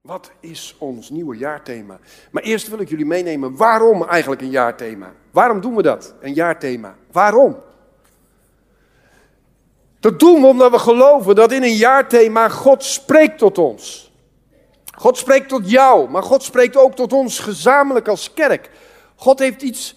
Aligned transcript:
Wat 0.00 0.30
is 0.40 0.74
ons 0.78 1.10
nieuwe 1.10 1.36
jaarthema? 1.36 1.98
Maar 2.30 2.42
eerst 2.42 2.68
wil 2.68 2.80
ik 2.80 2.88
jullie 2.88 3.06
meenemen 3.06 3.56
waarom 3.56 4.04
eigenlijk 4.04 4.40
een 4.40 4.50
jaarthema. 4.50 5.12
Waarom 5.30 5.60
doen 5.60 5.74
we 5.74 5.82
dat, 5.82 6.14
een 6.20 6.34
jaarthema? 6.34 6.94
Waarom? 7.12 7.56
Dat 10.00 10.20
doen 10.20 10.40
we 10.40 10.46
omdat 10.46 10.70
we 10.70 10.78
geloven 10.78 11.34
dat 11.34 11.52
in 11.52 11.62
een 11.62 11.76
jaarthema 11.76 12.48
God 12.48 12.84
spreekt 12.84 13.38
tot 13.38 13.58
ons. 13.58 14.12
God 14.96 15.16
spreekt 15.16 15.48
tot 15.48 15.70
jou, 15.70 16.10
maar 16.10 16.22
God 16.22 16.42
spreekt 16.42 16.76
ook 16.76 16.94
tot 16.94 17.12
ons 17.12 17.38
gezamenlijk 17.38 18.08
als 18.08 18.34
kerk. 18.34 18.70
God 19.14 19.38
heeft 19.38 19.62
iets 19.62 19.96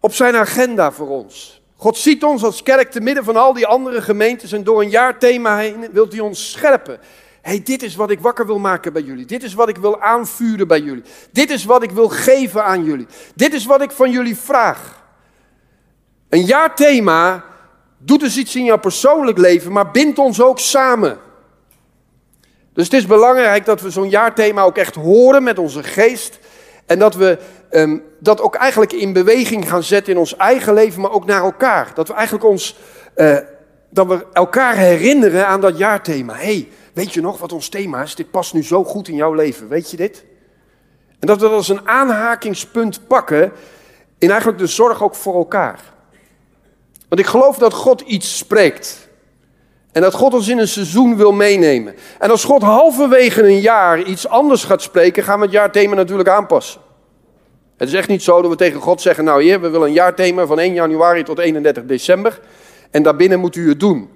op 0.00 0.14
zijn 0.14 0.36
agenda 0.36 0.92
voor 0.92 1.08
ons. 1.08 1.62
God 1.76 1.98
ziet 1.98 2.24
ons 2.24 2.44
als 2.44 2.62
kerk 2.62 2.90
te 2.90 3.00
midden 3.00 3.24
van 3.24 3.36
al 3.36 3.52
die 3.52 3.66
andere 3.66 4.02
gemeentes 4.02 4.52
en 4.52 4.64
door 4.64 4.82
een 4.82 4.90
jaarthema 4.90 5.58
heen 5.58 5.88
wilt 5.92 6.12
hij 6.12 6.20
ons 6.20 6.50
scherpen 6.50 7.00
hey, 7.44 7.62
dit 7.62 7.82
is 7.82 7.96
wat 7.96 8.10
ik 8.10 8.20
wakker 8.20 8.46
wil 8.46 8.58
maken 8.58 8.92
bij 8.92 9.02
jullie. 9.02 9.24
Dit 9.24 9.42
is 9.42 9.54
wat 9.54 9.68
ik 9.68 9.76
wil 9.76 10.00
aanvuren 10.00 10.68
bij 10.68 10.80
jullie. 10.80 11.02
Dit 11.32 11.50
is 11.50 11.64
wat 11.64 11.82
ik 11.82 11.90
wil 11.90 12.08
geven 12.08 12.64
aan 12.64 12.84
jullie. 12.84 13.06
Dit 13.34 13.54
is 13.54 13.64
wat 13.64 13.82
ik 13.82 13.90
van 13.90 14.10
jullie 14.10 14.36
vraag. 14.36 15.02
Een 16.28 16.44
jaarthema 16.44 17.44
doet 17.98 18.20
dus 18.20 18.36
iets 18.36 18.56
in 18.56 18.64
jouw 18.64 18.78
persoonlijk 18.78 19.38
leven, 19.38 19.72
maar 19.72 19.90
bindt 19.90 20.18
ons 20.18 20.40
ook 20.40 20.58
samen. 20.58 21.18
Dus 22.72 22.84
het 22.84 22.92
is 22.92 23.06
belangrijk 23.06 23.64
dat 23.64 23.80
we 23.80 23.90
zo'n 23.90 24.08
jaarthema 24.08 24.62
ook 24.62 24.76
echt 24.76 24.94
horen 24.94 25.42
met 25.42 25.58
onze 25.58 25.82
geest. 25.82 26.38
En 26.86 26.98
dat 26.98 27.14
we 27.14 27.38
um, 27.70 28.02
dat 28.18 28.40
ook 28.40 28.54
eigenlijk 28.54 28.92
in 28.92 29.12
beweging 29.12 29.68
gaan 29.68 29.82
zetten 29.82 30.12
in 30.12 30.18
ons 30.18 30.36
eigen 30.36 30.74
leven, 30.74 31.00
maar 31.00 31.12
ook 31.12 31.26
naar 31.26 31.42
elkaar. 31.42 31.90
Dat 31.94 32.08
we 32.08 32.14
eigenlijk 32.14 32.44
ons, 32.44 32.76
uh, 33.16 33.38
dat 33.90 34.06
we 34.06 34.26
elkaar 34.32 34.76
herinneren 34.76 35.46
aan 35.46 35.60
dat 35.60 35.78
jaarthema. 35.78 36.34
hey, 36.34 36.68
Weet 36.94 37.12
je 37.12 37.20
nog 37.20 37.38
wat 37.38 37.52
ons 37.52 37.68
thema 37.68 38.02
is? 38.02 38.14
Dit 38.14 38.30
past 38.30 38.54
nu 38.54 38.64
zo 38.64 38.84
goed 38.84 39.08
in 39.08 39.14
jouw 39.14 39.32
leven. 39.32 39.68
Weet 39.68 39.90
je 39.90 39.96
dit? 39.96 40.24
En 41.18 41.26
dat 41.26 41.36
we 41.36 41.42
dat 41.42 41.52
als 41.52 41.68
een 41.68 41.88
aanhakingspunt 41.88 43.06
pakken 43.06 43.52
in 44.18 44.28
eigenlijk 44.28 44.58
de 44.58 44.66
zorg 44.66 45.02
ook 45.02 45.14
voor 45.14 45.34
elkaar. 45.34 45.80
Want 47.08 47.20
ik 47.20 47.26
geloof 47.26 47.58
dat 47.58 47.72
God 47.72 48.00
iets 48.00 48.36
spreekt. 48.36 49.08
En 49.92 50.02
dat 50.02 50.14
God 50.14 50.34
ons 50.34 50.48
in 50.48 50.58
een 50.58 50.68
seizoen 50.68 51.16
wil 51.16 51.32
meenemen. 51.32 51.94
En 52.18 52.30
als 52.30 52.44
God 52.44 52.62
halverwege 52.62 53.42
een 53.42 53.60
jaar 53.60 54.02
iets 54.02 54.28
anders 54.28 54.64
gaat 54.64 54.82
spreken, 54.82 55.22
gaan 55.22 55.38
we 55.38 55.44
het 55.44 55.54
jaarthema 55.54 55.94
natuurlijk 55.94 56.28
aanpassen. 56.28 56.80
Het 57.76 57.88
is 57.88 57.94
echt 57.94 58.08
niet 58.08 58.22
zo 58.22 58.42
dat 58.42 58.50
we 58.50 58.56
tegen 58.56 58.80
God 58.80 59.00
zeggen: 59.00 59.24
Nou, 59.24 59.42
Heer, 59.42 59.60
we 59.60 59.68
willen 59.68 59.86
een 59.86 59.92
jaarthema 59.92 60.46
van 60.46 60.58
1 60.58 60.74
januari 60.74 61.22
tot 61.22 61.38
31 61.38 61.84
december. 61.84 62.40
En 62.90 63.02
daarbinnen 63.02 63.40
moet 63.40 63.56
u 63.56 63.68
het 63.68 63.80
doen. 63.80 64.08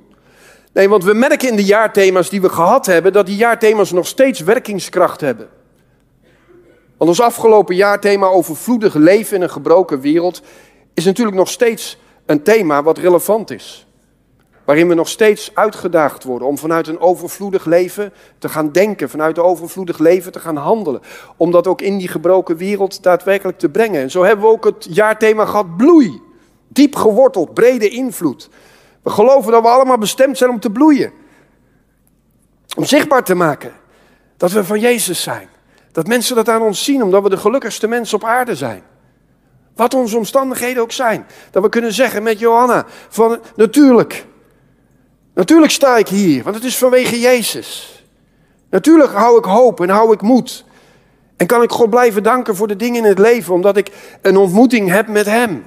Nee, 0.72 0.88
want 0.88 1.05
we 1.05 1.14
merken 1.14 1.48
in 1.48 1.56
de 1.56 1.64
jaarthema's 1.64 2.30
die 2.30 2.41
we 2.41 2.48
gehad 2.48 2.86
hebben, 2.86 3.12
dat 3.12 3.27
die 3.27 3.36
jaarthema's 3.36 3.92
nog 3.92 4.06
steeds 4.06 4.41
werkingskracht 4.41 5.20
hebben. 5.20 5.48
Want 6.97 7.11
ons 7.11 7.20
afgelopen 7.20 7.74
jaarthema 7.74 8.27
overvloedig 8.27 8.94
leven 8.94 9.36
in 9.36 9.42
een 9.42 9.50
gebroken 9.50 10.00
wereld 10.00 10.42
is 10.94 11.05
natuurlijk 11.05 11.36
nog 11.36 11.48
steeds 11.48 11.98
een 12.27 12.42
thema 12.42 12.83
wat 12.83 12.98
relevant 12.98 13.50
is. 13.50 13.86
Waarin 14.64 14.89
we 14.89 14.94
nog 14.94 15.08
steeds 15.08 15.50
uitgedaagd 15.55 16.24
worden 16.24 16.48
om 16.48 16.58
vanuit 16.58 16.86
een 16.86 17.00
overvloedig 17.00 17.64
leven 17.64 18.12
te 18.39 18.48
gaan 18.48 18.72
denken, 18.72 19.11
vanuit 19.11 19.36
een 19.36 19.44
overvloedig 19.44 19.98
leven 19.98 20.33
te 20.33 20.41
gaan 20.41 20.56
handelen. 20.56 21.00
Om 21.36 21.50
dat 21.50 21.66
ook 21.66 21.80
in 21.80 21.98
die 21.98 22.08
gebroken 22.08 22.56
wereld 22.56 23.02
daadwerkelijk 23.02 23.58
te 23.58 23.69
brengen. 23.69 24.00
En 24.00 24.11
zo 24.11 24.24
hebben 24.24 24.44
we 24.44 24.50
ook 24.50 24.64
het 24.64 24.86
jaarthema 24.91 25.44
gehad 25.44 25.77
bloei. 25.77 26.20
Diep 26.69 26.94
geworteld, 26.94 27.55
brede 27.55 27.89
invloed. 27.89 28.48
We 29.09 29.14
geloven 29.14 29.53
dat 29.53 29.62
we 29.62 29.69
allemaal 29.69 29.98
bestemd 29.98 30.39
zijn 30.39 30.51
om 30.51 30.61
te 30.61 30.70
bloeien. 30.70 31.12
Om 32.77 32.84
zichtbaar 32.84 33.25
te 33.25 33.34
maken 33.34 33.73
dat 34.37 34.51
we 34.51 34.64
van 34.64 34.81
Jezus 34.81 35.23
zijn. 35.23 35.48
Dat 35.92 36.06
mensen 36.06 36.37
dat 36.37 36.48
aan 36.48 36.62
ons 36.62 36.84
zien, 36.84 37.03
omdat 37.03 37.23
we 37.23 37.29
de 37.29 37.36
gelukkigste 37.36 37.86
mensen 37.86 38.17
op 38.17 38.25
aarde 38.25 38.55
zijn. 38.55 38.83
Wat 39.75 39.95
onze 39.95 40.17
omstandigheden 40.17 40.83
ook 40.83 40.92
zijn. 40.92 41.27
Dat 41.51 41.62
we 41.62 41.69
kunnen 41.69 41.92
zeggen 41.92 42.23
met 42.23 42.39
Johanna: 42.39 42.86
van 43.09 43.41
natuurlijk. 43.57 44.27
Natuurlijk 45.35 45.73
sta 45.73 45.97
ik 45.97 46.08
hier, 46.08 46.42
want 46.42 46.55
het 46.55 46.64
is 46.64 46.79
vanwege 46.79 47.20
Jezus. 47.20 48.02
Natuurlijk 48.70 49.13
hou 49.13 49.39
ik 49.39 49.45
hoop 49.45 49.80
en 49.80 49.89
hou 49.89 50.13
ik 50.13 50.23
moed. 50.23 50.64
En 51.36 51.47
kan 51.47 51.63
ik 51.63 51.70
God 51.70 51.91
blijven 51.91 52.23
danken 52.23 52.57
voor 52.57 52.68
de 52.68 52.77
dingen 52.77 53.02
in 53.02 53.08
het 53.08 53.18
leven, 53.18 53.55
omdat 53.55 53.77
ik 53.77 54.18
een 54.23 54.36
ontmoeting 54.36 54.89
heb 54.89 55.08
met 55.08 55.27
Hem. 55.27 55.67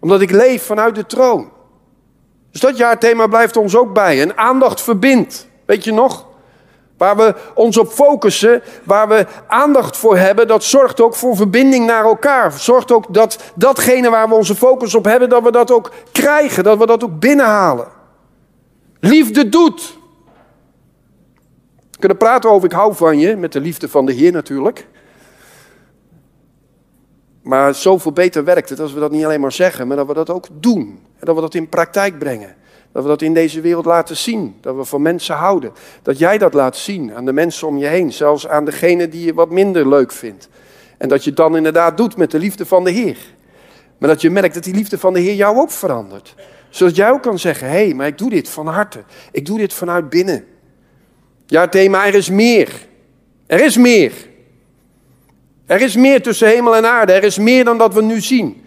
Omdat 0.00 0.20
ik 0.20 0.30
leef 0.30 0.62
vanuit 0.62 0.94
de 0.94 1.06
troon. 1.06 1.53
Dus 2.54 2.62
dat 2.62 2.76
jaarthema 2.76 3.26
blijft 3.26 3.56
ons 3.56 3.76
ook 3.76 3.92
bij. 3.92 4.20
En 4.20 4.36
aandacht 4.36 4.82
verbindt. 4.82 5.46
Weet 5.64 5.84
je 5.84 5.92
nog? 5.92 6.26
Waar 6.98 7.16
we 7.16 7.34
ons 7.54 7.78
op 7.78 7.92
focussen, 7.92 8.62
waar 8.84 9.08
we 9.08 9.26
aandacht 9.46 9.96
voor 9.96 10.16
hebben, 10.16 10.48
dat 10.48 10.64
zorgt 10.64 11.00
ook 11.00 11.14
voor 11.14 11.36
verbinding 11.36 11.86
naar 11.86 12.04
elkaar. 12.04 12.52
Zorgt 12.52 12.92
ook 12.92 13.14
dat 13.14 13.38
datgene 13.54 14.10
waar 14.10 14.28
we 14.28 14.34
onze 14.34 14.54
focus 14.54 14.94
op 14.94 15.04
hebben, 15.04 15.28
dat 15.28 15.42
we 15.42 15.52
dat 15.52 15.70
ook 15.70 15.92
krijgen, 16.12 16.64
dat 16.64 16.78
we 16.78 16.86
dat 16.86 17.04
ook 17.04 17.18
binnenhalen. 17.20 17.88
Liefde 19.00 19.48
doet. 19.48 19.98
We 21.90 21.98
kunnen 21.98 22.18
praten 22.18 22.50
over 22.50 22.64
ik 22.64 22.76
hou 22.76 22.94
van 22.94 23.18
je, 23.18 23.36
met 23.36 23.52
de 23.52 23.60
liefde 23.60 23.88
van 23.88 24.06
de 24.06 24.12
Heer 24.12 24.32
natuurlijk. 24.32 24.86
Maar 27.44 27.74
zoveel 27.74 28.12
beter 28.12 28.44
werkt 28.44 28.68
het 28.68 28.80
als 28.80 28.92
we 28.92 29.00
dat 29.00 29.10
niet 29.10 29.24
alleen 29.24 29.40
maar 29.40 29.52
zeggen, 29.52 29.86
maar 29.86 29.96
dat 29.96 30.06
we 30.06 30.14
dat 30.14 30.30
ook 30.30 30.46
doen. 30.52 31.00
En 31.18 31.26
dat 31.26 31.34
we 31.34 31.40
dat 31.40 31.54
in 31.54 31.68
praktijk 31.68 32.18
brengen. 32.18 32.54
Dat 32.92 33.02
we 33.02 33.08
dat 33.08 33.22
in 33.22 33.34
deze 33.34 33.60
wereld 33.60 33.84
laten 33.84 34.16
zien. 34.16 34.56
Dat 34.60 34.76
we 34.76 34.84
van 34.84 35.02
mensen 35.02 35.34
houden. 35.34 35.72
Dat 36.02 36.18
jij 36.18 36.38
dat 36.38 36.54
laat 36.54 36.76
zien 36.76 37.14
aan 37.14 37.24
de 37.24 37.32
mensen 37.32 37.68
om 37.68 37.78
je 37.78 37.86
heen. 37.86 38.12
Zelfs 38.12 38.48
aan 38.48 38.64
degene 38.64 39.08
die 39.08 39.24
je 39.24 39.34
wat 39.34 39.50
minder 39.50 39.88
leuk 39.88 40.12
vindt. 40.12 40.48
En 40.98 41.08
dat 41.08 41.22
je 41.24 41.30
het 41.30 41.38
dan 41.38 41.56
inderdaad 41.56 41.96
doet 41.96 42.16
met 42.16 42.30
de 42.30 42.38
liefde 42.38 42.66
van 42.66 42.84
de 42.84 42.90
Heer. 42.90 43.18
Maar 43.98 44.08
dat 44.08 44.20
je 44.20 44.30
merkt 44.30 44.54
dat 44.54 44.64
die 44.64 44.74
liefde 44.74 44.98
van 44.98 45.12
de 45.12 45.20
Heer 45.20 45.34
jou 45.34 45.56
ook 45.56 45.70
verandert. 45.70 46.34
Zodat 46.68 46.96
jij 46.96 47.10
ook 47.10 47.22
kan 47.22 47.38
zeggen, 47.38 47.68
hé, 47.68 47.84
hey, 47.84 47.94
maar 47.94 48.06
ik 48.06 48.18
doe 48.18 48.30
dit 48.30 48.48
van 48.48 48.66
harte. 48.66 49.02
Ik 49.32 49.46
doe 49.46 49.58
dit 49.58 49.72
vanuit 49.72 50.08
binnen. 50.08 50.44
Ja, 51.46 51.68
thema, 51.68 52.06
er 52.06 52.14
is 52.14 52.30
meer. 52.30 52.86
Er 53.46 53.64
is 53.64 53.76
meer. 53.76 54.12
Er 55.66 55.80
is 55.80 55.96
meer 55.96 56.22
tussen 56.22 56.48
hemel 56.48 56.76
en 56.76 56.86
aarde. 56.86 57.12
Er 57.12 57.24
is 57.24 57.38
meer 57.38 57.64
dan 57.64 57.78
dat 57.78 57.94
we 57.94 58.02
nu 58.02 58.20
zien. 58.20 58.62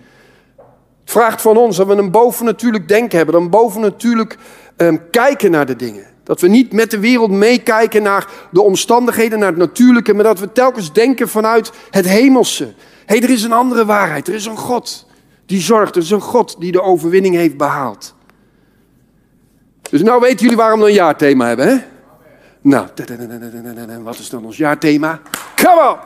Het 1.02 1.12
vraagt 1.12 1.42
van 1.42 1.58
ons 1.58 1.78
dat 1.78 1.88
we 1.88 1.94
een 1.94 2.12
bovennatuurlijk 2.12 2.88
denken 2.88 3.18
hebben, 3.18 3.36
een 3.36 3.50
bovennatuurlijk 3.50 4.38
um, 4.78 5.10
kijken 5.10 5.52
naar 5.52 5.66
de 5.66 5.76
dingen. 5.76 6.06
Dat 6.24 6.42
we 6.42 6.48
niet 6.48 6.74
met 6.74 6.92
de 6.92 7.00
wereld 7.00 7.32
meekijken 7.32 8.04
naar 8.04 8.28
de 8.52 8.62
omstandigheden, 8.62 9.40
naar 9.40 9.50
het 9.50 9.58
natuurlijke, 9.58 10.14
maar 10.14 10.24
dat 10.24 10.40
we 10.40 10.52
telkens 10.52 10.94
denken 10.94 11.30
vanuit 11.30 11.72
het 11.90 12.08
hemelse. 12.08 12.64
Hé, 12.64 12.74
hey, 13.06 13.22
er 13.22 13.30
is 13.30 13.44
een 13.44 13.52
andere 13.52 13.86
waarheid, 13.86 14.28
er 14.28 14.34
is 14.34 14.46
een 14.46 14.58
God 14.58 15.08
die 15.46 15.62
zorgt, 15.62 15.96
er 15.96 16.02
is 16.02 16.12
een 16.12 16.22
God 16.22 16.56
die 16.60 16.72
de 16.72 16.82
overwinning 16.82 17.36
heeft 17.36 17.58
behaald. 17.58 18.16
Dus 19.90 20.02
nou 20.02 20.22
weten 20.22 20.40
jullie 20.40 20.58
waarom 20.58 20.80
we 20.80 20.86
een 20.86 20.94
jaarthema 20.94 21.48
hebben, 21.48 21.68
hè? 21.68 21.78
Nou, 22.62 22.88
wat 24.04 24.20
is 24.20 24.30
dan 24.30 24.46
ons 24.46 24.58
jaarthema? 24.58 25.22
Come 25.56 25.90
on! 25.90 25.98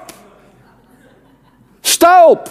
Sta 1.82 2.28
op, 2.28 2.50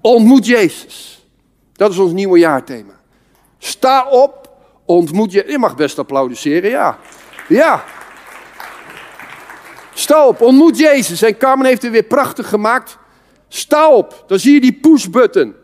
ontmoet 0.00 0.46
Jezus. 0.46 1.26
Dat 1.72 1.90
is 1.90 1.98
ons 1.98 2.12
nieuwe 2.12 2.38
jaarthema. 2.38 2.92
Sta 3.58 4.08
op, 4.08 4.50
ontmoet 4.84 5.32
je. 5.32 5.44
Je 5.48 5.58
mag 5.58 5.76
best 5.76 5.98
applaudisseren, 5.98 6.70
ja. 6.70 6.98
Ja. 7.48 7.84
Sta 9.94 10.26
op, 10.26 10.40
ontmoet 10.40 10.78
Jezus. 10.78 11.22
En 11.22 11.36
Carmen 11.36 11.66
heeft 11.66 11.82
het 11.82 11.92
weer 11.92 12.02
prachtig 12.02 12.48
gemaakt. 12.48 12.98
Sta 13.48 13.90
op, 13.90 14.24
dan 14.26 14.38
zie 14.38 14.54
je 14.54 14.60
die 14.60 14.72
push-button. 14.72 15.54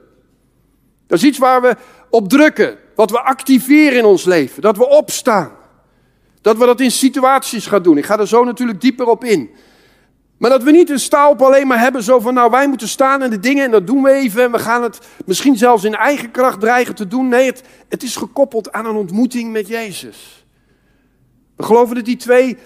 Dat 1.06 1.18
is 1.18 1.24
iets 1.24 1.38
waar 1.38 1.62
we 1.62 1.76
op 2.10 2.28
drukken. 2.28 2.78
Wat 2.94 3.10
we 3.10 3.20
activeren 3.20 3.98
in 3.98 4.04
ons 4.04 4.24
leven. 4.24 4.62
Dat 4.62 4.76
we 4.76 4.88
opstaan. 4.88 5.52
Dat 6.40 6.56
we 6.56 6.66
dat 6.66 6.80
in 6.80 6.90
situaties 6.90 7.66
gaan 7.66 7.82
doen. 7.82 7.98
Ik 7.98 8.04
ga 8.04 8.18
er 8.18 8.28
zo 8.28 8.44
natuurlijk 8.44 8.80
dieper 8.80 9.06
op 9.06 9.24
in. 9.24 9.50
Maar 10.36 10.50
dat 10.50 10.62
we 10.62 10.70
niet 10.70 10.90
een 10.90 10.98
staalp 10.98 11.42
alleen 11.42 11.66
maar 11.66 11.78
hebben 11.78 12.02
zo 12.02 12.20
van, 12.20 12.34
nou 12.34 12.50
wij 12.50 12.68
moeten 12.68 12.88
staan 12.88 13.22
en 13.22 13.30
de 13.30 13.40
dingen 13.40 13.64
en 13.64 13.70
dat 13.70 13.86
doen 13.86 14.02
we 14.02 14.10
even 14.10 14.42
en 14.42 14.52
we 14.52 14.58
gaan 14.58 14.82
het 14.82 14.98
misschien 15.26 15.56
zelfs 15.56 15.84
in 15.84 15.94
eigen 15.94 16.30
kracht 16.30 16.60
dreigen 16.60 16.94
te 16.94 17.06
doen. 17.06 17.28
Nee, 17.28 17.46
het, 17.46 17.62
het 17.88 18.02
is 18.02 18.16
gekoppeld 18.16 18.72
aan 18.72 18.86
een 18.86 18.96
ontmoeting 18.96 19.52
met 19.52 19.68
Jezus. 19.68 20.46
We 21.56 21.62
geloven 21.62 21.94
dat 21.94 22.04
die 22.04 22.16
twee 22.16 22.56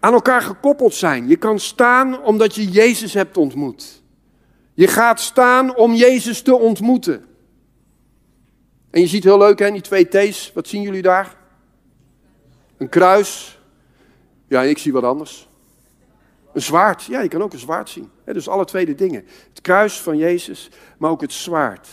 aan 0.00 0.12
elkaar 0.12 0.42
gekoppeld 0.42 0.94
zijn. 0.94 1.28
Je 1.28 1.36
kan 1.36 1.58
staan 1.58 2.22
omdat 2.22 2.54
je 2.54 2.70
Jezus 2.70 3.14
hebt 3.14 3.36
ontmoet. 3.36 4.02
Je 4.74 4.86
gaat 4.86 5.20
staan 5.20 5.76
om 5.76 5.94
Jezus 5.94 6.42
te 6.42 6.56
ontmoeten. 6.56 7.24
En 8.90 9.00
je 9.00 9.06
ziet 9.06 9.24
heel 9.24 9.38
leuk 9.38 9.58
hè, 9.58 9.70
die 9.70 9.80
twee 9.80 10.08
T's. 10.08 10.52
Wat 10.54 10.68
zien 10.68 10.82
jullie 10.82 11.02
daar? 11.02 11.36
Een 12.76 12.88
kruis. 12.88 13.58
Ja, 14.48 14.62
ik 14.62 14.78
zie 14.78 14.92
wat 14.92 15.02
anders. 15.02 15.47
Een 16.58 16.64
zwaard, 16.64 17.04
ja, 17.04 17.20
je 17.20 17.28
kan 17.28 17.42
ook 17.42 17.52
een 17.52 17.58
zwaard 17.58 17.88
zien. 17.88 18.10
dus 18.24 18.48
alle 18.48 18.64
twee 18.64 18.86
de 18.86 18.94
dingen. 18.94 19.24
Het 19.48 19.60
kruis 19.60 20.00
van 20.00 20.16
Jezus, 20.16 20.70
maar 20.96 21.10
ook 21.10 21.20
het 21.20 21.32
zwaard. 21.32 21.88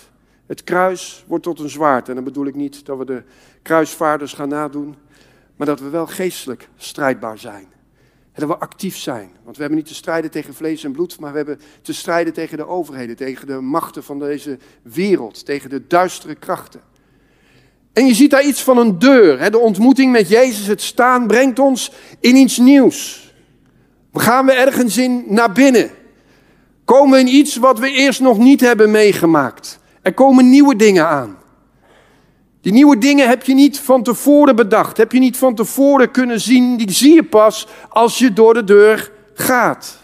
Het 0.46 0.64
kruis 0.64 1.24
wordt 1.28 1.44
tot 1.44 1.60
een 1.60 1.70
zwaard. 1.70 2.10
En 2.10 2.16
dan 2.16 2.24
bedoel 2.24 2.46
ik 2.46 2.56
niet 2.56 2.86
dat 2.86 2.98
we 2.98 3.06
de 3.06 3.24
kruisvaarders 3.62 4.34
gaan 4.34 4.50
nadoen, 4.50 4.96
maar 5.56 5.68
dat 5.68 5.80
we 5.80 5.90
wel 5.90 6.08
geestelijk 6.08 6.70
strijdbaar 6.76 7.38
zijn. 7.38 7.68
dat 8.34 8.48
we 8.48 8.58
actief 8.58 8.98
zijn. 8.98 9.32
Want 9.44 9.56
we 9.56 9.62
hebben 9.62 9.80
niet 9.80 9.88
te 9.88 9.96
strijden 9.96 10.32
tegen 10.32 10.54
vlees 10.54 10.84
en 10.84 10.92
bloed, 10.92 11.20
maar 11.20 11.32
we 11.32 11.38
hebben 11.38 11.60
te 11.82 11.94
strijden 11.94 12.34
tegen 12.34 12.58
de 12.58 12.68
overheden, 12.68 13.16
tegen 13.16 13.48
de 13.48 13.62
machten 13.62 14.04
van 14.04 14.20
deze 14.20 14.58
wereld, 14.82 15.46
tegen 15.46 15.70
de 15.70 15.88
duistere 15.88 16.36
krachten. 16.36 16.82
En 17.94 18.06
je 18.06 18.14
ziet 18.14 18.32
daar 18.32 18.46
iets 18.46 18.64
van 18.64 18.78
een 18.78 19.00
deur. 19.00 19.52
De 19.52 19.58
ontmoeting 19.58 20.12
met 20.12 20.30
Jezus, 20.30 20.68
het 20.68 20.82
staan, 20.82 21.28
brengt 21.28 21.60
ons 21.60 21.92
in 22.20 22.36
iets 22.36 22.58
nieuws. 22.58 23.25
Gaan 24.20 24.46
we 24.46 24.52
ergens 24.52 24.98
in 24.98 25.24
naar 25.28 25.52
binnen. 25.52 25.90
Komen 26.86 27.12
we 27.12 27.20
in 27.20 27.36
iets 27.36 27.56
wat 27.56 27.80
we 27.80 27.92
eerst 27.92 28.20
nog 28.20 28.38
niet 28.38 28.62
hebben 28.62 28.92
meegemaakt. 28.92 29.80
Er 30.02 30.14
komen 30.14 30.50
nieuwe 30.50 30.76
dingen 30.76 31.08
aan. 31.08 31.38
Die 32.62 32.74
nieuwe 32.74 32.98
dingen 32.98 33.28
heb 33.28 33.44
je 33.44 33.54
niet 33.54 33.80
van 33.80 34.04
tevoren 34.04 34.56
bedacht, 34.56 34.98
heb 34.98 35.12
je 35.12 35.20
niet 35.20 35.38
van 35.38 35.56
tevoren 35.56 36.12
kunnen 36.12 36.42
zien. 36.42 36.78
Die 36.78 36.92
zie 36.92 37.14
je 37.14 37.24
pas 37.24 37.68
als 37.90 38.18
je 38.18 38.34
door 38.34 38.54
de 38.54 38.64
deur 38.64 39.12
gaat. 39.34 39.98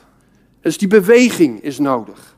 Dus 0.62 0.78
die 0.78 0.88
beweging 0.88 1.62
is 1.62 1.80
nodig. 1.80 2.36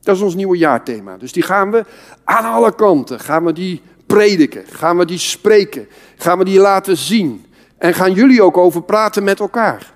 Dat 0.00 0.16
is 0.16 0.22
ons 0.22 0.34
nieuwe 0.34 0.56
jaarthema. 0.56 1.16
Dus 1.16 1.32
die 1.32 1.42
gaan 1.42 1.70
we 1.70 1.84
aan 2.24 2.44
alle 2.44 2.74
kanten, 2.74 3.20
gaan 3.20 3.44
we 3.44 3.52
die 3.52 3.82
prediken, 4.06 4.64
gaan 4.70 4.96
we 4.96 5.04
die 5.04 5.18
spreken, 5.18 5.88
gaan 6.16 6.38
we 6.38 6.44
die 6.44 6.58
laten 6.58 6.96
zien. 6.96 7.46
En 7.78 7.94
gaan 7.94 8.12
jullie 8.12 8.42
ook 8.42 8.56
over 8.56 8.82
praten 8.82 9.24
met 9.24 9.40
elkaar. 9.40 9.92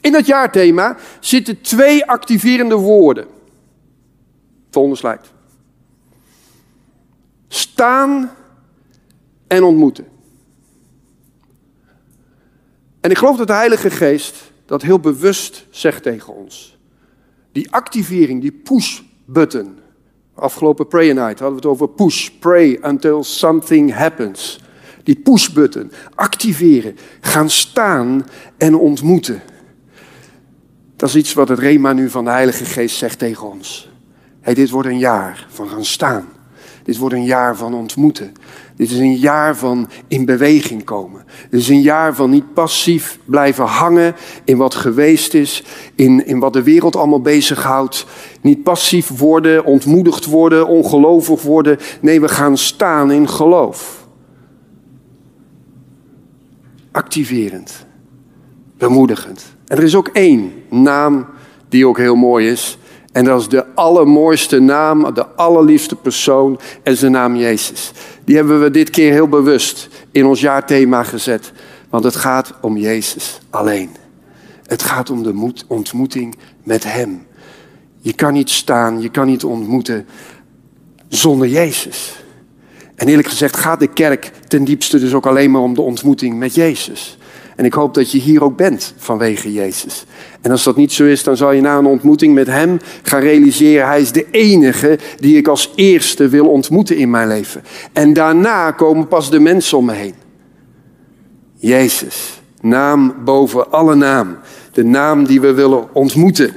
In 0.00 0.12
dat 0.12 0.26
jaarthema 0.26 0.96
zitten 1.20 1.60
twee 1.60 2.06
activerende 2.06 2.74
woorden. 2.74 3.26
Volgende 4.70 4.96
slide. 4.96 5.20
Staan 7.48 8.30
en 9.46 9.62
ontmoeten. 9.62 10.06
En 13.00 13.10
ik 13.10 13.18
geloof 13.18 13.36
dat 13.36 13.46
de 13.46 13.52
Heilige 13.52 13.90
Geest 13.90 14.52
dat 14.66 14.82
heel 14.82 15.00
bewust 15.00 15.66
zegt 15.70 16.02
tegen 16.02 16.34
ons. 16.34 16.78
Die 17.52 17.72
activering, 17.72 18.40
die 18.40 18.52
push-button. 18.52 19.78
Afgelopen 20.34 20.86
prayer 20.86 21.14
night 21.14 21.38
hadden 21.38 21.60
we 21.60 21.68
het 21.68 21.74
over 21.80 21.88
push, 21.88 22.28
pray 22.28 22.78
until 22.82 23.24
something 23.24 23.94
happens. 23.94 24.60
Die 25.02 25.16
push-button, 25.16 25.92
activeren, 26.14 26.96
gaan 27.20 27.50
staan 27.50 28.26
en 28.56 28.74
ontmoeten. 28.74 29.42
Dat 31.00 31.08
is 31.08 31.16
iets 31.16 31.32
wat 31.32 31.48
het 31.48 31.58
Rema 31.58 31.92
nu 31.92 32.10
van 32.10 32.24
de 32.24 32.30
Heilige 32.30 32.64
Geest 32.64 32.96
zegt 32.96 33.18
tegen 33.18 33.50
ons. 33.50 33.90
Hey, 34.40 34.54
dit 34.54 34.70
wordt 34.70 34.88
een 34.88 34.98
jaar 34.98 35.46
van 35.50 35.68
gaan 35.68 35.84
staan. 35.84 36.28
Dit 36.82 36.96
wordt 36.96 37.14
een 37.14 37.24
jaar 37.24 37.56
van 37.56 37.74
ontmoeten. 37.74 38.32
Dit 38.76 38.90
is 38.90 38.98
een 38.98 39.16
jaar 39.16 39.56
van 39.56 39.90
in 40.08 40.24
beweging 40.24 40.84
komen. 40.84 41.24
Dit 41.50 41.60
is 41.60 41.68
een 41.68 41.80
jaar 41.80 42.14
van 42.14 42.30
niet 42.30 42.54
passief 42.54 43.18
blijven 43.24 43.64
hangen 43.64 44.14
in 44.44 44.56
wat 44.56 44.74
geweest 44.74 45.34
is, 45.34 45.64
in, 45.94 46.26
in 46.26 46.38
wat 46.38 46.52
de 46.52 46.62
wereld 46.62 46.96
allemaal 46.96 47.20
bezighoudt. 47.20 48.06
Niet 48.40 48.62
passief 48.62 49.08
worden, 49.18 49.64
ontmoedigd 49.64 50.26
worden, 50.26 50.66
ongelovig 50.66 51.42
worden. 51.42 51.78
Nee, 52.00 52.20
we 52.20 52.28
gaan 52.28 52.58
staan 52.58 53.10
in 53.10 53.28
geloof. 53.28 54.06
Activerend, 56.92 57.86
bemoedigend. 58.80 59.44
En 59.66 59.76
er 59.76 59.82
is 59.82 59.94
ook 59.94 60.08
één 60.08 60.52
naam 60.68 61.26
die 61.68 61.86
ook 61.86 61.98
heel 61.98 62.14
mooi 62.16 62.48
is. 62.48 62.78
En 63.12 63.24
dat 63.24 63.40
is 63.40 63.48
de 63.48 63.74
allermooiste 63.74 64.60
naam, 64.60 65.14
de 65.14 65.26
allerliefste 65.26 65.96
persoon 65.96 66.60
en 66.82 66.96
zijn 66.96 67.12
naam 67.12 67.36
Jezus. 67.36 67.92
Die 68.24 68.36
hebben 68.36 68.62
we 68.62 68.70
dit 68.70 68.90
keer 68.90 69.12
heel 69.12 69.28
bewust 69.28 69.88
in 70.10 70.26
ons 70.26 70.40
jaarthema 70.40 71.02
gezet. 71.02 71.52
Want 71.90 72.04
het 72.04 72.16
gaat 72.16 72.52
om 72.60 72.76
Jezus 72.76 73.40
alleen. 73.50 73.90
Het 74.66 74.82
gaat 74.82 75.10
om 75.10 75.22
de 75.22 75.52
ontmoeting 75.66 76.36
met 76.62 76.84
Hem. 76.84 77.26
Je 78.00 78.12
kan 78.12 78.32
niet 78.32 78.50
staan, 78.50 79.00
je 79.00 79.10
kan 79.10 79.26
niet 79.26 79.44
ontmoeten 79.44 80.06
zonder 81.08 81.48
Jezus. 81.48 82.24
En 82.94 83.08
eerlijk 83.08 83.28
gezegd 83.28 83.56
gaat 83.56 83.80
de 83.80 83.86
kerk 83.86 84.32
ten 84.48 84.64
diepste 84.64 84.98
dus 84.98 85.14
ook 85.14 85.26
alleen 85.26 85.50
maar 85.50 85.62
om 85.62 85.74
de 85.74 85.82
ontmoeting 85.82 86.38
met 86.38 86.54
Jezus. 86.54 87.18
En 87.60 87.66
ik 87.66 87.72
hoop 87.72 87.94
dat 87.94 88.10
je 88.10 88.18
hier 88.18 88.44
ook 88.44 88.56
bent 88.56 88.94
vanwege 88.96 89.52
Jezus. 89.52 90.04
En 90.40 90.50
als 90.50 90.62
dat 90.62 90.76
niet 90.76 90.92
zo 90.92 91.04
is, 91.04 91.24
dan 91.24 91.36
zal 91.36 91.52
je 91.52 91.60
na 91.60 91.78
een 91.78 91.86
ontmoeting 91.86 92.34
met 92.34 92.46
Hem 92.46 92.80
gaan 93.02 93.20
realiseren, 93.20 93.86
Hij 93.86 94.00
is 94.00 94.12
de 94.12 94.26
enige 94.30 94.98
die 95.18 95.36
ik 95.36 95.48
als 95.48 95.72
eerste 95.74 96.28
wil 96.28 96.48
ontmoeten 96.48 96.96
in 96.96 97.10
mijn 97.10 97.28
leven. 97.28 97.62
En 97.92 98.12
daarna 98.12 98.70
komen 98.70 99.08
pas 99.08 99.30
de 99.30 99.38
mensen 99.40 99.78
om 99.78 99.84
me 99.84 99.92
heen. 99.92 100.14
Jezus, 101.54 102.40
naam 102.60 103.14
boven 103.24 103.70
alle 103.70 103.94
naam. 103.94 104.38
De 104.72 104.84
naam 104.84 105.26
die 105.26 105.40
we 105.40 105.52
willen 105.52 105.94
ontmoeten. 105.94 106.54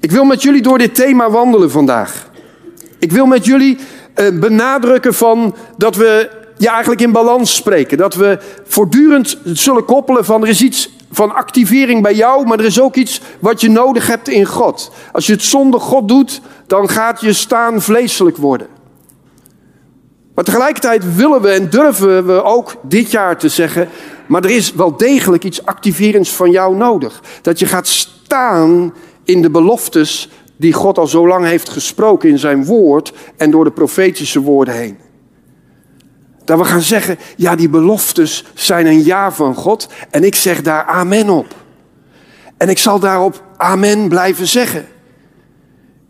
Ik 0.00 0.10
wil 0.10 0.24
met 0.24 0.42
jullie 0.42 0.62
door 0.62 0.78
dit 0.78 0.94
thema 0.94 1.30
wandelen 1.30 1.70
vandaag. 1.70 2.30
Ik 2.98 3.12
wil 3.12 3.26
met 3.26 3.44
jullie 3.44 3.78
eh, 4.14 4.38
benadrukken 4.38 5.14
van 5.14 5.54
dat 5.76 5.96
we 5.96 6.40
ja, 6.62 6.72
eigenlijk 6.72 7.00
in 7.00 7.12
balans 7.12 7.54
spreken. 7.54 7.98
Dat 7.98 8.14
we 8.14 8.38
voortdurend 8.66 9.38
zullen 9.44 9.84
koppelen 9.84 10.24
van 10.24 10.42
er 10.42 10.48
is 10.48 10.62
iets 10.62 10.90
van 11.10 11.34
activering 11.34 12.02
bij 12.02 12.14
jou, 12.14 12.46
maar 12.46 12.58
er 12.58 12.64
is 12.64 12.80
ook 12.80 12.94
iets 12.94 13.20
wat 13.38 13.60
je 13.60 13.70
nodig 13.70 14.06
hebt 14.06 14.28
in 14.28 14.44
God. 14.44 14.92
Als 15.12 15.26
je 15.26 15.32
het 15.32 15.42
zonder 15.42 15.80
God 15.80 16.08
doet, 16.08 16.40
dan 16.66 16.88
gaat 16.88 17.20
je 17.20 17.32
staan 17.32 17.82
vleeselijk 17.82 18.36
worden. 18.36 18.66
Maar 20.34 20.44
tegelijkertijd 20.44 21.16
willen 21.16 21.42
we 21.42 21.48
en 21.48 21.70
durven 21.70 22.26
we 22.26 22.42
ook 22.42 22.74
dit 22.82 23.10
jaar 23.10 23.38
te 23.38 23.48
zeggen, 23.48 23.88
maar 24.26 24.44
er 24.44 24.50
is 24.50 24.72
wel 24.72 24.96
degelijk 24.96 25.44
iets 25.44 25.64
activerends 25.64 26.30
van 26.30 26.50
jou 26.50 26.76
nodig. 26.76 27.22
Dat 27.42 27.58
je 27.58 27.66
gaat 27.66 27.88
staan 27.88 28.94
in 29.24 29.42
de 29.42 29.50
beloftes 29.50 30.28
die 30.56 30.72
God 30.72 30.98
al 30.98 31.06
zo 31.06 31.26
lang 31.28 31.44
heeft 31.44 31.68
gesproken 31.68 32.28
in 32.28 32.38
zijn 32.38 32.64
woord 32.64 33.12
en 33.36 33.50
door 33.50 33.64
de 33.64 33.70
profetische 33.70 34.40
woorden 34.40 34.74
heen. 34.74 34.98
Dat 36.44 36.58
we 36.58 36.64
gaan 36.64 36.80
zeggen, 36.80 37.18
ja, 37.36 37.56
die 37.56 37.68
beloftes 37.68 38.44
zijn 38.54 38.86
een 38.86 39.04
ja 39.04 39.32
van 39.32 39.54
God 39.54 39.88
en 40.10 40.24
ik 40.24 40.34
zeg 40.34 40.62
daar 40.62 40.84
amen 40.84 41.28
op. 41.28 41.54
En 42.56 42.68
ik 42.68 42.78
zal 42.78 42.98
daarop 42.98 43.42
amen 43.56 44.08
blijven 44.08 44.46
zeggen. 44.46 44.86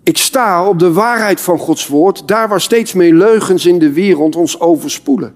Ik 0.03 0.19
sta 0.19 0.69
op 0.69 0.79
de 0.79 0.93
waarheid 0.93 1.41
van 1.41 1.59
Gods 1.59 1.87
woord, 1.87 2.29
daar 2.29 2.49
waar 2.49 2.61
steeds 2.61 2.93
meer 2.93 3.15
leugens 3.15 3.67
in 3.67 3.79
de 3.79 3.93
wereld 3.93 4.37
ons 4.37 4.61
overspoelen. 4.61 5.35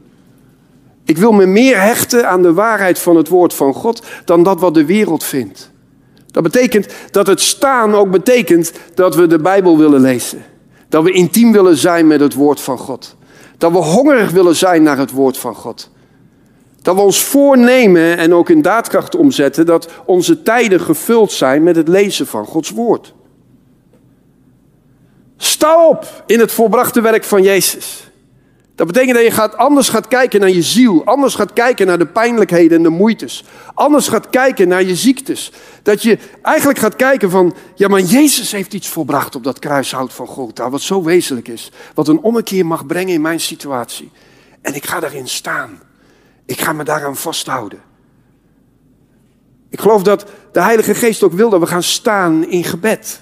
Ik 1.04 1.18
wil 1.18 1.32
me 1.32 1.46
meer 1.46 1.80
hechten 1.80 2.28
aan 2.28 2.42
de 2.42 2.52
waarheid 2.52 2.98
van 2.98 3.16
het 3.16 3.28
woord 3.28 3.54
van 3.54 3.74
God 3.74 4.06
dan 4.24 4.42
dat 4.42 4.60
wat 4.60 4.74
de 4.74 4.84
wereld 4.84 5.24
vindt. 5.24 5.70
Dat 6.30 6.42
betekent 6.42 6.86
dat 7.10 7.26
het 7.26 7.40
staan 7.40 7.94
ook 7.94 8.10
betekent 8.10 8.72
dat 8.94 9.14
we 9.14 9.26
de 9.26 9.38
Bijbel 9.38 9.78
willen 9.78 10.00
lezen. 10.00 10.44
Dat 10.88 11.02
we 11.02 11.12
intiem 11.12 11.52
willen 11.52 11.76
zijn 11.76 12.06
met 12.06 12.20
het 12.20 12.34
woord 12.34 12.60
van 12.60 12.78
God. 12.78 13.16
Dat 13.58 13.72
we 13.72 13.78
hongerig 13.78 14.30
willen 14.30 14.56
zijn 14.56 14.82
naar 14.82 14.98
het 14.98 15.10
woord 15.10 15.38
van 15.38 15.54
God. 15.54 15.90
Dat 16.82 16.94
we 16.94 17.00
ons 17.00 17.22
voornemen 17.22 18.16
en 18.16 18.34
ook 18.34 18.50
in 18.50 18.62
daadkracht 18.62 19.16
omzetten 19.16 19.66
dat 19.66 19.88
onze 20.04 20.42
tijden 20.42 20.80
gevuld 20.80 21.32
zijn 21.32 21.62
met 21.62 21.76
het 21.76 21.88
lezen 21.88 22.26
van 22.26 22.44
Gods 22.44 22.70
woord. 22.70 23.14
Sta 25.36 25.88
op 25.88 26.22
in 26.26 26.40
het 26.40 26.52
volbrachte 26.52 27.00
werk 27.00 27.24
van 27.24 27.42
Jezus. 27.42 28.05
Dat 28.76 28.86
betekent 28.86 29.14
dat 29.14 29.24
je 29.24 29.30
gaat, 29.30 29.56
anders 29.56 29.88
gaat 29.88 30.08
kijken 30.08 30.40
naar 30.40 30.50
je 30.50 30.62
ziel. 30.62 31.04
Anders 31.04 31.34
gaat 31.34 31.52
kijken 31.52 31.86
naar 31.86 31.98
de 31.98 32.06
pijnlijkheden 32.06 32.76
en 32.76 32.82
de 32.82 32.88
moeites. 32.88 33.44
Anders 33.74 34.08
gaat 34.08 34.30
kijken 34.30 34.68
naar 34.68 34.82
je 34.82 34.96
ziektes. 34.96 35.52
Dat 35.82 36.02
je 36.02 36.18
eigenlijk 36.42 36.78
gaat 36.78 36.96
kijken 36.96 37.30
van, 37.30 37.54
ja 37.74 37.88
maar 37.88 38.00
Jezus 38.00 38.52
heeft 38.52 38.74
iets 38.74 38.88
volbracht 38.88 39.34
op 39.34 39.44
dat 39.44 39.58
kruishout 39.58 40.12
van 40.12 40.26
Golgotha. 40.26 40.70
Wat 40.70 40.80
zo 40.80 41.02
wezenlijk 41.02 41.48
is. 41.48 41.70
Wat 41.94 42.08
een 42.08 42.20
ommekeer 42.20 42.66
mag 42.66 42.86
brengen 42.86 43.14
in 43.14 43.20
mijn 43.20 43.40
situatie. 43.40 44.10
En 44.60 44.74
ik 44.74 44.86
ga 44.86 45.00
daarin 45.00 45.28
staan. 45.28 45.80
Ik 46.46 46.60
ga 46.60 46.72
me 46.72 46.84
daaraan 46.84 47.16
vasthouden. 47.16 47.80
Ik 49.68 49.80
geloof 49.80 50.02
dat 50.02 50.26
de 50.52 50.62
Heilige 50.62 50.94
Geest 50.94 51.22
ook 51.22 51.32
wil 51.32 51.50
dat 51.50 51.60
we 51.60 51.66
gaan 51.66 51.82
staan 51.82 52.48
in 52.48 52.64
gebed. 52.64 53.20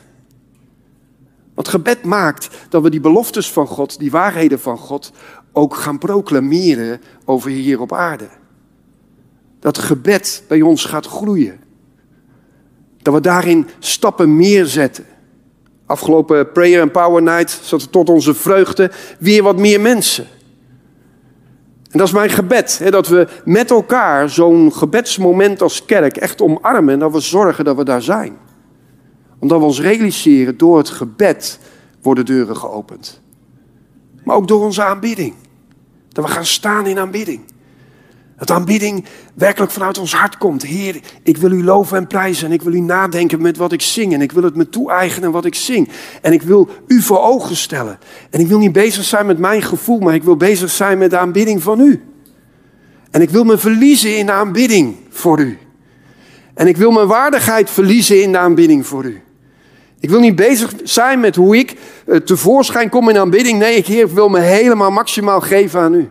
Want 1.54 1.68
gebed 1.68 2.04
maakt 2.04 2.48
dat 2.68 2.82
we 2.82 2.90
die 2.90 3.00
beloftes 3.00 3.52
van 3.52 3.66
God, 3.66 3.98
die 3.98 4.10
waarheden 4.10 4.60
van 4.60 4.78
God, 4.78 5.12
ook 5.56 5.74
gaan 5.74 5.98
proclameren 5.98 7.00
over 7.24 7.50
hier 7.50 7.80
op 7.80 7.92
aarde. 7.92 8.28
Dat 9.60 9.78
gebed 9.78 10.42
bij 10.48 10.62
ons 10.62 10.84
gaat 10.84 11.06
groeien. 11.06 11.60
Dat 13.02 13.14
we 13.14 13.20
daarin 13.20 13.66
stappen 13.78 14.36
meer 14.36 14.66
zetten. 14.66 15.04
Afgelopen 15.86 16.52
Prayer 16.52 16.80
and 16.82 16.92
Power 16.92 17.22
Night 17.22 17.60
zat 17.62 17.92
tot 17.92 18.08
onze 18.08 18.34
vreugde 18.34 18.90
weer 19.18 19.42
wat 19.42 19.58
meer 19.58 19.80
mensen. 19.80 20.26
En 21.90 21.98
dat 21.98 22.08
is 22.08 22.14
mijn 22.14 22.30
gebed, 22.30 22.78
hè, 22.78 22.90
dat 22.90 23.08
we 23.08 23.28
met 23.44 23.70
elkaar 23.70 24.30
zo'n 24.30 24.72
gebedsmoment 24.72 25.62
als 25.62 25.84
kerk 25.84 26.16
echt 26.16 26.42
omarmen 26.42 26.94
en 26.94 26.98
dat 26.98 27.12
we 27.12 27.20
zorgen 27.20 27.64
dat 27.64 27.76
we 27.76 27.84
daar 27.84 28.02
zijn. 28.02 28.36
Omdat 29.38 29.58
we 29.58 29.64
ons 29.64 29.80
realiseren, 29.80 30.56
door 30.56 30.78
het 30.78 30.88
gebed 30.88 31.58
worden 32.02 32.24
deuren 32.24 32.56
geopend. 32.56 33.20
Maar 34.24 34.36
ook 34.36 34.48
door 34.48 34.64
onze 34.64 34.82
aanbidding. 34.82 35.34
Dat 36.14 36.24
we 36.24 36.30
gaan 36.30 36.46
staan 36.46 36.86
in 36.86 36.98
aanbidding. 36.98 37.40
Dat 38.36 38.50
aanbidding 38.50 39.04
werkelijk 39.34 39.72
vanuit 39.72 39.98
ons 39.98 40.14
hart 40.14 40.38
komt. 40.38 40.62
Heer, 40.62 41.00
ik 41.22 41.36
wil 41.36 41.50
u 41.50 41.64
loven 41.64 41.96
en 41.96 42.06
prijzen. 42.06 42.46
En 42.46 42.52
ik 42.52 42.62
wil 42.62 42.72
u 42.72 42.80
nadenken 42.80 43.42
met 43.42 43.56
wat 43.56 43.72
ik 43.72 43.82
zing. 43.82 44.12
En 44.12 44.20
ik 44.20 44.32
wil 44.32 44.42
het 44.42 44.54
me 44.54 44.68
toe-eigenen 44.68 45.30
wat 45.30 45.44
ik 45.44 45.54
zing. 45.54 45.88
En 46.22 46.32
ik 46.32 46.42
wil 46.42 46.68
u 46.86 47.02
voor 47.02 47.20
ogen 47.20 47.56
stellen. 47.56 47.98
En 48.30 48.40
ik 48.40 48.46
wil 48.46 48.58
niet 48.58 48.72
bezig 48.72 49.04
zijn 49.04 49.26
met 49.26 49.38
mijn 49.38 49.62
gevoel, 49.62 49.98
maar 49.98 50.14
ik 50.14 50.22
wil 50.22 50.36
bezig 50.36 50.70
zijn 50.70 50.98
met 50.98 51.10
de 51.10 51.18
aanbidding 51.18 51.62
van 51.62 51.80
u. 51.80 52.02
En 53.10 53.22
ik 53.22 53.30
wil 53.30 53.44
me 53.44 53.58
verliezen 53.58 54.18
in 54.18 54.26
de 54.26 54.32
aanbidding 54.32 54.96
voor 55.10 55.40
u. 55.40 55.58
En 56.54 56.66
ik 56.66 56.76
wil 56.76 56.90
mijn 56.90 57.06
waardigheid 57.06 57.70
verliezen 57.70 58.22
in 58.22 58.32
de 58.32 58.38
aanbidding 58.38 58.86
voor 58.86 59.04
u. 59.04 59.22
Ik 60.04 60.10
wil 60.10 60.20
niet 60.20 60.36
bezig 60.36 60.72
zijn 60.82 61.20
met 61.20 61.36
hoe 61.36 61.56
ik 61.56 61.76
eh, 62.06 62.16
tevoorschijn 62.16 62.88
kom 62.88 63.08
in 63.08 63.18
aanbidding. 63.18 63.58
Nee, 63.58 63.76
ik, 63.76 64.06
wil 64.06 64.28
me 64.28 64.38
helemaal 64.38 64.90
maximaal 64.90 65.40
geven 65.40 65.80
aan 65.80 65.94
u. 65.94 66.10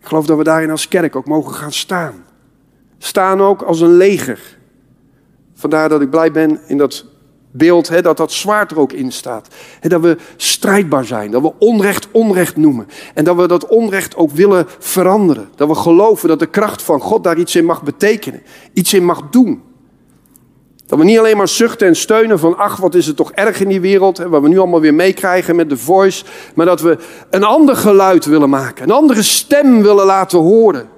Ik 0.00 0.06
geloof 0.06 0.26
dat 0.26 0.36
we 0.36 0.44
daarin 0.44 0.70
als 0.70 0.88
kerk 0.88 1.16
ook 1.16 1.26
mogen 1.26 1.54
gaan 1.54 1.72
staan. 1.72 2.24
Staan 2.98 3.40
ook 3.40 3.62
als 3.62 3.80
een 3.80 3.96
leger. 3.96 4.58
Vandaar 5.54 5.88
dat 5.88 6.00
ik 6.00 6.10
blij 6.10 6.32
ben 6.32 6.60
in 6.66 6.76
dat 6.76 7.04
beeld, 7.50 7.88
hè, 7.88 8.02
dat 8.02 8.16
dat 8.16 8.32
zwaard 8.32 8.70
er 8.70 8.78
ook 8.78 8.92
in 8.92 9.12
staat. 9.12 9.48
Hè, 9.80 9.88
dat 9.88 10.00
we 10.00 10.16
strijdbaar 10.36 11.04
zijn, 11.04 11.30
dat 11.30 11.42
we 11.42 11.52
onrecht 11.58 12.08
onrecht 12.10 12.56
noemen. 12.56 12.86
En 13.14 13.24
dat 13.24 13.36
we 13.36 13.48
dat 13.48 13.66
onrecht 13.66 14.16
ook 14.16 14.30
willen 14.30 14.66
veranderen. 14.78 15.48
Dat 15.54 15.68
we 15.68 15.74
geloven 15.74 16.28
dat 16.28 16.38
de 16.38 16.50
kracht 16.50 16.82
van 16.82 17.00
God 17.00 17.24
daar 17.24 17.38
iets 17.38 17.56
in 17.56 17.64
mag 17.64 17.82
betekenen, 17.82 18.42
iets 18.72 18.94
in 18.94 19.04
mag 19.04 19.22
doen. 19.30 19.66
Dat 20.88 20.98
we 20.98 21.04
niet 21.04 21.18
alleen 21.18 21.36
maar 21.36 21.48
zuchten 21.48 21.86
en 21.86 21.96
steunen 21.96 22.38
van, 22.38 22.56
ach, 22.56 22.76
wat 22.76 22.94
is 22.94 23.06
het 23.06 23.16
toch 23.16 23.32
erg 23.32 23.60
in 23.60 23.68
die 23.68 23.80
wereld, 23.80 24.16
hè, 24.16 24.28
wat 24.28 24.42
we 24.42 24.48
nu 24.48 24.58
allemaal 24.58 24.80
weer 24.80 24.94
meekrijgen 24.94 25.56
met 25.56 25.68
de 25.68 25.76
voice, 25.76 26.24
maar 26.54 26.66
dat 26.66 26.80
we 26.80 26.98
een 27.30 27.44
ander 27.44 27.76
geluid 27.76 28.24
willen 28.24 28.50
maken, 28.50 28.84
een 28.84 28.90
andere 28.90 29.22
stem 29.22 29.82
willen 29.82 30.06
laten 30.06 30.38
horen. 30.38 30.88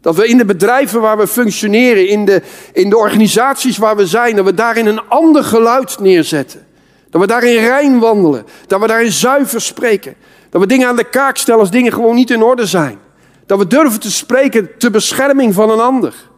Dat 0.00 0.16
we 0.16 0.28
in 0.28 0.36
de 0.36 0.44
bedrijven 0.44 1.00
waar 1.00 1.18
we 1.18 1.26
functioneren, 1.26 2.08
in 2.08 2.24
de, 2.24 2.42
in 2.72 2.90
de 2.90 2.96
organisaties 2.96 3.78
waar 3.78 3.96
we 3.96 4.06
zijn, 4.06 4.36
dat 4.36 4.44
we 4.44 4.54
daarin 4.54 4.86
een 4.86 5.08
ander 5.08 5.44
geluid 5.44 5.98
neerzetten. 5.98 6.66
Dat 7.10 7.20
we 7.20 7.26
daarin 7.26 7.56
rein 7.56 7.98
wandelen, 7.98 8.46
dat 8.66 8.80
we 8.80 8.86
daarin 8.86 9.12
zuiver 9.12 9.60
spreken. 9.60 10.14
Dat 10.50 10.60
we 10.60 10.66
dingen 10.66 10.88
aan 10.88 10.96
de 10.96 11.08
kaak 11.08 11.36
stellen 11.36 11.60
als 11.60 11.70
dingen 11.70 11.92
gewoon 11.92 12.14
niet 12.14 12.30
in 12.30 12.42
orde 12.42 12.66
zijn. 12.66 12.98
Dat 13.46 13.58
we 13.58 13.66
durven 13.66 14.00
te 14.00 14.10
spreken 14.10 14.78
ter 14.78 14.90
bescherming 14.90 15.54
van 15.54 15.70
een 15.70 15.80
ander. 15.80 16.29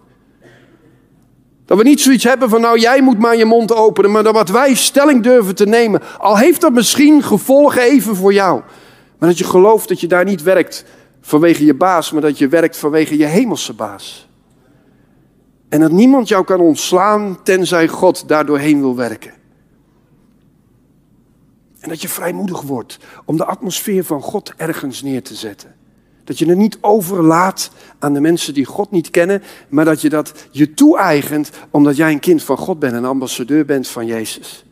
Dat 1.72 1.80
we 1.80 1.88
niet 1.88 2.00
zoiets 2.00 2.24
hebben 2.24 2.48
van, 2.48 2.60
nou 2.60 2.78
jij 2.78 3.02
moet 3.02 3.18
maar 3.18 3.36
je 3.36 3.44
mond 3.44 3.74
openen, 3.74 4.10
maar 4.10 4.22
dat 4.22 4.34
wat 4.34 4.48
wij 4.48 4.74
stelling 4.74 5.22
durven 5.22 5.54
te 5.54 5.66
nemen, 5.66 6.02
al 6.18 6.38
heeft 6.38 6.60
dat 6.60 6.72
misschien 6.72 7.22
gevolgen 7.22 7.82
even 7.82 8.16
voor 8.16 8.32
jou, 8.32 8.62
maar 9.18 9.28
dat 9.28 9.38
je 9.38 9.44
gelooft 9.44 9.88
dat 9.88 10.00
je 10.00 10.06
daar 10.06 10.24
niet 10.24 10.42
werkt 10.42 10.84
vanwege 11.20 11.64
je 11.64 11.74
baas, 11.74 12.12
maar 12.12 12.22
dat 12.22 12.38
je 12.38 12.48
werkt 12.48 12.76
vanwege 12.76 13.16
je 13.18 13.24
hemelse 13.24 13.72
baas. 13.72 14.28
En 15.68 15.80
dat 15.80 15.90
niemand 15.90 16.28
jou 16.28 16.44
kan 16.44 16.60
ontslaan 16.60 17.42
tenzij 17.42 17.88
God 17.88 18.28
daardoorheen 18.28 18.80
wil 18.80 18.96
werken. 18.96 19.32
En 21.80 21.88
dat 21.88 22.02
je 22.02 22.08
vrijmoedig 22.08 22.60
wordt 22.60 22.98
om 23.24 23.36
de 23.36 23.44
atmosfeer 23.44 24.04
van 24.04 24.22
God 24.22 24.52
ergens 24.56 25.02
neer 25.02 25.22
te 25.22 25.34
zetten. 25.34 25.74
Dat 26.24 26.38
je 26.38 26.46
het 26.46 26.56
niet 26.58 26.78
overlaat 26.80 27.70
aan 27.98 28.12
de 28.12 28.20
mensen 28.20 28.54
die 28.54 28.64
God 28.64 28.90
niet 28.90 29.10
kennen, 29.10 29.42
maar 29.68 29.84
dat 29.84 30.00
je 30.00 30.08
dat 30.08 30.32
je 30.50 30.74
toe-eigent 30.74 31.50
omdat 31.70 31.96
jij 31.96 32.12
een 32.12 32.20
kind 32.20 32.42
van 32.42 32.56
God 32.56 32.78
bent, 32.78 32.92
een 32.92 33.04
ambassadeur 33.04 33.64
bent 33.64 33.88
van 33.88 34.06
Jezus. 34.06 34.64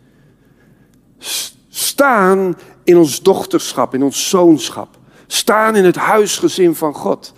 Staan 1.69 2.57
in 2.85 2.97
ons 2.97 3.23
dochterschap, 3.23 3.95
in 3.95 4.02
ons 4.02 4.28
zoonschap. 4.28 4.99
Staan 5.26 5.76
in 5.76 5.85
het 5.85 5.97
huisgezin 5.97 6.75
van 6.75 6.95
God. 6.95 7.33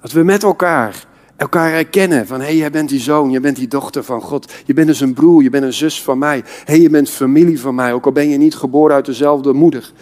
Dat 0.00 0.12
we 0.12 0.22
met 0.22 0.42
elkaar 0.42 1.08
elkaar 1.40 1.70
herkennen 1.70 2.26
van 2.26 2.40
hé, 2.40 2.46
hey, 2.46 2.56
jij 2.56 2.70
bent 2.70 2.88
die 2.88 3.00
zoon, 3.00 3.30
jij 3.30 3.40
bent 3.40 3.56
die 3.56 3.68
dochter 3.68 4.04
van 4.04 4.20
God. 4.20 4.52
Je 4.64 4.74
bent 4.74 4.86
dus 4.86 5.00
een 5.00 5.14
broer, 5.14 5.42
je 5.42 5.50
bent 5.50 5.64
een 5.64 5.72
zus 5.72 6.02
van 6.02 6.18
mij. 6.18 6.36
Hé, 6.36 6.44
hey, 6.64 6.80
je 6.80 6.90
bent 6.90 7.10
familie 7.10 7.60
van 7.60 7.74
mij, 7.74 7.92
ook 7.92 8.04
al 8.04 8.12
ben 8.12 8.28
je 8.28 8.36
niet 8.36 8.54
geboren 8.54 8.94
uit 8.94 9.04
dezelfde 9.04 9.52
moeder. 9.52 9.92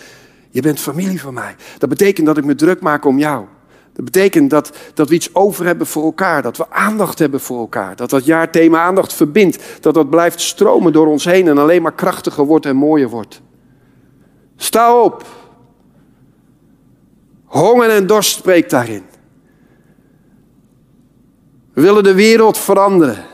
Je 0.51 0.63
bent 0.63 0.81
familie 0.81 1.21
van 1.21 1.35
mij. 1.35 1.57
Dat 1.79 1.89
betekent 1.89 2.27
dat 2.27 2.37
ik 2.37 2.45
me 2.45 2.55
druk 2.55 2.81
maak 2.81 3.05
om 3.05 3.19
jou. 3.19 3.45
Dat 3.93 4.05
betekent 4.05 4.51
dat, 4.51 4.77
dat 4.95 5.09
we 5.09 5.15
iets 5.15 5.35
over 5.35 5.67
hebben 5.67 5.87
voor 5.87 6.05
elkaar. 6.05 6.43
Dat 6.43 6.57
we 6.57 6.71
aandacht 6.71 7.19
hebben 7.19 7.41
voor 7.41 7.59
elkaar. 7.59 7.97
Dat 7.97 8.11
dat 8.11 8.25
jaarthema 8.25 8.83
aandacht 8.83 9.13
verbindt. 9.13 9.59
Dat 9.81 9.95
dat 9.95 10.11
blijft 10.11 10.41
stromen 10.41 10.93
door 10.93 11.07
ons 11.07 11.25
heen 11.25 11.49
en 11.49 11.59
alleen 11.59 11.83
maar 11.83 11.95
krachtiger 11.95 12.45
wordt 12.45 12.67
en 12.67 12.77
mooier 12.77 13.09
wordt. 13.09 13.41
Sta 14.57 15.03
op. 15.03 15.25
Honger 17.45 17.91
en 17.91 18.07
dorst 18.07 18.37
spreekt 18.37 18.71
daarin. 18.71 19.03
We 21.73 21.81
willen 21.81 22.03
de 22.03 22.15
wereld 22.15 22.59
veranderen. 22.59 23.25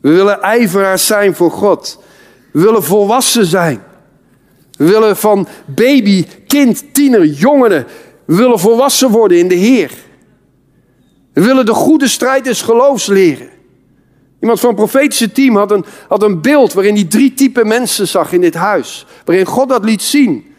We 0.00 0.10
willen 0.10 0.42
ijveraars 0.42 1.06
zijn 1.06 1.34
voor 1.34 1.50
God. 1.50 2.02
We 2.52 2.60
willen 2.60 2.82
volwassen 2.82 3.46
zijn. 3.46 3.82
We 4.80 4.86
willen 4.86 5.16
van 5.16 5.48
baby, 5.66 6.26
kind, 6.46 6.94
tiener, 6.94 7.24
jongeren. 7.24 7.86
We 8.24 8.34
willen 8.34 8.58
volwassen 8.58 9.10
worden 9.10 9.38
in 9.38 9.48
de 9.48 9.54
Heer. 9.54 9.90
We 11.32 11.42
willen 11.42 11.66
de 11.66 11.74
goede 11.74 12.08
strijd 12.08 12.44
des 12.44 12.62
geloofs 12.62 13.06
leren. 13.06 13.48
Iemand 14.40 14.60
van 14.60 14.68
het 14.68 14.78
profetische 14.78 15.32
team 15.32 15.56
had 15.56 15.70
een, 15.70 15.84
had 16.08 16.22
een 16.22 16.40
beeld 16.42 16.72
waarin 16.72 16.94
hij 16.94 17.04
drie 17.04 17.34
typen 17.34 17.66
mensen 17.66 18.08
zag 18.08 18.32
in 18.32 18.40
dit 18.40 18.54
huis. 18.54 19.06
Waarin 19.24 19.46
God 19.46 19.68
dat 19.68 19.84
liet 19.84 20.02
zien. 20.02 20.54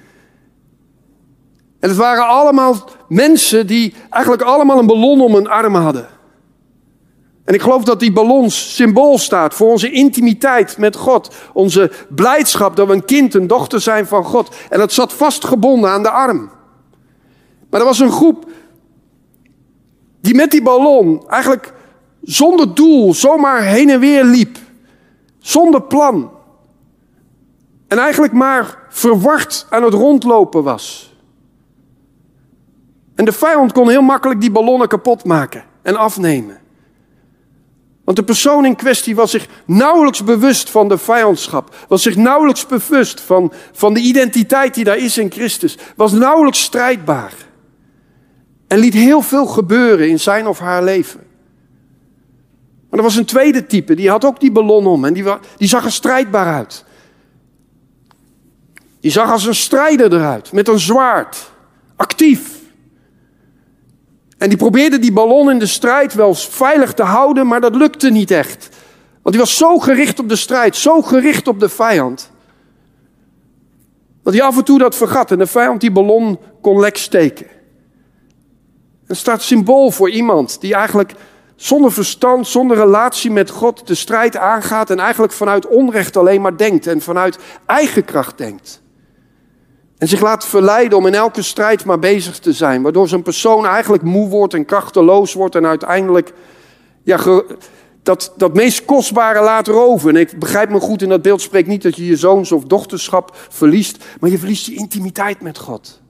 En 1.79 1.89
het 1.89 1.97
waren 1.97 2.27
allemaal 2.27 2.89
mensen 3.07 3.67
die 3.67 3.93
eigenlijk 4.09 4.43
allemaal 4.43 4.79
een 4.79 4.87
ballon 4.87 5.21
om 5.21 5.35
hun 5.35 5.47
armen 5.47 5.81
hadden. 5.81 6.07
En 7.45 7.53
ik 7.53 7.61
geloof 7.61 7.83
dat 7.83 7.99
die 7.99 8.11
ballon 8.11 8.49
symbool 8.49 9.17
staat 9.17 9.53
voor 9.53 9.69
onze 9.69 9.91
intimiteit 9.91 10.77
met 10.77 10.95
God. 10.95 11.35
Onze 11.53 11.91
blijdschap 12.09 12.75
dat 12.75 12.87
we 12.87 12.93
een 12.93 13.05
kind, 13.05 13.33
een 13.33 13.47
dochter 13.47 13.81
zijn 13.81 14.07
van 14.07 14.23
God. 14.23 14.55
En 14.69 14.79
dat 14.79 14.91
zat 14.91 15.13
vastgebonden 15.13 15.89
aan 15.89 16.03
de 16.03 16.09
arm. 16.09 16.51
Maar 17.69 17.79
er 17.79 17.85
was 17.85 17.99
een 17.99 18.11
groep 18.11 18.45
die 20.21 20.35
met 20.35 20.51
die 20.51 20.61
ballon 20.61 21.23
eigenlijk 21.29 21.73
zonder 22.21 22.75
doel 22.75 23.13
zomaar 23.13 23.61
heen 23.61 23.89
en 23.89 23.99
weer 23.99 24.23
liep. 24.23 24.57
Zonder 25.39 25.81
plan. 25.81 26.31
En 27.87 27.97
eigenlijk 27.97 28.33
maar 28.33 28.77
verward 28.89 29.65
aan 29.69 29.83
het 29.83 29.93
rondlopen 29.93 30.63
was. 30.63 31.15
En 33.15 33.25
de 33.25 33.31
vijand 33.31 33.71
kon 33.71 33.89
heel 33.89 34.01
makkelijk 34.01 34.41
die 34.41 34.51
ballonnen 34.51 34.87
kapot 34.87 35.25
maken 35.25 35.63
en 35.81 35.95
afnemen. 35.95 36.60
Want 38.03 38.17
de 38.17 38.23
persoon 38.23 38.65
in 38.65 38.75
kwestie 38.75 39.15
was 39.15 39.31
zich 39.31 39.47
nauwelijks 39.65 40.23
bewust 40.23 40.69
van 40.69 40.89
de 40.89 40.97
vijandschap. 40.97 41.75
Was 41.87 42.01
zich 42.01 42.15
nauwelijks 42.15 42.65
bewust 42.65 43.21
van, 43.21 43.53
van 43.71 43.93
de 43.93 43.99
identiteit 43.99 44.73
die 44.73 44.83
daar 44.83 44.97
is 44.97 45.17
in 45.17 45.31
Christus. 45.31 45.77
Was 45.95 46.11
nauwelijks 46.11 46.61
strijdbaar. 46.61 47.33
En 48.67 48.79
liet 48.79 48.93
heel 48.93 49.21
veel 49.21 49.45
gebeuren 49.45 50.09
in 50.09 50.19
zijn 50.19 50.47
of 50.47 50.59
haar 50.59 50.83
leven. 50.83 51.19
Maar 52.89 52.99
er 52.99 53.05
was 53.05 53.15
een 53.15 53.25
tweede 53.25 53.65
type, 53.65 53.95
die 53.95 54.09
had 54.09 54.25
ook 54.25 54.39
die 54.39 54.51
ballon 54.51 54.87
om 54.87 55.05
en 55.05 55.13
die, 55.13 55.23
die 55.57 55.67
zag 55.67 55.85
er 55.85 55.91
strijdbaar 55.91 56.53
uit. 56.53 56.85
Die 58.99 59.11
zag 59.11 59.31
als 59.31 59.45
een 59.45 59.55
strijder 59.55 60.13
eruit, 60.13 60.51
met 60.51 60.67
een 60.67 60.79
zwaard, 60.79 61.51
actief. 61.95 62.60
En 64.41 64.49
die 64.49 64.57
probeerde 64.57 64.99
die 64.99 65.11
ballon 65.11 65.51
in 65.51 65.59
de 65.59 65.65
strijd 65.65 66.13
wel 66.13 66.33
veilig 66.33 66.93
te 66.93 67.03
houden, 67.03 67.47
maar 67.47 67.61
dat 67.61 67.75
lukte 67.75 68.09
niet 68.09 68.31
echt. 68.31 68.69
Want 69.21 69.35
die 69.35 69.45
was 69.45 69.57
zo 69.57 69.79
gericht 69.79 70.19
op 70.19 70.29
de 70.29 70.35
strijd, 70.35 70.75
zo 70.75 71.01
gericht 71.01 71.47
op 71.47 71.59
de 71.59 71.69
vijand. 71.69 72.31
Dat 74.23 74.33
hij 74.33 74.43
af 74.43 74.57
en 74.57 74.63
toe 74.63 74.79
dat 74.79 74.95
vergat 74.95 75.31
en 75.31 75.37
de 75.37 75.47
vijand 75.47 75.81
die 75.81 75.91
ballon 75.91 76.39
kon 76.61 76.79
lek 76.79 76.97
steken. 76.97 77.47
Het 79.07 79.17
staat 79.17 79.41
symbool 79.41 79.91
voor 79.91 80.09
iemand 80.09 80.61
die 80.61 80.73
eigenlijk 80.73 81.13
zonder 81.55 81.91
verstand, 81.91 82.47
zonder 82.47 82.77
relatie 82.77 83.31
met 83.31 83.49
God 83.49 83.87
de 83.87 83.95
strijd 83.95 84.37
aangaat 84.37 84.89
en 84.89 84.99
eigenlijk 84.99 85.33
vanuit 85.33 85.67
onrecht 85.67 86.17
alleen 86.17 86.41
maar 86.41 86.57
denkt 86.57 86.87
en 86.87 87.01
vanuit 87.01 87.37
eigen 87.65 88.05
kracht 88.05 88.37
denkt. 88.37 88.81
En 90.01 90.07
zich 90.07 90.21
laat 90.21 90.45
verleiden 90.45 90.97
om 90.97 91.07
in 91.07 91.13
elke 91.13 91.41
strijd 91.41 91.85
maar 91.85 91.99
bezig 91.99 92.39
te 92.39 92.53
zijn. 92.53 92.81
Waardoor 92.81 93.07
zo'n 93.07 93.21
persoon 93.21 93.65
eigenlijk 93.65 94.03
moe 94.03 94.29
wordt 94.29 94.53
en 94.53 94.65
krachteloos 94.65 95.33
wordt. 95.33 95.55
En 95.55 95.65
uiteindelijk 95.65 96.33
ja, 97.03 97.43
dat, 98.03 98.33
dat 98.37 98.53
meest 98.53 98.85
kostbare 98.85 99.41
laat 99.41 99.67
roven. 99.67 100.09
En 100.09 100.21
ik 100.21 100.39
begrijp 100.39 100.69
me 100.69 100.79
goed 100.79 101.01
in 101.01 101.09
dat 101.09 101.21
beeld 101.21 101.41
spreekt 101.41 101.67
niet 101.67 101.83
dat 101.83 101.95
je 101.95 102.05
je 102.05 102.15
zoons 102.15 102.51
of 102.51 102.63
dochterschap 102.63 103.35
verliest. 103.49 104.03
Maar 104.19 104.29
je 104.29 104.37
verliest 104.37 104.65
je 104.65 104.75
intimiteit 104.75 105.41
met 105.41 105.57
God. 105.57 106.00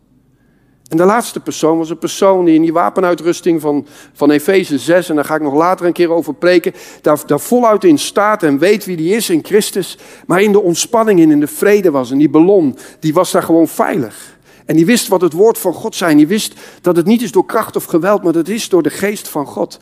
En 0.92 0.98
de 0.98 1.04
laatste 1.04 1.40
persoon 1.40 1.78
was 1.78 1.90
een 1.90 1.98
persoon 1.98 2.46
die 2.46 2.56
in 2.56 2.62
die 2.62 2.74
wapenuitrusting 2.74 3.62
van, 3.62 3.88
van 4.14 4.32
Efeze 4.32 4.78
6, 4.78 5.10
en 5.10 5.16
daar 5.16 5.26
ga 5.26 5.36
ik 5.36 5.42
nog 5.42 5.54
later 5.54 5.86
een 5.86 5.94
keer 5.94 6.10
over 6.10 6.34
preken, 6.34 6.74
daar, 7.02 7.22
daar 7.26 7.40
voluit 7.40 7.84
in 7.84 7.98
staat 7.98 8.44
en 8.44 8.58
weet 8.58 8.86
wie 8.86 8.98
die 8.98 9.16
is 9.16 9.30
in 9.30 9.44
Christus, 9.44 9.98
maar 10.26 10.42
in 10.42 10.52
de 10.52 10.62
ontspanning 10.62 11.20
en 11.20 11.32
in 11.32 11.40
de 11.40 11.48
vrede 11.48 11.92
was. 11.92 12.12
En 12.12 12.18
die 12.18 12.30
ballon, 12.30 12.78
die 13.00 13.14
was 13.14 13.32
daar 13.32 13.44
gewoon 13.44 13.68
veilig. 13.68 14.38
En 14.66 14.76
die 14.76 14.86
wist 14.86 15.08
wat 15.08 15.22
het 15.22 15.34
woord 15.34 15.58
van 15.58 15.74
God 15.74 15.96
zijn. 15.96 16.18
Die 16.18 16.28
wist 16.28 16.54
dat 16.82 16.96
het 16.96 17.06
niet 17.06 17.22
is 17.22 17.32
door 17.32 17.46
kracht 17.46 17.76
of 17.76 17.86
geweld, 17.86 18.24
maar 18.24 18.34
dat 18.34 18.48
is 18.48 18.70
door 18.70 18.84
de 18.84 18.90
geest 18.90 19.28
van 19.28 19.46
God. 19.46 19.80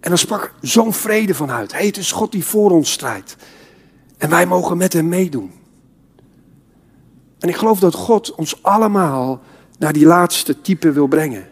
En 0.00 0.08
dan 0.08 0.18
sprak 0.18 0.54
zo'n 0.60 0.92
vrede 0.92 1.34
vanuit. 1.34 1.72
Hey, 1.72 1.86
het 1.86 1.96
is 1.96 2.12
God 2.12 2.32
die 2.32 2.44
voor 2.44 2.70
ons 2.70 2.92
strijdt. 2.92 3.36
En 4.18 4.30
wij 4.30 4.46
mogen 4.46 4.76
met 4.76 4.92
hem 4.92 5.08
meedoen. 5.08 5.52
En 7.38 7.48
ik 7.48 7.56
geloof 7.56 7.78
dat 7.78 7.94
God 7.94 8.34
ons 8.34 8.62
allemaal 8.62 9.40
naar 9.78 9.92
die 9.92 10.06
laatste 10.06 10.60
type 10.60 10.92
wil 10.92 11.06
brengen. 11.06 11.46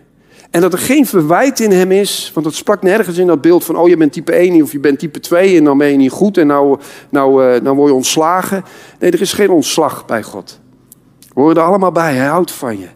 En 0.50 0.60
dat 0.60 0.72
er 0.72 0.78
geen 0.78 1.06
verwijt 1.06 1.60
in 1.60 1.70
hem 1.70 1.92
is, 1.92 2.30
want 2.34 2.46
dat 2.46 2.54
sprak 2.54 2.82
nergens 2.82 3.18
in 3.18 3.26
dat 3.26 3.40
beeld 3.40 3.64
van, 3.64 3.76
oh 3.76 3.88
je 3.88 3.96
bent 3.96 4.12
type 4.12 4.32
1 4.32 4.62
of 4.62 4.72
je 4.72 4.80
bent 4.80 4.98
type 4.98 5.20
2 5.20 5.56
en 5.56 5.64
dan 5.64 5.78
ben 5.78 5.88
je 5.88 5.96
niet 5.96 6.10
goed 6.10 6.38
en 6.38 6.46
nou, 6.46 6.78
nou, 7.08 7.54
uh, 7.54 7.60
nou 7.60 7.76
word 7.76 7.88
je 7.88 7.94
ontslagen. 7.94 8.64
Nee, 8.98 9.10
er 9.10 9.20
is 9.20 9.32
geen 9.32 9.50
ontslag 9.50 10.06
bij 10.06 10.22
God. 10.22 10.60
We 11.34 11.40
horen 11.40 11.56
er 11.56 11.62
allemaal 11.62 11.92
bij, 11.92 12.14
hij 12.14 12.26
houdt 12.26 12.52
van 12.52 12.78
je. 12.78 12.88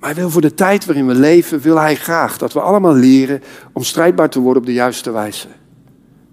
Maar 0.00 0.10
hij 0.10 0.20
wil 0.20 0.30
voor 0.30 0.40
de 0.40 0.54
tijd 0.54 0.84
waarin 0.84 1.06
we 1.06 1.14
leven, 1.14 1.60
wil 1.60 1.78
hij 1.78 1.96
graag 1.96 2.38
dat 2.38 2.52
we 2.52 2.60
allemaal 2.60 2.94
leren 2.94 3.42
om 3.72 3.82
strijdbaar 3.82 4.30
te 4.30 4.40
worden 4.40 4.62
op 4.62 4.68
de 4.68 4.74
juiste 4.74 5.10
wijze. 5.10 5.48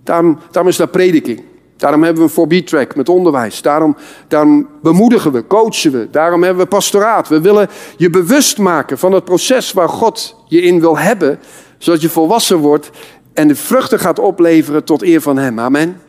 Daarom, 0.03 0.39
daarom 0.51 0.71
is 0.71 0.77
daar 0.77 0.87
prediking. 0.87 1.41
Daarom 1.79 2.03
hebben 2.03 2.27
we 2.27 2.41
een 2.41 2.63
4B-track 2.63 2.95
met 2.95 3.09
onderwijs. 3.09 3.61
Daarom, 3.61 3.95
daarom 4.27 4.67
bemoedigen 4.81 5.31
we, 5.31 5.47
coachen 5.47 5.91
we. 5.91 6.07
Daarom 6.11 6.43
hebben 6.43 6.63
we 6.63 6.69
pastoraat. 6.69 7.27
We 7.27 7.41
willen 7.41 7.69
je 7.97 8.09
bewust 8.09 8.57
maken 8.57 8.97
van 8.97 9.11
het 9.11 9.23
proces 9.23 9.73
waar 9.73 9.89
God 9.89 10.35
je 10.47 10.61
in 10.61 10.79
wil 10.79 10.97
hebben, 10.97 11.39
zodat 11.77 12.01
je 12.01 12.09
volwassen 12.09 12.57
wordt 12.57 12.89
en 13.33 13.47
de 13.47 13.55
vruchten 13.55 13.99
gaat 13.99 14.19
opleveren 14.19 14.83
tot 14.83 15.01
eer 15.01 15.21
van 15.21 15.37
Hem. 15.37 15.59
Amen. 15.59 16.01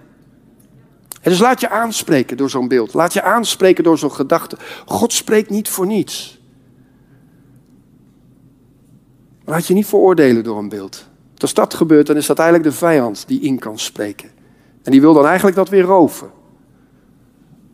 En 1.21 1.31
dus 1.31 1.39
laat 1.39 1.61
je 1.61 1.69
aanspreken 1.69 2.37
door 2.37 2.51
zo'n 2.51 2.69
beeld. 2.69 2.95
Laat 2.95 3.13
je 3.13 3.23
aanspreken 3.23 3.85
door 3.85 3.99
zo'n 3.99 4.13
gedachte. 4.13 4.57
God 4.87 5.13
spreekt 5.13 5.51
niet 5.51 5.69
voor 5.69 5.87
niets. 5.87 6.41
Laat 9.45 9.67
je 9.67 9.75
niet 9.75 9.87
veroordelen 9.87 10.45
door 10.45 10.59
een 10.59 10.69
beeld. 10.69 11.09
Als 11.37 11.55
dat 11.55 11.75
gebeurt, 11.75 12.07
dan 12.07 12.17
is 12.17 12.27
dat 12.27 12.39
eigenlijk 12.39 12.71
de 12.71 12.77
vijand 12.77 13.25
die 13.27 13.41
in 13.41 13.59
kan 13.59 13.79
spreken. 13.79 14.40
En 14.83 14.91
die 14.91 15.01
wil 15.01 15.15
dan 15.15 15.27
eigenlijk 15.27 15.57
dat 15.57 15.69
weer 15.69 15.83
roven. 15.83 16.31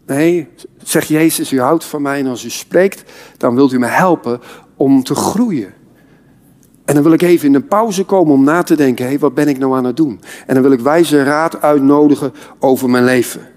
Nee, 0.06 0.48
zegt 0.82 1.08
Jezus, 1.08 1.52
u 1.52 1.60
houdt 1.60 1.84
van 1.84 2.02
mij 2.02 2.18
en 2.18 2.26
als 2.26 2.44
u 2.44 2.50
spreekt, 2.50 3.12
dan 3.36 3.54
wilt 3.54 3.72
u 3.72 3.78
me 3.78 3.86
helpen 3.86 4.40
om 4.76 5.02
te 5.02 5.14
groeien. 5.14 5.74
En 6.84 6.94
dan 6.94 7.02
wil 7.02 7.12
ik 7.12 7.22
even 7.22 7.48
in 7.48 7.54
een 7.54 7.66
pauze 7.66 8.04
komen 8.04 8.34
om 8.34 8.44
na 8.44 8.62
te 8.62 8.76
denken, 8.76 9.04
hé, 9.04 9.10
hey, 9.10 9.18
wat 9.18 9.34
ben 9.34 9.48
ik 9.48 9.58
nou 9.58 9.76
aan 9.76 9.84
het 9.84 9.96
doen? 9.96 10.20
En 10.46 10.54
dan 10.54 10.62
wil 10.62 10.72
ik 10.72 10.80
wijze 10.80 11.22
raad 11.22 11.62
uitnodigen 11.62 12.32
over 12.58 12.90
mijn 12.90 13.04
leven. 13.04 13.48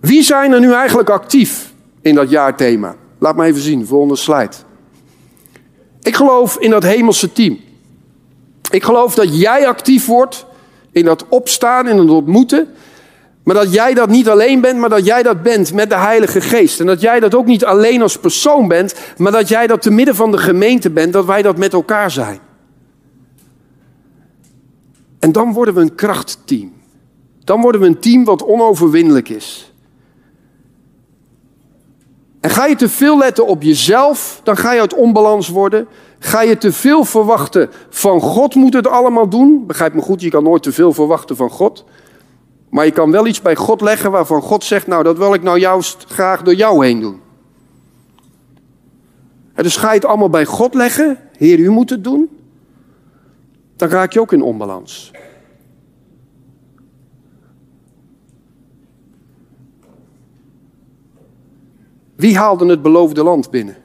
Wie 0.00 0.22
zijn 0.22 0.52
er 0.52 0.60
nu 0.60 0.72
eigenlijk 0.72 1.10
actief 1.10 1.72
in 2.00 2.14
dat 2.14 2.30
jaarthema? 2.30 2.96
Laat 3.18 3.36
me 3.36 3.44
even 3.44 3.60
zien, 3.60 3.86
volgende 3.86 4.16
slide. 4.16 4.54
Ik 6.02 6.16
geloof 6.16 6.58
in 6.58 6.70
dat 6.70 6.82
hemelse 6.82 7.32
team. 7.32 7.58
Ik 8.70 8.84
geloof 8.84 9.14
dat 9.14 9.40
jij 9.40 9.66
actief 9.66 10.06
wordt 10.06 10.46
in 10.92 11.04
dat 11.04 11.24
opstaan, 11.28 11.88
in 11.88 11.98
het 11.98 12.10
ontmoeten. 12.10 12.68
Maar 13.42 13.54
dat 13.54 13.72
jij 13.72 13.94
dat 13.94 14.08
niet 14.08 14.28
alleen 14.28 14.60
bent, 14.60 14.78
maar 14.78 14.88
dat 14.88 15.04
jij 15.04 15.22
dat 15.22 15.42
bent 15.42 15.72
met 15.72 15.88
de 15.88 15.96
Heilige 15.96 16.40
Geest. 16.40 16.80
En 16.80 16.86
dat 16.86 17.00
jij 17.00 17.20
dat 17.20 17.34
ook 17.34 17.46
niet 17.46 17.64
alleen 17.64 18.02
als 18.02 18.18
persoon 18.18 18.68
bent, 18.68 18.94
maar 19.16 19.32
dat 19.32 19.48
jij 19.48 19.66
dat 19.66 19.82
te 19.82 19.90
midden 19.90 20.14
van 20.14 20.30
de 20.30 20.38
gemeente 20.38 20.90
bent, 20.90 21.12
dat 21.12 21.24
wij 21.24 21.42
dat 21.42 21.56
met 21.56 21.72
elkaar 21.72 22.10
zijn. 22.10 22.40
En 25.18 25.32
dan 25.32 25.52
worden 25.52 25.74
we 25.74 25.80
een 25.80 25.94
krachtteam. 25.94 26.72
Dan 27.44 27.60
worden 27.60 27.80
we 27.80 27.86
een 27.86 28.00
team 28.00 28.24
wat 28.24 28.44
onoverwinnelijk 28.44 29.28
is. 29.28 29.69
En 32.40 32.50
ga 32.50 32.66
je 32.66 32.76
te 32.76 32.88
veel 32.88 33.18
letten 33.18 33.46
op 33.46 33.62
jezelf, 33.62 34.40
dan 34.42 34.56
ga 34.56 34.72
je 34.72 34.80
uit 34.80 34.94
onbalans 34.94 35.48
worden. 35.48 35.88
Ga 36.18 36.42
je 36.42 36.58
te 36.58 36.72
veel 36.72 37.04
verwachten 37.04 37.70
van 37.88 38.20
God 38.20 38.54
moet 38.54 38.74
het 38.74 38.86
allemaal 38.86 39.28
doen? 39.28 39.66
Begrijp 39.66 39.94
me 39.94 40.00
goed, 40.00 40.20
je 40.20 40.30
kan 40.30 40.42
nooit 40.42 40.62
te 40.62 40.72
veel 40.72 40.92
verwachten 40.92 41.36
van 41.36 41.50
God. 41.50 41.84
Maar 42.68 42.84
je 42.84 42.90
kan 42.90 43.10
wel 43.10 43.26
iets 43.26 43.42
bij 43.42 43.56
God 43.56 43.80
leggen 43.80 44.10
waarvan 44.10 44.42
God 44.42 44.64
zegt, 44.64 44.86
nou 44.86 45.02
dat 45.02 45.18
wil 45.18 45.34
ik 45.34 45.42
nou 45.42 45.58
juist 45.58 46.04
graag 46.08 46.42
door 46.42 46.54
jou 46.54 46.86
heen 46.86 47.00
doen. 47.00 47.20
En 49.54 49.62
dus 49.62 49.76
ga 49.76 49.88
je 49.88 49.94
het 49.94 50.04
allemaal 50.04 50.30
bij 50.30 50.44
God 50.44 50.74
leggen, 50.74 51.18
Heer 51.36 51.58
u 51.58 51.70
moet 51.70 51.90
het 51.90 52.04
doen. 52.04 52.28
Dan 53.76 53.88
raak 53.88 54.12
je 54.12 54.20
ook 54.20 54.32
in 54.32 54.42
onbalans. 54.42 55.10
Wie 62.20 62.36
haalde 62.36 62.66
het 62.66 62.82
beloofde 62.82 63.22
land 63.22 63.50
binnen? 63.50 63.76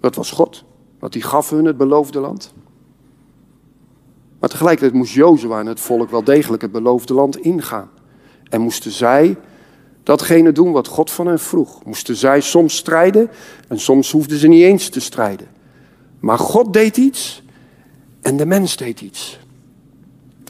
Dat 0.00 0.14
was 0.14 0.30
God. 0.30 0.64
Want 0.98 1.12
die 1.12 1.22
gaf 1.22 1.50
hun 1.50 1.64
het 1.64 1.76
beloofde 1.76 2.20
land. 2.20 2.52
Maar 4.38 4.48
tegelijkertijd 4.48 4.94
moest 4.96 5.12
Jozua 5.12 5.60
en 5.60 5.66
het 5.66 5.80
volk 5.80 6.10
wel 6.10 6.24
degelijk 6.24 6.62
het 6.62 6.72
beloofde 6.72 7.14
land 7.14 7.36
ingaan. 7.36 7.90
En 8.48 8.60
moesten 8.60 8.90
zij 8.90 9.36
datgene 10.02 10.52
doen 10.52 10.72
wat 10.72 10.86
God 10.86 11.10
van 11.10 11.26
hen 11.26 11.40
vroeg. 11.40 11.84
Moesten 11.84 12.16
zij 12.16 12.40
soms 12.40 12.76
strijden 12.76 13.30
en 13.68 13.80
soms 13.80 14.12
hoefden 14.12 14.38
ze 14.38 14.46
niet 14.46 14.62
eens 14.62 14.88
te 14.88 15.00
strijden. 15.00 15.48
Maar 16.20 16.38
God 16.38 16.72
deed 16.72 16.96
iets 16.96 17.42
en 18.22 18.36
de 18.36 18.46
mens 18.46 18.76
deed 18.76 19.00
iets. 19.00 19.38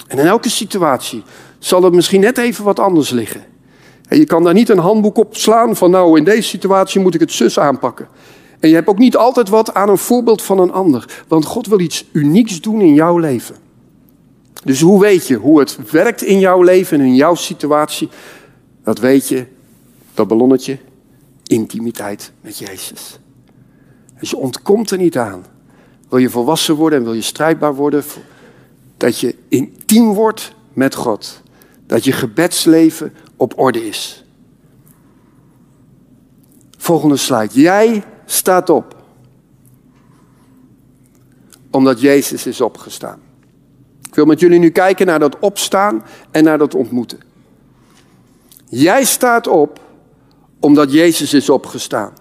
En 0.07 0.19
in 0.19 0.27
elke 0.27 0.49
situatie 0.49 1.23
zal 1.65 1.83
het 1.83 1.95
misschien 1.95 2.21
net 2.21 2.39
even 2.39 2.65
wat 2.65 2.79
anders 2.79 3.11
liggen. 3.11 3.45
En 4.09 4.19
je 4.19 4.25
kan 4.25 4.45
daar 4.45 4.55
niet 4.55 4.69
een 4.69 4.79
handboek 4.79 5.19
op 5.19 5.37
slaan 5.37 5.77
van 5.77 5.91
nou 5.91 6.19
in 6.19 6.25
deze 6.25 6.49
situatie 6.49 7.01
moet 7.01 7.15
ik 7.15 7.21
het 7.21 7.33
zus 7.33 7.59
aanpakken. 7.59 8.09
En 8.61 8.69
je 8.69 8.75
hebt 8.75 8.89
ook 8.89 8.99
niet 8.99 9.17
altijd 9.17 9.49
wat 9.49 9.75
aan 9.75 9.89
een 9.89 9.99
voorbeeld 9.99 10.43
van 10.43 10.59
een 10.59 10.73
ander. 10.73 11.23
Want 11.29 11.45
God 11.45 11.67
wil 11.67 11.81
iets 11.81 12.05
unieks 12.13 12.61
doen 12.61 12.81
in 12.81 12.95
jouw 12.95 13.19
leven. 13.19 13.57
Dus 14.65 14.81
hoe 14.81 15.01
weet 15.01 15.27
je 15.27 15.37
hoe 15.37 15.59
het 15.59 15.91
werkt 15.91 16.23
in 16.23 16.39
jouw 16.39 16.63
leven 16.63 17.01
en 17.01 17.07
in 17.07 17.15
jouw 17.15 17.35
situatie? 17.35 18.09
Dat 18.83 18.99
weet 18.99 19.29
je, 19.29 19.47
dat 20.15 20.29
ballonnetje, 20.29 20.79
intimiteit 21.47 22.33
met 22.41 22.59
Jezus. 22.59 23.19
Dus 24.21 24.31
je 24.31 24.37
ontkomt 24.37 24.91
er 24.91 24.99
niet 24.99 25.19
aan. 25.19 25.45
Wil 26.09 26.19
je 26.19 26.31
volwassen 26.31 26.75
worden 26.75 26.99
en 26.99 27.05
wil 27.05 27.15
je 27.15 27.23
strijdbaar 27.23 27.75
worden, 27.75 28.05
dat 28.97 29.21
je 29.21 29.35
intiem 29.49 30.13
wordt 30.13 30.53
met 30.73 30.95
God. 30.95 31.43
Dat 31.95 32.05
je 32.05 32.13
gebedsleven 32.13 33.15
op 33.37 33.59
orde 33.59 33.87
is. 33.87 34.25
Volgende 36.79 37.17
slide. 37.17 37.61
Jij 37.61 38.05
staat 38.25 38.71
op. 38.71 39.03
Omdat 41.71 42.01
Jezus 42.01 42.47
is 42.47 42.61
opgestaan. 42.61 43.21
Ik 44.09 44.15
wil 44.15 44.25
met 44.25 44.41
jullie 44.41 44.59
nu 44.59 44.71
kijken 44.71 45.07
naar 45.07 45.19
dat 45.19 45.39
opstaan 45.39 46.05
en 46.31 46.45
naar 46.45 46.59
dat 46.59 46.75
ontmoeten. 46.75 47.19
Jij 48.69 49.05
staat 49.05 49.47
op 49.47 49.81
omdat 50.61 50.93
Jezus 50.93 51.35
is 51.35 51.51
opgestaan. 51.51 52.13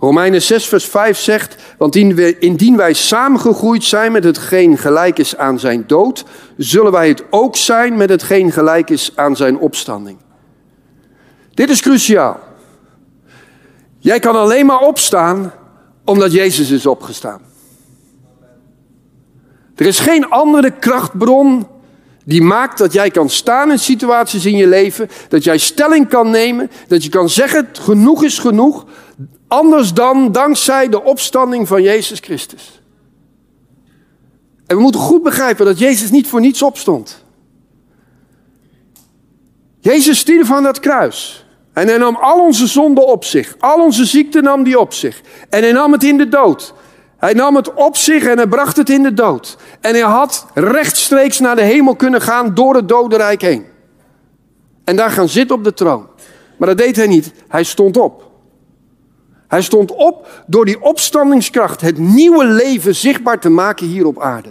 Romeinen 0.00 0.42
6, 0.42 0.66
vers 0.66 0.84
5 0.84 1.18
zegt: 1.18 1.56
Want 1.78 1.96
indien 2.38 2.76
wij 2.76 2.92
samengegroeid 2.92 3.84
zijn 3.84 4.12
met 4.12 4.24
hetgeen 4.24 4.78
gelijk 4.78 5.18
is 5.18 5.36
aan 5.36 5.58
zijn 5.58 5.84
dood, 5.86 6.24
zullen 6.56 6.92
wij 6.92 7.08
het 7.08 7.24
ook 7.30 7.56
zijn 7.56 7.96
met 7.96 8.10
hetgeen 8.10 8.52
gelijk 8.52 8.90
is 8.90 9.12
aan 9.14 9.36
zijn 9.36 9.58
opstanding. 9.58 10.18
Dit 11.54 11.70
is 11.70 11.80
cruciaal. 11.80 12.40
Jij 13.98 14.18
kan 14.18 14.36
alleen 14.36 14.66
maar 14.66 14.80
opstaan 14.80 15.52
omdat 16.04 16.32
Jezus 16.32 16.70
is 16.70 16.86
opgestaan. 16.86 17.40
Er 19.76 19.86
is 19.86 19.98
geen 19.98 20.28
andere 20.28 20.70
krachtbron 20.70 21.66
die 22.24 22.42
maakt 22.42 22.78
dat 22.78 22.92
jij 22.92 23.10
kan 23.10 23.28
staan 23.28 23.70
in 23.70 23.78
situaties 23.78 24.46
in 24.46 24.56
je 24.56 24.66
leven, 24.66 25.08
dat 25.28 25.44
jij 25.44 25.58
stelling 25.58 26.08
kan 26.08 26.30
nemen, 26.30 26.70
dat 26.88 27.04
je 27.04 27.10
kan 27.10 27.28
zeggen 27.28 27.68
genoeg 27.72 28.24
is 28.24 28.38
genoeg, 28.38 28.86
anders 29.50 29.92
dan 29.92 30.32
dankzij 30.32 30.88
de 30.88 31.02
opstanding 31.02 31.68
van 31.68 31.82
Jezus 31.82 32.18
Christus. 32.18 32.82
En 34.66 34.76
we 34.76 34.82
moeten 34.82 35.00
goed 35.00 35.22
begrijpen 35.22 35.66
dat 35.66 35.78
Jezus 35.78 36.10
niet 36.10 36.28
voor 36.28 36.40
niets 36.40 36.62
opstond. 36.62 37.24
Jezus 39.80 40.18
stierf 40.18 40.46
van 40.46 40.62
dat 40.62 40.80
kruis. 40.80 41.46
En 41.72 41.88
hij 41.88 41.98
nam 41.98 42.16
al 42.16 42.40
onze 42.40 42.66
zonden 42.66 43.06
op 43.06 43.24
zich. 43.24 43.56
Al 43.58 43.84
onze 43.84 44.04
ziekte 44.04 44.40
nam 44.40 44.64
hij 44.64 44.74
op 44.74 44.92
zich. 44.92 45.20
En 45.48 45.62
hij 45.62 45.72
nam 45.72 45.92
het 45.92 46.04
in 46.04 46.18
de 46.18 46.28
dood. 46.28 46.74
Hij 47.16 47.32
nam 47.32 47.56
het 47.56 47.74
op 47.74 47.96
zich 47.96 48.24
en 48.24 48.36
hij 48.36 48.46
bracht 48.46 48.76
het 48.76 48.90
in 48.90 49.02
de 49.02 49.14
dood. 49.14 49.56
En 49.80 49.92
hij 49.92 50.02
had 50.02 50.46
rechtstreeks 50.54 51.38
naar 51.38 51.56
de 51.56 51.62
hemel 51.62 51.96
kunnen 51.96 52.20
gaan 52.20 52.54
door 52.54 52.74
het 52.74 52.88
dodenrijk 52.88 53.40
heen. 53.40 53.66
En 54.84 54.96
daar 54.96 55.10
gaan 55.10 55.28
zitten 55.28 55.56
op 55.56 55.64
de 55.64 55.74
troon. 55.74 56.06
Maar 56.56 56.68
dat 56.68 56.78
deed 56.78 56.96
hij 56.96 57.06
niet. 57.06 57.32
Hij 57.48 57.64
stond 57.64 57.96
op. 57.96 58.29
Hij 59.50 59.62
stond 59.62 59.92
op 59.92 60.44
door 60.46 60.64
die 60.64 60.82
opstandingskracht 60.82 61.80
het 61.80 61.98
nieuwe 61.98 62.44
leven 62.44 62.94
zichtbaar 62.94 63.40
te 63.40 63.48
maken 63.48 63.86
hier 63.86 64.06
op 64.06 64.20
aarde. 64.20 64.48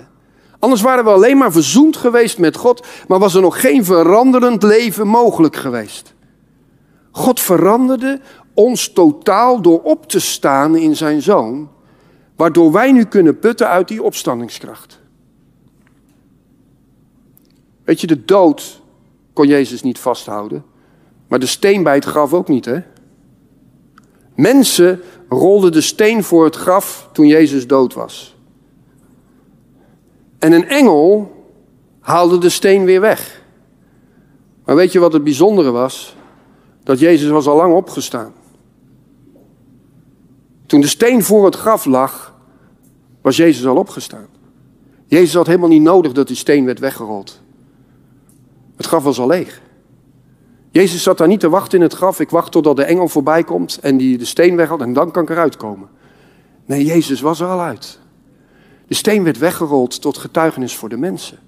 Anders 0.60 0.82
waren 0.82 1.04
we 1.04 1.10
alleen 1.10 1.38
maar 1.38 1.52
verzoend 1.52 1.98
geweest 1.98 2.38
met 2.38 2.56
God, 2.56 2.88
maar 3.08 3.20
was 3.20 3.36
er 3.36 3.42
nog 3.42 3.62
geen 3.62 3.86
veranderend 3.86 4.64
leven 4.64 5.08
mogelijk 5.08 5.56
geweest. 5.56 6.14
God 7.12 7.40
veranderde 7.40 8.20
ons 8.54 8.94
totaal 8.94 9.62
door 9.62 9.82
op 9.82 10.08
te 10.08 10.20
staan 10.20 10.76
in 10.76 10.96
zijn 10.96 11.22
zoon, 11.22 11.70
waardoor 12.36 12.72
wij 12.72 12.92
nu 12.92 13.04
kunnen 13.04 13.40
putten 13.40 13.68
uit 13.68 13.88
die 13.88 14.04
opstandingskracht. 14.04 15.00
Weet 17.84 18.02
je, 18.02 18.08
de 18.08 18.26
dood 18.26 18.82
kon 19.34 19.48
Jezus 19.48 19.82
niet 19.82 20.00
vasthouden, 20.00 20.66
maar 21.28 21.40
de 21.40 21.46
steen 21.46 21.84
bij 21.84 21.96
het 21.96 22.06
graf 22.06 22.34
ook 22.34 22.48
niet, 22.48 22.66
hè? 22.66 22.80
Mensen 24.40 25.02
rolden 25.30 25.72
de 25.72 25.82
steen 25.82 26.24
voor 26.24 26.44
het 26.44 26.56
graf 26.56 27.10
toen 27.12 27.28
Jezus 27.28 27.68
dood 27.68 27.94
was. 27.94 28.36
En 30.38 30.52
een 30.52 30.68
engel 30.68 31.32
haalde 32.00 32.38
de 32.38 32.50
steen 32.50 32.86
weer 32.86 33.02
weg. 33.02 33.44
Maar 34.66 34.76
weet 34.76 34.92
je 34.92 35.00
wat 35.00 35.14
het 35.14 35.24
bijzondere 35.24 35.72
was? 35.72 36.16
Dat 36.84 37.00
Jezus 37.00 37.30
was 37.30 37.48
al 37.48 37.56
lang 37.56 37.74
opgestaan. 37.74 38.34
Toen 40.66 40.82
de 40.82 40.88
steen 40.88 41.24
voor 41.24 41.46
het 41.46 41.56
graf 41.56 41.86
lag, 41.86 42.36
was 43.22 43.38
Jezus 43.38 43.66
al 43.66 43.78
opgestaan. 43.78 44.28
Jezus 45.06 45.34
had 45.34 45.48
helemaal 45.48 45.70
niet 45.70 45.82
nodig 45.82 46.12
dat 46.12 46.28
die 46.28 46.36
steen 46.36 46.66
werd 46.66 46.80
weggerold. 46.80 47.42
Het 48.76 48.86
graf 48.86 49.04
was 49.04 49.20
al 49.20 49.28
leeg. 49.28 49.62
Jezus 50.72 51.04
zat 51.04 51.18
daar 51.18 51.28
niet 51.28 51.40
te 51.40 51.50
wachten 51.50 51.78
in 51.78 51.84
het 51.84 51.94
graf. 51.94 52.20
Ik 52.20 52.30
wacht 52.30 52.52
totdat 52.52 52.76
de 52.76 52.84
engel 52.84 53.08
voorbij 53.08 53.44
komt 53.44 53.80
en 53.82 53.98
die 53.98 54.18
de 54.18 54.26
steen 54.26 54.56
weghaalt 54.56 54.82
en 54.82 54.94
dan 54.94 55.12
kan 55.12 55.24
ik 55.24 55.30
eruit 55.30 55.58
komen. 55.58 55.90
Nee, 56.66 56.86
Jezus 56.86 57.22
was 57.22 57.40
er 57.40 57.48
al 57.48 57.62
uit. 57.62 58.00
De 58.88 58.96
steen 58.96 59.24
werd 59.24 59.38
weggerold 59.38 60.02
tot 60.02 60.18
getuigenis 60.18 60.76
voor 60.76 60.90
de 60.90 60.98
mensen. 60.98 61.40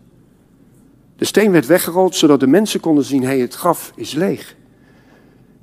De 1.15 1.25
steen 1.25 1.51
werd 1.51 1.65
weggerold 1.65 2.15
zodat 2.15 2.39
de 2.39 2.47
mensen 2.47 2.79
konden 2.79 3.03
zien, 3.03 3.21
hé, 3.21 3.27
hey, 3.27 3.39
het 3.39 3.53
graf 3.53 3.91
is 3.95 4.13
leeg. 4.13 4.55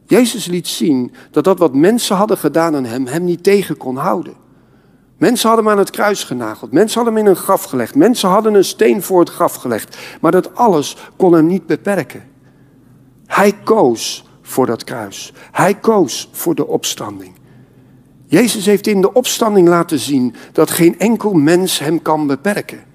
Jezus 0.07 0.47
liet 0.47 0.67
zien 0.67 1.13
dat 1.31 1.45
dat 1.45 1.59
wat 1.59 1.75
mensen 1.75 2.17
hadden 2.17 2.39
gedaan 2.39 2.77
aan 2.77 2.85
hem, 2.85 3.07
hem 3.07 3.25
niet 3.25 3.43
tegen 3.43 3.77
kon 3.77 3.97
houden. 3.97 4.35
Mensen 5.17 5.49
hadden 5.49 5.67
hem 5.67 5.75
aan 5.75 5.81
het 5.81 5.91
kruis 5.91 6.25
genageld. 6.25 6.73
Mensen 6.73 6.95
hadden 6.95 7.15
hem 7.15 7.25
in 7.25 7.31
een 7.31 7.43
graf 7.43 7.63
gelegd. 7.63 7.95
Mensen 7.95 8.29
hadden 8.29 8.55
een 8.55 8.65
steen 8.65 9.03
voor 9.03 9.21
het 9.21 9.31
graf 9.31 9.55
gelegd. 9.55 9.99
Maar 10.21 10.33
dat 10.33 10.55
alles 10.55 10.97
kon 11.17 11.33
hem 11.33 11.47
niet 11.47 11.67
beperken. 11.67 12.28
Hij 13.29 13.53
koos 13.65 14.25
voor 14.43 14.67
dat 14.67 14.85
kruis. 14.85 15.33
Hij 15.53 15.75
koos 15.75 16.29
voor 16.33 16.55
de 16.55 16.67
opstanding. 16.67 17.33
Jezus 18.27 18.67
heeft 18.67 18.87
in 18.87 19.01
de 19.01 19.13
opstanding 19.13 19.69
laten 19.69 19.99
zien 19.99 20.35
dat 20.53 20.71
geen 20.71 20.99
enkel 20.99 21.33
mens 21.33 21.79
hem 21.79 22.03
kan 22.03 22.27
beperken. 22.27 22.87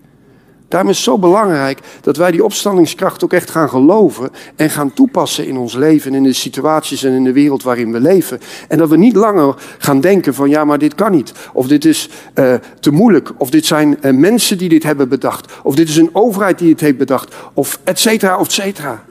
Daarom 0.67 0.89
is 0.89 0.95
het 0.95 1.05
zo 1.05 1.17
belangrijk 1.17 1.79
dat 2.01 2.17
wij 2.17 2.31
die 2.31 2.43
opstandingskracht 2.43 3.23
ook 3.23 3.33
echt 3.33 3.49
gaan 3.49 3.69
geloven 3.69 4.29
en 4.55 4.69
gaan 4.69 4.93
toepassen 4.93 5.47
in 5.47 5.57
ons 5.57 5.73
leven 5.73 6.11
en 6.11 6.17
in 6.17 6.23
de 6.23 6.33
situaties 6.33 7.03
en 7.03 7.11
in 7.11 7.23
de 7.23 7.33
wereld 7.33 7.63
waarin 7.63 7.91
we 7.91 7.99
leven. 7.99 8.39
En 8.67 8.77
dat 8.77 8.89
we 8.89 8.97
niet 8.97 9.15
langer 9.15 9.55
gaan 9.77 10.01
denken 10.01 10.33
van 10.33 10.49
ja, 10.49 10.65
maar 10.65 10.77
dit 10.77 10.95
kan 10.95 11.11
niet. 11.11 11.33
Of 11.53 11.67
dit 11.67 11.85
is 11.85 12.09
uh, 12.35 12.53
te 12.79 12.91
moeilijk. 12.91 13.31
Of 13.37 13.49
dit 13.49 13.65
zijn 13.65 13.97
uh, 14.01 14.13
mensen 14.13 14.57
die 14.57 14.69
dit 14.69 14.83
hebben 14.83 15.09
bedacht. 15.09 15.53
Of 15.63 15.75
dit 15.75 15.89
is 15.89 15.97
een 15.97 16.09
overheid 16.13 16.59
die 16.59 16.71
het 16.71 16.79
heeft 16.79 16.97
bedacht. 16.97 17.35
Of 17.53 17.79
et 17.83 17.99
cetera, 17.99 18.37
of 18.37 18.45
et 18.45 18.51
cetera. 18.51 19.03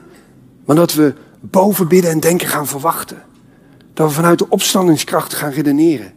Maar 0.65 0.75
dat 0.75 0.93
we 0.93 1.13
boven 1.39 1.87
bidden 1.87 2.11
en 2.11 2.19
denken 2.19 2.47
gaan 2.47 2.67
verwachten. 2.67 3.23
Dat 3.93 4.07
we 4.07 4.13
vanuit 4.13 4.39
de 4.39 4.49
opstandingskracht 4.49 5.33
gaan 5.33 5.51
redeneren. 5.51 6.11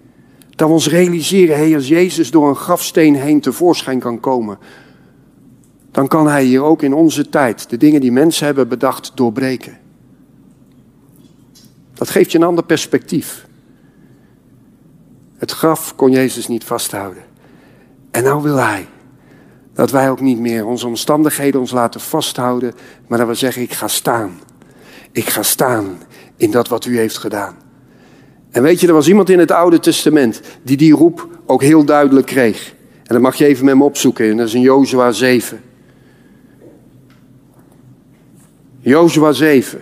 Dat 0.50 0.68
we 0.68 0.74
ons 0.74 0.88
realiseren, 0.88 1.58
hé, 1.58 1.74
als 1.74 1.88
Jezus 1.88 2.30
door 2.30 2.48
een 2.48 2.56
grafsteen 2.56 3.14
heen 3.14 3.40
tevoorschijn 3.40 4.00
kan 4.00 4.20
komen, 4.20 4.58
dan 5.90 6.08
kan 6.08 6.28
Hij 6.28 6.44
hier 6.44 6.62
ook 6.62 6.82
in 6.82 6.94
onze 6.94 7.28
tijd 7.28 7.70
de 7.70 7.76
dingen 7.76 8.00
die 8.00 8.12
mensen 8.12 8.46
hebben 8.46 8.68
bedacht 8.68 9.12
doorbreken. 9.14 9.78
Dat 11.94 12.10
geeft 12.10 12.32
je 12.32 12.38
een 12.38 12.44
ander 12.44 12.64
perspectief. 12.64 13.46
Het 15.36 15.50
graf 15.50 15.94
kon 15.94 16.10
Jezus 16.10 16.48
niet 16.48 16.64
vasthouden. 16.64 17.22
En 18.10 18.22
nou 18.22 18.42
wil 18.42 18.56
Hij 18.56 18.86
dat 19.76 19.90
wij 19.90 20.10
ook 20.10 20.20
niet 20.20 20.38
meer 20.38 20.66
onze 20.66 20.86
omstandigheden 20.86 21.60
ons 21.60 21.70
laten 21.70 22.00
vasthouden, 22.00 22.74
maar 23.06 23.18
dat 23.18 23.26
we 23.26 23.34
zeggen, 23.34 23.62
ik 23.62 23.72
ga 23.72 23.88
staan. 23.88 24.40
Ik 25.12 25.28
ga 25.28 25.42
staan 25.42 25.98
in 26.36 26.50
dat 26.50 26.68
wat 26.68 26.84
u 26.84 26.98
heeft 26.98 27.18
gedaan. 27.18 27.56
En 28.50 28.62
weet 28.62 28.80
je, 28.80 28.86
er 28.86 28.92
was 28.92 29.08
iemand 29.08 29.30
in 29.30 29.38
het 29.38 29.50
Oude 29.50 29.78
Testament 29.78 30.40
die 30.62 30.76
die 30.76 30.92
roep 30.92 31.28
ook 31.46 31.62
heel 31.62 31.84
duidelijk 31.84 32.26
kreeg. 32.26 32.74
En 32.96 33.14
dat 33.14 33.20
mag 33.20 33.34
je 33.34 33.46
even 33.46 33.64
met 33.64 33.76
me 33.76 33.84
opzoeken. 33.84 34.30
En 34.30 34.36
dat 34.36 34.46
is 34.46 34.54
in 34.54 34.60
Jozua 34.60 35.12
7. 35.12 35.60
Jozua 38.80 39.32
7. 39.32 39.80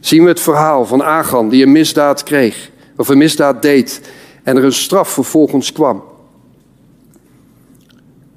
Zien 0.00 0.22
we 0.22 0.28
het 0.28 0.40
verhaal 0.40 0.86
van 0.86 1.02
Agan 1.02 1.48
die 1.48 1.62
een 1.62 1.72
misdaad 1.72 2.22
kreeg. 2.22 2.70
Of 2.96 3.08
een 3.08 3.18
misdaad 3.18 3.62
deed. 3.62 4.00
En 4.42 4.56
er 4.56 4.64
een 4.64 4.72
straf 4.72 5.08
vervolgens 5.08 5.72
kwam. 5.72 6.02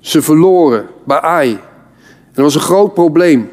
Ze 0.07 0.21
verloren 0.21 0.87
bij 1.03 1.21
Ai. 1.21 1.49
En 1.51 1.59
dat 2.33 2.43
was 2.43 2.55
een 2.55 2.61
groot 2.61 2.93
probleem. 2.93 3.49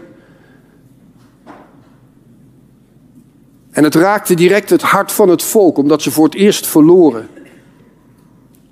En 3.71 3.85
het 3.85 3.95
raakte 3.95 4.35
direct 4.35 4.71
het 4.71 4.83
hart 4.83 5.13
van 5.13 5.29
het 5.29 5.43
volk, 5.43 5.79
omdat 5.79 6.03
ze 6.03 6.11
voor 6.11 6.25
het 6.25 6.35
eerst 6.35 6.67
verloren. 6.67 7.29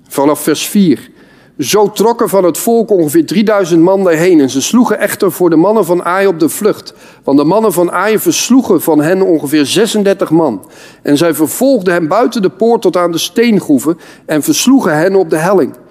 Vanaf 0.07 0.39
vers 0.39 0.67
4. 0.67 1.11
Zo 1.57 1.91
trokken 1.91 2.29
van 2.29 2.43
het 2.43 2.57
volk 2.57 2.89
ongeveer 2.89 3.25
3000 3.25 3.81
man 3.81 4.03
daarheen. 4.03 4.39
En 4.39 4.49
ze 4.49 4.61
sloegen 4.61 4.99
echter 4.99 5.31
voor 5.31 5.49
de 5.49 5.55
mannen 5.55 5.85
van 5.85 6.03
Ai 6.03 6.27
op 6.27 6.39
de 6.39 6.49
vlucht. 6.49 6.93
Want 7.23 7.37
de 7.37 7.43
mannen 7.45 7.73
van 7.73 7.91
Ai 7.91 8.19
versloegen 8.19 8.81
van 8.81 9.01
hen 9.01 9.21
ongeveer 9.21 9.65
36 9.65 10.29
man. 10.29 10.65
En 11.01 11.17
zij 11.17 11.33
vervolgden 11.33 11.93
hen 11.93 12.07
buiten 12.07 12.41
de 12.41 12.49
poort 12.49 12.81
tot 12.81 12.97
aan 12.97 13.11
de 13.11 13.17
steengroeven. 13.17 13.97
En 14.25 14.43
versloegen 14.43 14.97
hen 14.97 15.15
op 15.15 15.29
de 15.29 15.37
helling. 15.37 15.81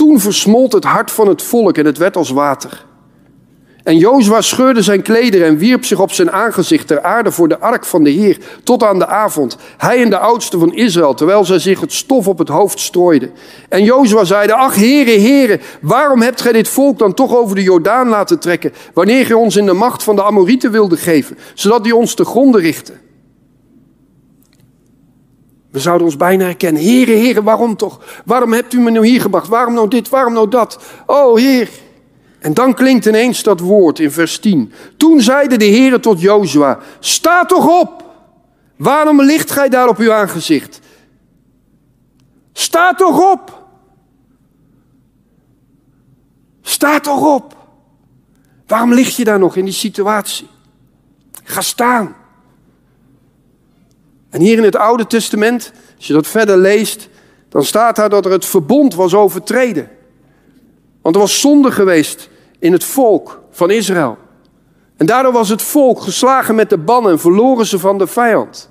Toen 0.00 0.20
versmolt 0.20 0.72
het 0.72 0.84
hart 0.84 1.10
van 1.10 1.28
het 1.28 1.42
volk 1.42 1.78
en 1.78 1.86
het 1.86 1.98
werd 1.98 2.16
als 2.16 2.30
water. 2.30 2.84
En 3.82 3.96
Jozua 3.96 4.40
scheurde 4.40 4.82
zijn 4.82 5.02
klederen 5.02 5.46
en 5.46 5.58
wierp 5.58 5.84
zich 5.84 6.00
op 6.00 6.12
zijn 6.12 6.30
aangezicht 6.30 6.86
ter 6.86 7.02
aarde 7.02 7.30
voor 7.30 7.48
de 7.48 7.58
ark 7.58 7.84
van 7.84 8.04
de 8.04 8.10
Heer 8.10 8.38
tot 8.64 8.82
aan 8.82 8.98
de 8.98 9.06
avond. 9.06 9.56
Hij 9.76 10.02
en 10.02 10.10
de 10.10 10.18
oudste 10.18 10.58
van 10.58 10.74
Israël, 10.74 11.14
terwijl 11.14 11.44
zij 11.44 11.58
zich 11.58 11.80
het 11.80 11.92
stof 11.92 12.28
op 12.28 12.38
het 12.38 12.48
hoofd 12.48 12.80
strooiden. 12.80 13.30
En 13.68 13.84
Jozua 13.84 14.24
zeide, 14.24 14.54
ach 14.54 14.74
heren, 14.74 15.20
heren, 15.20 15.60
waarom 15.80 16.20
hebt 16.20 16.40
gij 16.40 16.52
dit 16.52 16.68
volk 16.68 16.98
dan 16.98 17.14
toch 17.14 17.36
over 17.36 17.56
de 17.56 17.62
Jordaan 17.62 18.08
laten 18.08 18.38
trekken, 18.38 18.72
wanneer 18.94 19.26
gij 19.26 19.36
ons 19.36 19.56
in 19.56 19.66
de 19.66 19.72
macht 19.72 20.02
van 20.02 20.16
de 20.16 20.22
Amorieten 20.22 20.70
wilde 20.70 20.96
geven, 20.96 21.38
zodat 21.54 21.84
die 21.84 21.96
ons 21.96 22.14
te 22.14 22.24
gronden 22.24 22.60
richten? 22.60 23.09
We 25.70 25.78
zouden 25.78 26.06
ons 26.06 26.16
bijna 26.16 26.44
herkennen. 26.44 26.82
Heren, 26.82 27.16
heren, 27.16 27.44
waarom 27.44 27.76
toch? 27.76 28.00
Waarom 28.24 28.52
hebt 28.52 28.72
u 28.72 28.80
me 28.80 28.90
nu 28.90 29.06
hier 29.06 29.20
gebracht? 29.20 29.48
Waarom 29.48 29.74
nou 29.74 29.88
dit? 29.88 30.08
Waarom 30.08 30.32
nou 30.32 30.48
dat? 30.48 30.78
Oh, 31.06 31.36
Heer. 31.36 31.68
En 32.38 32.54
dan 32.54 32.74
klinkt 32.74 33.06
ineens 33.06 33.42
dat 33.42 33.60
woord 33.60 33.98
in 33.98 34.10
vers 34.10 34.38
10. 34.38 34.72
Toen 34.96 35.20
zeide 35.20 35.56
de 35.56 35.64
Heere 35.64 36.00
tot 36.00 36.20
Jozua, 36.20 36.78
sta 37.00 37.44
toch 37.44 37.80
op. 37.80 38.04
Waarom 38.76 39.22
ligt 39.22 39.50
gij 39.50 39.68
daar 39.68 39.88
op 39.88 39.98
uw 39.98 40.12
aangezicht? 40.12 40.80
Sta 42.52 42.94
toch 42.94 43.32
op. 43.32 43.66
Sta 46.62 47.00
toch 47.00 47.34
op. 47.34 47.56
Waarom 48.66 48.94
lig 48.94 49.16
je 49.16 49.24
daar 49.24 49.38
nog 49.38 49.56
in 49.56 49.64
die 49.64 49.74
situatie? 49.74 50.48
Ga 51.44 51.60
staan. 51.60 52.16
En 54.30 54.40
hier 54.40 54.58
in 54.58 54.64
het 54.64 54.76
Oude 54.76 55.06
Testament, 55.06 55.72
als 55.96 56.06
je 56.06 56.12
dat 56.12 56.26
verder 56.26 56.58
leest, 56.58 57.08
dan 57.48 57.64
staat 57.64 57.96
daar 57.96 58.08
dat 58.08 58.24
er 58.24 58.32
het 58.32 58.44
verbond 58.44 58.94
was 58.94 59.14
overtreden. 59.14 59.88
Want 61.02 61.14
er 61.14 61.20
was 61.20 61.40
zonde 61.40 61.70
geweest 61.70 62.28
in 62.58 62.72
het 62.72 62.84
volk 62.84 63.42
van 63.50 63.70
Israël. 63.70 64.18
En 64.96 65.06
daardoor 65.06 65.32
was 65.32 65.48
het 65.48 65.62
volk 65.62 66.00
geslagen 66.00 66.54
met 66.54 66.70
de 66.70 66.78
bannen 66.78 67.12
en 67.12 67.18
verloren 67.18 67.66
ze 67.66 67.78
van 67.78 67.98
de 67.98 68.06
vijand. 68.06 68.70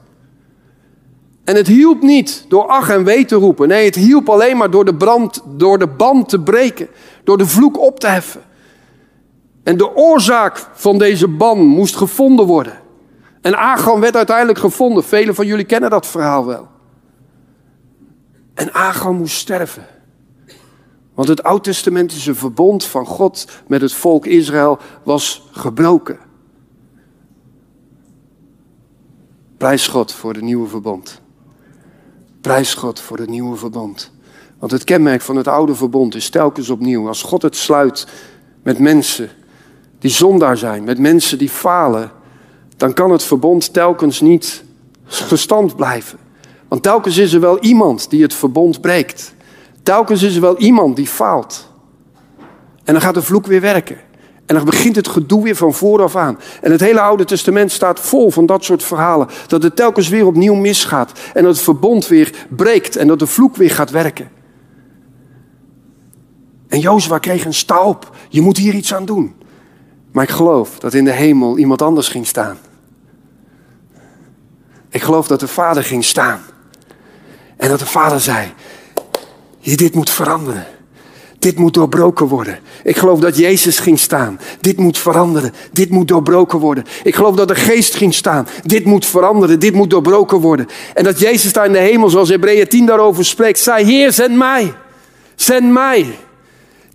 En 1.43 1.55
het 1.55 1.67
hielp 1.67 2.01
niet 2.01 2.45
door 2.47 2.67
ach 2.67 2.89
en 2.89 3.03
wee 3.03 3.25
te 3.25 3.35
roepen. 3.35 3.67
Nee, 3.67 3.85
het 3.85 3.95
hielp 3.95 4.29
alleen 4.29 4.57
maar 4.57 4.71
door 4.71 4.85
de, 4.85 4.95
brand, 4.95 5.41
door 5.45 5.79
de 5.79 5.87
band 5.87 6.29
te 6.29 6.39
breken. 6.39 6.87
Door 7.23 7.37
de 7.37 7.47
vloek 7.47 7.79
op 7.79 7.99
te 7.99 8.07
heffen. 8.07 8.41
En 9.63 9.77
de 9.77 9.95
oorzaak 9.95 10.67
van 10.73 10.97
deze 10.97 11.27
ban 11.27 11.59
moest 11.59 11.95
gevonden 11.95 12.45
worden. 12.45 12.79
En 13.41 13.57
Agan 13.57 13.99
werd 13.99 14.15
uiteindelijk 14.15 14.59
gevonden. 14.59 15.03
Velen 15.03 15.35
van 15.35 15.45
jullie 15.45 15.65
kennen 15.65 15.89
dat 15.89 16.07
verhaal 16.07 16.45
wel. 16.45 16.67
En 18.53 18.73
Agan 18.73 19.15
moest 19.15 19.35
sterven. 19.35 19.85
Want 21.13 21.27
het 21.27 21.43
oud-testamentische 21.43 22.35
verbond 22.35 22.85
van 22.85 23.05
God 23.05 23.47
met 23.67 23.81
het 23.81 23.93
volk 23.93 24.25
Israël 24.25 24.79
was 25.03 25.47
gebroken. 25.51 26.19
Prijs 29.57 29.87
God 29.87 30.13
voor 30.13 30.33
de 30.33 30.41
nieuwe 30.41 30.67
verbond. 30.67 31.21
Prijs 32.41 32.73
God 32.73 32.99
voor 32.99 33.17
het 33.17 33.29
nieuwe 33.29 33.55
verbond. 33.55 34.11
Want 34.59 34.71
het 34.71 34.83
kenmerk 34.83 35.21
van 35.21 35.35
het 35.35 35.47
oude 35.47 35.75
verbond 35.75 36.15
is 36.15 36.29
telkens 36.29 36.69
opnieuw. 36.69 37.07
Als 37.07 37.21
God 37.21 37.41
het 37.41 37.55
sluit 37.55 38.07
met 38.63 38.79
mensen 38.79 39.29
die 39.99 40.11
zondaar 40.11 40.57
zijn, 40.57 40.83
met 40.83 40.99
mensen 40.99 41.37
die 41.37 41.49
falen, 41.49 42.11
dan 42.79 42.93
kan 42.93 43.11
het 43.11 43.23
verbond 43.23 43.73
telkens 43.73 44.21
niet 44.21 44.63
gestand 45.05 45.75
blijven. 45.75 46.19
Want 46.67 46.83
telkens 46.83 47.17
is 47.17 47.33
er 47.33 47.39
wel 47.39 47.59
iemand 47.59 48.09
die 48.09 48.21
het 48.21 48.33
verbond 48.33 48.81
breekt. 48.81 49.33
Telkens 49.83 50.23
is 50.23 50.35
er 50.35 50.41
wel 50.41 50.57
iemand 50.57 50.95
die 50.95 51.07
faalt. 51.07 51.67
En 52.83 52.93
dan 52.93 53.01
gaat 53.01 53.13
de 53.13 53.21
vloek 53.21 53.45
weer 53.45 53.61
werken. 53.61 53.97
En 54.45 54.55
dan 54.55 54.65
begint 54.65 54.95
het 54.95 55.07
gedoe 55.07 55.43
weer 55.43 55.55
van 55.55 55.73
vooraf 55.73 56.15
aan. 56.15 56.39
En 56.61 56.71
het 56.71 56.79
hele 56.79 56.99
Oude 56.99 57.25
Testament 57.25 57.71
staat 57.71 57.99
vol 57.99 58.31
van 58.31 58.45
dat 58.45 58.63
soort 58.63 58.83
verhalen. 58.83 59.27
Dat 59.47 59.63
het 59.63 59.75
telkens 59.75 60.07
weer 60.09 60.25
opnieuw 60.25 60.55
misgaat. 60.55 61.11
En 61.33 61.43
dat 61.43 61.53
het 61.53 61.63
verbond 61.63 62.07
weer 62.07 62.45
breekt. 62.49 62.95
En 62.95 63.07
dat 63.07 63.19
de 63.19 63.27
vloek 63.27 63.55
weer 63.55 63.71
gaat 63.71 63.91
werken. 63.91 64.29
En 66.67 66.79
Jozua 66.79 67.17
kreeg 67.17 67.45
een 67.45 67.53
sta 67.53 67.97
Je 68.29 68.41
moet 68.41 68.57
hier 68.57 68.73
iets 68.73 68.93
aan 68.93 69.05
doen. 69.05 69.35
Maar 70.11 70.23
ik 70.23 70.29
geloof 70.29 70.79
dat 70.79 70.93
in 70.93 71.05
de 71.05 71.11
hemel 71.11 71.57
iemand 71.57 71.81
anders 71.81 72.07
ging 72.07 72.27
staan. 72.27 72.57
Ik 74.89 75.01
geloof 75.01 75.27
dat 75.27 75.39
de 75.39 75.47
vader 75.47 75.83
ging 75.83 76.05
staan. 76.05 76.41
En 77.57 77.69
dat 77.69 77.79
de 77.79 77.85
vader 77.85 78.19
zei: 78.19 78.53
Dit 79.61 79.93
moet 79.93 80.09
veranderen. 80.09 80.65
Dit 81.39 81.57
moet 81.57 81.73
doorbroken 81.73 82.27
worden. 82.27 82.59
Ik 82.83 82.97
geloof 82.97 83.19
dat 83.19 83.37
Jezus 83.37 83.79
ging 83.79 83.99
staan. 83.99 84.39
Dit 84.61 84.77
moet 84.77 84.97
veranderen. 84.97 85.53
Dit 85.71 85.89
moet 85.89 86.07
doorbroken 86.07 86.59
worden. 86.59 86.85
Ik 87.03 87.15
geloof 87.15 87.35
dat 87.35 87.47
de 87.47 87.55
geest 87.55 87.95
ging 87.95 88.13
staan. 88.13 88.47
Dit 88.63 88.85
moet 88.85 89.05
veranderen. 89.05 89.59
Dit 89.59 89.73
moet 89.73 89.89
doorbroken 89.89 90.37
worden. 90.37 90.67
En 90.93 91.03
dat 91.03 91.19
Jezus 91.19 91.53
daar 91.53 91.65
in 91.65 91.71
de 91.71 91.77
hemel, 91.77 92.09
zoals 92.09 92.29
Hebreeën 92.29 92.67
10 92.67 92.85
daarover 92.85 93.25
spreekt, 93.25 93.59
zei: 93.59 93.85
Heer, 93.85 94.11
zend 94.11 94.35
mij. 94.35 94.73
Zend 95.35 95.71
mij. 95.71 96.17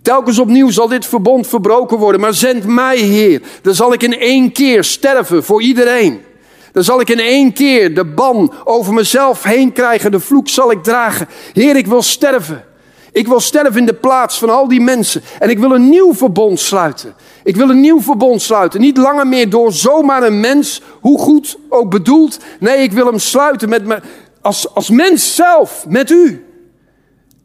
Telkens 0.01 0.39
opnieuw 0.39 0.69
zal 0.69 0.87
dit 0.87 1.05
verbond 1.05 1.47
verbroken 1.47 1.97
worden. 1.97 2.21
Maar 2.21 2.33
zend 2.33 2.65
mij, 2.65 2.97
Heer. 2.97 3.41
Dan 3.61 3.75
zal 3.75 3.93
ik 3.93 4.03
in 4.03 4.19
één 4.19 4.51
keer 4.51 4.83
sterven 4.83 5.43
voor 5.43 5.61
iedereen. 5.61 6.21
Dan 6.75 6.83
zal 6.83 7.01
ik 7.01 7.09
in 7.09 7.19
één 7.19 7.53
keer 7.53 7.95
de 7.95 8.05
ban 8.05 8.53
over 8.63 8.93
mezelf 8.93 9.43
heen 9.43 9.71
krijgen. 9.71 10.11
De 10.11 10.19
vloek 10.19 10.47
zal 10.47 10.71
ik 10.71 10.83
dragen. 10.83 11.27
Heer, 11.53 11.75
ik 11.75 11.87
wil 11.87 12.01
sterven. 12.01 12.63
Ik 13.11 13.27
wil 13.27 13.39
sterven 13.39 13.79
in 13.79 13.85
de 13.85 13.93
plaats 13.93 14.37
van 14.37 14.49
al 14.49 14.67
die 14.67 14.81
mensen. 14.81 15.21
En 15.39 15.49
ik 15.49 15.59
wil 15.59 15.71
een 15.71 15.89
nieuw 15.89 16.13
verbond 16.13 16.59
sluiten. 16.59 17.15
Ik 17.43 17.55
wil 17.55 17.69
een 17.69 17.79
nieuw 17.79 18.01
verbond 18.01 18.41
sluiten. 18.41 18.79
Niet 18.79 18.97
langer 18.97 19.27
meer 19.27 19.49
door 19.49 19.73
zomaar 19.73 20.23
een 20.23 20.39
mens, 20.39 20.81
hoe 21.01 21.19
goed 21.19 21.57
ook 21.69 21.89
bedoeld. 21.89 22.39
Nee, 22.59 22.77
ik 22.77 22.91
wil 22.91 23.05
hem 23.05 23.19
sluiten 23.19 23.69
met 23.69 23.85
me, 23.85 23.99
als, 24.41 24.73
als 24.73 24.89
mens 24.89 25.35
zelf, 25.35 25.85
met 25.87 26.09
u. 26.09 26.45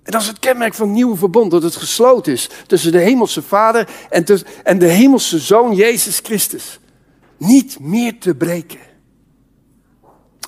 En 0.03 0.13
dat 0.13 0.21
is 0.21 0.27
het 0.27 0.39
kenmerk 0.39 0.75
van 0.75 0.87
het 0.87 0.97
nieuwe 0.97 1.17
verbond, 1.17 1.51
dat 1.51 1.63
het 1.63 1.77
gesloten 1.77 2.33
is 2.33 2.49
tussen 2.67 2.93
de 2.93 2.99
hemelse 2.99 3.43
Vader 3.43 3.89
en, 4.09 4.25
en 4.65 4.79
de 4.79 4.89
hemelse 4.89 5.39
Zoon 5.39 5.75
Jezus 5.75 6.21
Christus. 6.23 6.79
Niet 7.37 7.77
meer 7.81 8.19
te 8.19 8.35
breken. 8.35 8.90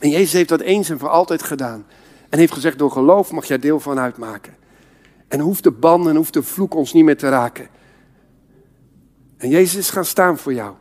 En 0.02 0.10
Jezus 0.10 0.32
heeft 0.32 0.48
dat 0.48 0.60
eens 0.60 0.90
en 0.90 0.98
voor 0.98 1.08
altijd 1.08 1.42
gedaan. 1.42 1.86
En 2.28 2.38
heeft 2.38 2.52
gezegd, 2.52 2.78
door 2.78 2.90
geloof 2.90 3.32
mag 3.32 3.44
jij 3.44 3.58
deel 3.58 3.80
van 3.80 3.98
uitmaken. 3.98 4.54
En 5.28 5.40
hoeft 5.40 5.62
de 5.62 5.70
ban 5.70 6.08
en 6.08 6.16
hoeft 6.16 6.32
de 6.32 6.42
vloek 6.42 6.74
ons 6.74 6.92
niet 6.92 7.04
meer 7.04 7.16
te 7.16 7.28
raken. 7.28 7.68
En 9.36 9.48
Jezus 9.48 9.76
is 9.76 9.90
gaan 9.90 10.04
staan 10.04 10.38
voor 10.38 10.54
jou. 10.54 10.74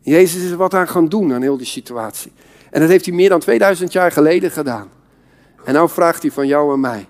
Jezus 0.00 0.42
is 0.42 0.52
wat 0.52 0.74
aan 0.74 0.88
gaan 0.88 1.08
doen 1.08 1.32
aan 1.32 1.42
heel 1.42 1.56
die 1.56 1.66
situatie. 1.66 2.32
En 2.70 2.80
dat 2.80 2.88
heeft 2.88 3.04
hij 3.04 3.14
meer 3.14 3.28
dan 3.28 3.40
2000 3.40 3.92
jaar 3.92 4.12
geleden 4.12 4.50
gedaan. 4.50 4.90
En 5.64 5.74
nou 5.74 5.88
vraagt 5.88 6.22
hij 6.22 6.30
van 6.30 6.46
jou 6.46 6.72
en 6.72 6.80
mij. 6.80 7.08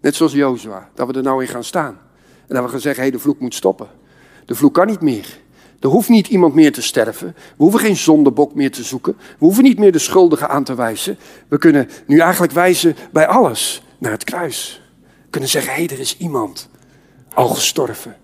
Net 0.00 0.14
zoals 0.14 0.32
Jozua, 0.32 0.90
dat 0.94 1.06
we 1.06 1.12
er 1.12 1.22
nou 1.22 1.42
in 1.42 1.48
gaan 1.48 1.64
staan. 1.64 1.98
En 2.46 2.54
dat 2.54 2.64
we 2.64 2.70
gaan 2.70 2.80
zeggen, 2.80 3.04
hé, 3.04 3.10
de 3.10 3.18
vloek 3.18 3.40
moet 3.40 3.54
stoppen. 3.54 3.88
De 4.44 4.54
vloek 4.54 4.74
kan 4.74 4.86
niet 4.86 5.00
meer. 5.00 5.42
Er 5.84 5.90
hoeft 5.90 6.08
niet 6.08 6.28
iemand 6.28 6.54
meer 6.54 6.72
te 6.72 6.82
sterven. 6.82 7.34
We 7.36 7.62
hoeven 7.62 7.80
geen 7.80 7.96
zondebok 7.96 8.54
meer 8.54 8.70
te 8.70 8.82
zoeken. 8.82 9.16
We 9.18 9.44
hoeven 9.44 9.62
niet 9.62 9.78
meer 9.78 9.92
de 9.92 9.98
schuldigen 9.98 10.48
aan 10.48 10.64
te 10.64 10.74
wijzen. 10.74 11.18
We 11.48 11.58
kunnen 11.58 11.88
nu 12.06 12.18
eigenlijk 12.18 12.52
wijzen 12.52 12.96
bij 13.12 13.26
alles 13.26 13.82
naar 13.98 14.12
het 14.12 14.24
kruis. 14.24 14.82
We 15.00 15.30
kunnen 15.30 15.50
zeggen, 15.50 15.72
hé, 15.72 15.84
hey, 15.84 15.94
er 15.94 16.00
is 16.00 16.16
iemand 16.16 16.68
al 17.34 17.48
gestorven. 17.48 18.16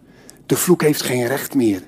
De 0.47 0.57
vloek 0.57 0.83
heeft 0.83 1.03
geen 1.03 1.27
recht 1.27 1.55
meer. 1.55 1.79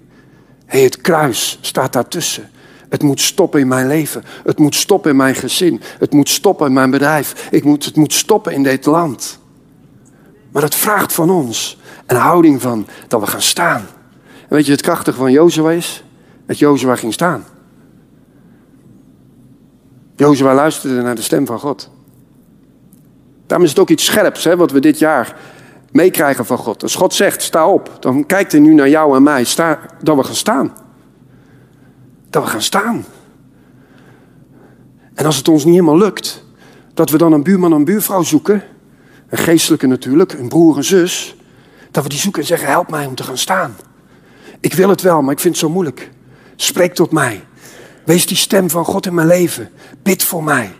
Hé, 0.66 0.78
hey, 0.78 0.82
het 0.82 1.00
kruis 1.00 1.58
staat 1.60 1.92
daartussen. 1.92 2.50
Het 2.88 3.02
moet 3.02 3.20
stoppen 3.20 3.60
in 3.60 3.68
mijn 3.68 3.86
leven. 3.86 4.24
Het 4.44 4.58
moet 4.58 4.74
stoppen 4.74 5.10
in 5.10 5.16
mijn 5.16 5.34
gezin. 5.34 5.80
Het 5.98 6.12
moet 6.12 6.28
stoppen 6.28 6.66
in 6.66 6.72
mijn 6.72 6.90
bedrijf. 6.90 7.48
Ik 7.50 7.64
moet, 7.64 7.84
het 7.84 7.96
moet 7.96 8.12
stoppen 8.12 8.52
in 8.52 8.62
dit 8.62 8.86
land. 8.86 9.38
Maar 10.50 10.62
het 10.62 10.74
vraagt 10.74 11.12
van 11.12 11.30
ons 11.30 11.78
een 12.06 12.16
houding 12.16 12.62
van 12.62 12.86
dat 13.08 13.20
we 13.20 13.26
gaan 13.26 13.42
staan. 13.42 13.86
En 14.52 14.58
weet 14.58 14.66
je, 14.66 14.72
het 14.72 14.82
krachtige 14.82 15.16
van 15.16 15.32
Jozua 15.32 15.70
is? 15.70 16.04
Dat 16.46 16.58
Jozua 16.58 16.96
ging 16.96 17.12
staan. 17.12 17.44
Jozua 20.16 20.54
luisterde 20.54 21.02
naar 21.02 21.14
de 21.14 21.22
stem 21.22 21.46
van 21.46 21.58
God. 21.58 21.90
Daarom 23.46 23.66
is 23.66 23.72
het 23.72 23.80
ook 23.80 23.90
iets 23.90 24.04
scherps, 24.04 24.44
hè, 24.44 24.56
wat 24.56 24.70
we 24.70 24.80
dit 24.80 24.98
jaar 24.98 25.36
meekrijgen 25.92 26.46
van 26.46 26.58
God. 26.58 26.82
Als 26.82 26.94
God 26.94 27.14
zegt, 27.14 27.42
sta 27.42 27.68
op, 27.68 27.96
dan 28.00 28.26
kijkt 28.26 28.52
hij 28.52 28.60
nu 28.60 28.74
naar 28.74 28.88
jou 28.88 29.16
en 29.16 29.22
mij, 29.22 29.44
sta, 29.44 29.80
dat 30.02 30.16
we 30.16 30.24
gaan 30.24 30.34
staan. 30.34 30.72
Dat 32.30 32.42
we 32.42 32.48
gaan 32.48 32.62
staan. 32.62 33.04
En 35.14 35.24
als 35.24 35.36
het 35.36 35.48
ons 35.48 35.64
niet 35.64 35.74
helemaal 35.74 35.98
lukt, 35.98 36.44
dat 36.94 37.10
we 37.10 37.18
dan 37.18 37.32
een 37.32 37.42
buurman 37.42 37.72
een 37.72 37.84
buurvrouw 37.84 38.22
zoeken 38.22 38.62
een 39.28 39.38
geestelijke 39.38 39.86
natuurlijk, 39.86 40.32
een 40.32 40.48
broer 40.48 40.76
en 40.76 40.84
zus, 40.84 41.36
dat 41.90 42.02
we 42.02 42.08
die 42.08 42.18
zoeken 42.18 42.40
en 42.40 42.48
zeggen: 42.48 42.68
help 42.68 42.90
mij 42.90 43.06
om 43.06 43.14
te 43.14 43.22
gaan 43.22 43.38
staan. 43.38 43.76
Ik 44.62 44.74
wil 44.74 44.88
het 44.88 45.00
wel, 45.00 45.22
maar 45.22 45.32
ik 45.32 45.40
vind 45.40 45.54
het 45.54 45.64
zo 45.64 45.70
moeilijk. 45.70 46.10
Spreek 46.56 46.94
tot 46.94 47.12
mij. 47.12 47.44
Wees 48.04 48.26
die 48.26 48.36
stem 48.36 48.70
van 48.70 48.84
God 48.84 49.06
in 49.06 49.14
mijn 49.14 49.26
leven. 49.26 49.70
Bid 50.02 50.22
voor 50.22 50.44
mij. 50.44 50.72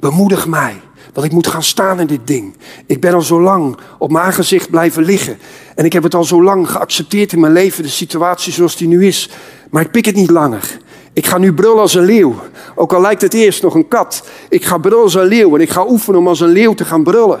Bemoedig 0.00 0.46
mij. 0.46 0.80
Want 1.12 1.26
ik 1.26 1.32
moet 1.32 1.46
gaan 1.46 1.62
staan 1.62 2.00
in 2.00 2.06
dit 2.06 2.26
ding. 2.26 2.56
Ik 2.86 3.00
ben 3.00 3.14
al 3.14 3.22
zo 3.22 3.40
lang 3.40 3.76
op 3.98 4.12
mijn 4.12 4.24
aangezicht 4.24 4.70
blijven 4.70 5.02
liggen. 5.02 5.38
En 5.74 5.84
ik 5.84 5.92
heb 5.92 6.02
het 6.02 6.14
al 6.14 6.24
zo 6.24 6.42
lang 6.42 6.70
geaccepteerd 6.70 7.32
in 7.32 7.40
mijn 7.40 7.52
leven, 7.52 7.82
de 7.82 7.88
situatie 7.88 8.52
zoals 8.52 8.76
die 8.76 8.88
nu 8.88 9.06
is. 9.06 9.30
Maar 9.70 9.82
ik 9.82 9.90
pik 9.90 10.04
het 10.04 10.14
niet 10.14 10.30
langer. 10.30 10.78
Ik 11.12 11.26
ga 11.26 11.38
nu 11.38 11.54
brullen 11.54 11.80
als 11.80 11.94
een 11.94 12.04
leeuw. 12.04 12.34
Ook 12.74 12.92
al 12.92 13.00
lijkt 13.00 13.22
het 13.22 13.34
eerst 13.34 13.62
nog 13.62 13.74
een 13.74 13.88
kat. 13.88 14.28
Ik 14.48 14.64
ga 14.64 14.78
brullen 14.78 15.02
als 15.02 15.14
een 15.14 15.26
leeuw 15.26 15.54
en 15.54 15.60
ik 15.60 15.70
ga 15.70 15.86
oefenen 15.86 16.20
om 16.20 16.28
als 16.28 16.40
een 16.40 16.52
leeuw 16.52 16.74
te 16.74 16.84
gaan 16.84 17.02
brullen. 17.02 17.40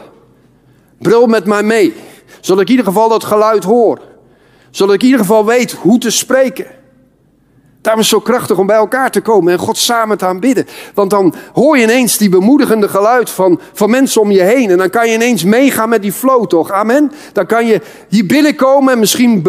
Brul 0.98 1.26
met 1.26 1.44
mij 1.44 1.62
mee, 1.62 1.94
zodat 2.40 2.62
ik 2.62 2.68
in 2.68 2.76
ieder 2.76 2.92
geval 2.92 3.08
dat 3.08 3.24
geluid 3.24 3.64
hoor. 3.64 4.11
Zodat 4.72 4.94
ik 4.94 5.00
in 5.00 5.06
ieder 5.06 5.20
geval 5.20 5.44
weet 5.44 5.72
hoe 5.72 5.98
te 5.98 6.10
spreken. 6.10 6.66
Daarom 7.82 8.02
is 8.02 8.10
het 8.10 8.20
zo 8.20 8.24
krachtig 8.32 8.58
om 8.58 8.66
bij 8.66 8.76
elkaar 8.76 9.10
te 9.10 9.20
komen 9.20 9.52
en 9.52 9.58
God 9.58 9.76
samen 9.78 10.18
te 10.18 10.26
aanbidden. 10.26 10.66
Want 10.94 11.10
dan 11.10 11.34
hoor 11.52 11.76
je 11.76 11.82
ineens 11.82 12.18
die 12.18 12.28
bemoedigende 12.28 12.88
geluid 12.88 13.30
van, 13.30 13.60
van 13.72 13.90
mensen 13.90 14.20
om 14.20 14.30
je 14.30 14.42
heen. 14.42 14.70
En 14.70 14.78
dan 14.78 14.90
kan 14.90 15.08
je 15.08 15.14
ineens 15.14 15.44
meegaan 15.44 15.88
met 15.88 16.02
die 16.02 16.12
flow, 16.12 16.46
toch? 16.46 16.70
Amen? 16.70 17.12
Dan 17.32 17.46
kan 17.46 17.66
je 17.66 17.80
hier 18.08 18.26
binnenkomen 18.26 18.92
en 18.92 18.98
misschien 18.98 19.46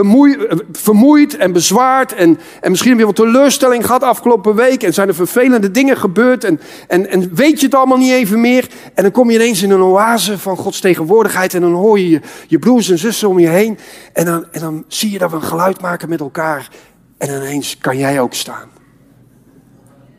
vermoeid 0.72 1.38
en 1.38 1.52
bezwaard. 1.52 2.14
En, 2.14 2.40
en 2.62 2.70
misschien 2.72 2.98
weer 2.98 3.06
wat 3.06 3.16
teleurstelling 3.16 3.86
gehad 3.86 4.04
afgelopen 4.04 4.56
week. 4.56 4.84
En 4.84 4.94
zijn 4.94 5.08
er 5.08 5.16
vervelende 5.16 5.72
dingen 5.72 5.98
gebeurd. 5.98 6.44
En, 6.44 6.60
en, 6.88 7.10
en 7.10 7.36
weet 7.36 7.60
je 7.60 7.66
het 7.66 7.76
allemaal 7.76 7.98
niet 7.98 8.12
even 8.12 8.42
meer. 8.42 8.68
En 8.94 9.04
dan 9.04 9.12
kom 9.12 9.30
je 9.30 9.36
ineens 9.36 9.62
in 9.62 9.72
een 9.72 9.82
oase 9.82 10.40
van 10.40 10.58
Gods 10.58 10.80
tegenwoordigheid. 10.80 11.54
En 11.54 11.62
dan 11.62 11.74
hoor 11.74 12.00
je 12.00 12.10
je, 12.10 12.22
je 12.48 12.60
broers 12.60 12.90
en 12.90 12.98
zussen 12.98 13.30
om 13.30 13.40
je 13.40 13.48
heen. 13.48 13.78
En 14.14 14.26
dan, 14.26 14.46
en 14.52 14.60
dan 14.60 14.84
zie 14.88 15.12
je 15.12 15.18
dat 15.18 15.30
we 15.30 15.36
een 15.36 15.44
geluid 15.44 15.82
maken 15.82 16.10
met 16.10 16.20
elkaar. 16.20 16.70
En 17.24 17.30
ineens 17.30 17.78
kan 17.78 17.98
jij 17.98 18.20
ook 18.20 18.34
staan. 18.34 18.70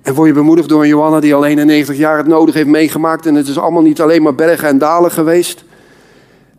En 0.03 0.15
word 0.15 0.29
je 0.29 0.35
bemoedigd 0.35 0.69
door 0.69 0.83
een 0.83 0.89
Johanna 0.89 1.21
die 1.21 1.35
al 1.35 1.45
91 1.45 1.97
jaar 1.97 2.17
het 2.17 2.27
nodig 2.27 2.55
heeft 2.55 2.69
meegemaakt. 2.69 3.27
En 3.27 3.35
het 3.35 3.49
is 3.49 3.59
allemaal 3.59 3.83
niet 3.83 4.01
alleen 4.01 4.23
maar 4.23 4.35
bergen 4.35 4.69
en 4.69 4.79
dalen 4.79 5.11
geweest. 5.11 5.65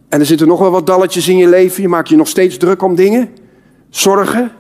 En 0.10 0.20
er 0.20 0.26
zitten 0.26 0.48
nog 0.48 0.60
wel 0.60 0.72
wat 0.72 0.88
dalletjes 0.88 1.28
in 1.28 1.38
je 1.38 1.48
leven. 1.48 1.82
Je 1.82 1.88
maakt 1.88 2.10
je 2.10 2.16
nog 2.16 2.28
steeds 2.28 2.58
druk 2.58 2.82
om 2.82 2.96
dingen. 2.96 3.30
Zorgen. 3.90 4.52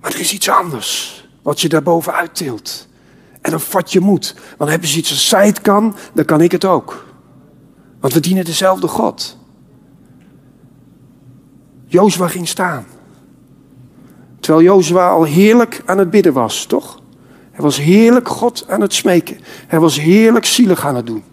Maar 0.00 0.12
er 0.12 0.20
is 0.20 0.32
iets 0.32 0.48
anders. 0.48 1.22
Wat 1.42 1.60
je 1.60 1.68
daarboven 1.68 2.14
uittilt. 2.14 2.88
En 3.40 3.50
dan 3.50 3.60
vat 3.60 3.92
je 3.92 4.00
moed. 4.00 4.34
Want 4.56 4.70
heb 4.70 4.82
je 4.82 4.88
zoiets 4.88 5.10
als 5.10 5.28
zij 5.28 5.46
het 5.46 5.60
kan, 5.60 5.96
dan 6.12 6.24
kan 6.24 6.40
ik 6.40 6.52
het 6.52 6.64
ook. 6.64 7.04
Want 8.00 8.12
we 8.12 8.20
dienen 8.20 8.44
dezelfde 8.44 8.88
God. 8.88 9.38
Jozua 11.86 12.28
ging 12.28 12.48
staan. 12.48 12.86
Terwijl 14.44 14.64
Jozua 14.64 15.08
al 15.08 15.24
heerlijk 15.24 15.82
aan 15.84 15.98
het 15.98 16.10
bidden 16.10 16.32
was, 16.32 16.64
toch? 16.64 17.00
Hij 17.50 17.64
was 17.64 17.76
heerlijk 17.78 18.28
God 18.28 18.64
aan 18.68 18.80
het 18.80 18.94
smeken. 18.94 19.38
Hij 19.66 19.80
was 19.80 20.00
heerlijk 20.00 20.44
zielig 20.44 20.86
aan 20.86 20.96
het 20.96 21.06
doen. 21.06 21.24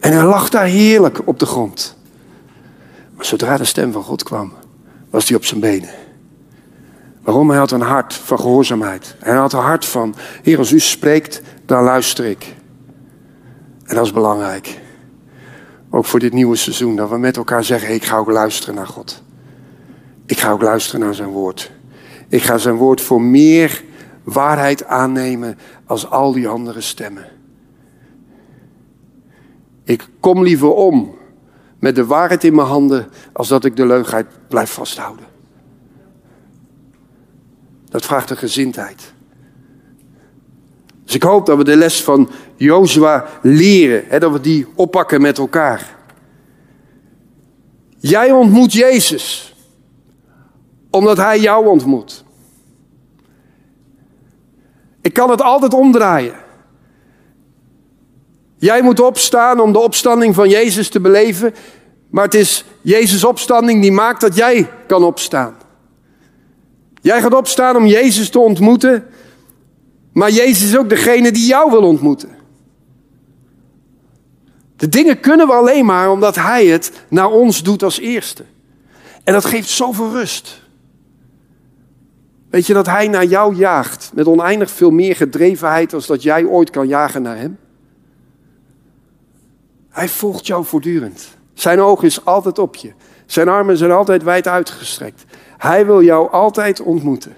En 0.00 0.12
hij 0.12 0.24
lag 0.24 0.48
daar 0.48 0.64
heerlijk 0.64 1.20
op 1.24 1.38
de 1.38 1.46
grond. 1.46 1.96
Maar 3.16 3.24
zodra 3.24 3.56
de 3.56 3.64
stem 3.64 3.92
van 3.92 4.02
God 4.02 4.22
kwam, 4.22 4.52
was 5.10 5.28
hij 5.28 5.36
op 5.36 5.44
zijn 5.44 5.60
benen. 5.60 5.90
Waarom? 7.22 7.48
Hij 7.48 7.58
had 7.58 7.70
een 7.70 7.80
hart 7.80 8.14
van 8.14 8.38
gehoorzaamheid. 8.38 9.16
Hij 9.18 9.36
had 9.36 9.52
een 9.52 9.58
hart 9.58 9.84
van, 9.84 10.14
Heer, 10.42 10.58
als 10.58 10.72
u 10.72 10.80
spreekt, 10.80 11.42
dan 11.66 11.82
luister 11.82 12.24
ik. 12.24 12.54
En 13.84 13.94
dat 13.94 14.04
is 14.04 14.12
belangrijk. 14.12 14.80
Ook 15.90 16.04
voor 16.04 16.20
dit 16.20 16.32
nieuwe 16.32 16.56
seizoen, 16.56 16.96
dat 16.96 17.08
we 17.08 17.18
met 17.18 17.36
elkaar 17.36 17.64
zeggen, 17.64 17.94
ik 17.94 18.04
ga 18.04 18.16
ook 18.16 18.30
luisteren 18.30 18.74
naar 18.74 18.86
God. 18.86 19.22
Ik 20.26 20.40
ga 20.40 20.50
ook 20.50 20.62
luisteren 20.62 21.00
naar 21.00 21.14
zijn 21.14 21.28
woord. 21.28 21.72
Ik 22.32 22.42
ga 22.42 22.58
zijn 22.58 22.74
woord 22.74 23.00
voor 23.00 23.22
meer 23.22 23.84
waarheid 24.22 24.84
aannemen 24.84 25.58
als 25.84 26.10
al 26.10 26.32
die 26.32 26.48
andere 26.48 26.80
stemmen. 26.80 27.26
Ik 29.84 30.08
kom 30.20 30.42
liever 30.42 30.74
om 30.74 31.14
met 31.78 31.94
de 31.94 32.06
waarheid 32.06 32.44
in 32.44 32.54
mijn 32.54 32.66
handen 32.66 33.08
als 33.32 33.48
dat 33.48 33.64
ik 33.64 33.76
de 33.76 33.86
leugenheid 33.86 34.26
blijf 34.48 34.70
vasthouden. 34.70 35.26
Dat 37.88 38.04
vraagt 38.04 38.30
een 38.30 38.36
gezindheid. 38.36 39.12
Dus 41.04 41.14
ik 41.14 41.22
hoop 41.22 41.46
dat 41.46 41.56
we 41.56 41.64
de 41.64 41.76
les 41.76 42.02
van 42.02 42.30
Jozua 42.56 43.26
leren, 43.42 44.04
hè, 44.08 44.18
dat 44.18 44.32
we 44.32 44.40
die 44.40 44.66
oppakken 44.74 45.20
met 45.20 45.38
elkaar. 45.38 45.96
Jij 47.98 48.30
ontmoet 48.30 48.72
Jezus, 48.72 49.51
omdat 50.92 51.16
Hij 51.16 51.40
jou 51.40 51.66
ontmoet. 51.66 52.24
Ik 55.00 55.12
kan 55.12 55.30
het 55.30 55.42
altijd 55.42 55.74
omdraaien. 55.74 56.34
Jij 58.56 58.82
moet 58.82 59.00
opstaan 59.00 59.60
om 59.60 59.72
de 59.72 59.78
opstanding 59.78 60.34
van 60.34 60.48
Jezus 60.48 60.88
te 60.88 61.00
beleven, 61.00 61.54
maar 62.10 62.24
het 62.24 62.34
is 62.34 62.64
Jezus' 62.80 63.24
opstanding 63.24 63.82
die 63.82 63.92
maakt 63.92 64.20
dat 64.20 64.36
jij 64.36 64.70
kan 64.86 65.04
opstaan. 65.04 65.54
Jij 67.00 67.20
gaat 67.20 67.34
opstaan 67.34 67.76
om 67.76 67.86
Jezus 67.86 68.30
te 68.30 68.38
ontmoeten, 68.38 69.06
maar 70.12 70.30
Jezus 70.30 70.68
is 70.68 70.76
ook 70.76 70.88
degene 70.88 71.32
die 71.32 71.46
jou 71.46 71.70
wil 71.70 71.82
ontmoeten. 71.82 72.30
De 74.76 74.88
dingen 74.88 75.20
kunnen 75.20 75.46
we 75.46 75.52
alleen 75.52 75.84
maar 75.84 76.10
omdat 76.10 76.34
Hij 76.34 76.66
het 76.66 76.92
naar 77.08 77.30
ons 77.30 77.62
doet 77.62 77.82
als 77.82 77.98
eerste. 77.98 78.44
En 79.24 79.32
dat 79.32 79.44
geeft 79.44 79.68
zoveel 79.68 80.10
rust. 80.10 80.61
Weet 82.52 82.66
je 82.66 82.74
dat 82.74 82.86
Hij 82.86 83.08
naar 83.08 83.24
jou 83.24 83.54
jaagt 83.54 84.10
met 84.14 84.26
oneindig 84.26 84.70
veel 84.70 84.90
meer 84.90 85.16
gedrevenheid 85.16 85.94
als 85.94 86.06
dat 86.06 86.22
jij 86.22 86.44
ooit 86.44 86.70
kan 86.70 86.88
jagen 86.88 87.22
naar 87.22 87.36
Hem? 87.36 87.58
Hij 89.88 90.08
volgt 90.08 90.46
jou 90.46 90.64
voortdurend. 90.64 91.36
Zijn 91.54 91.80
oog 91.80 92.02
is 92.02 92.24
altijd 92.24 92.58
op 92.58 92.76
je. 92.76 92.92
Zijn 93.26 93.48
armen 93.48 93.76
zijn 93.76 93.90
altijd 93.90 94.22
wijd 94.22 94.48
uitgestrekt. 94.48 95.24
Hij 95.58 95.86
wil 95.86 96.02
jou 96.02 96.30
altijd 96.30 96.80
ontmoeten. 96.80 97.36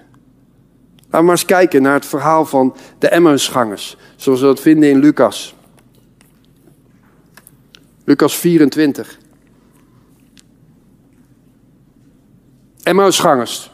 Laten 0.95 1.19
we 1.19 1.21
maar 1.21 1.29
eens 1.29 1.45
kijken 1.45 1.81
naar 1.81 1.93
het 1.93 2.05
verhaal 2.05 2.45
van 2.45 2.75
de 2.99 3.09
Emmausgangers, 3.09 3.97
zoals 4.15 4.39
we 4.39 4.45
dat 4.45 4.59
vinden 4.59 4.89
in 4.89 4.99
Lucas. 4.99 5.55
Lucas 8.03 8.35
24. 8.37 9.19
Emmausgangers. 12.83 13.73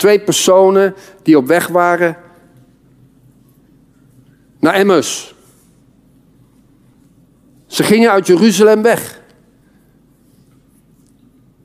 Twee 0.00 0.20
personen 0.20 0.94
die 1.22 1.36
op 1.36 1.46
weg 1.46 1.66
waren 1.66 2.16
naar 4.58 4.74
Emmaus. 4.74 5.34
Ze 7.66 7.82
gingen 7.82 8.10
uit 8.10 8.26
Jeruzalem 8.26 8.82
weg. 8.82 9.20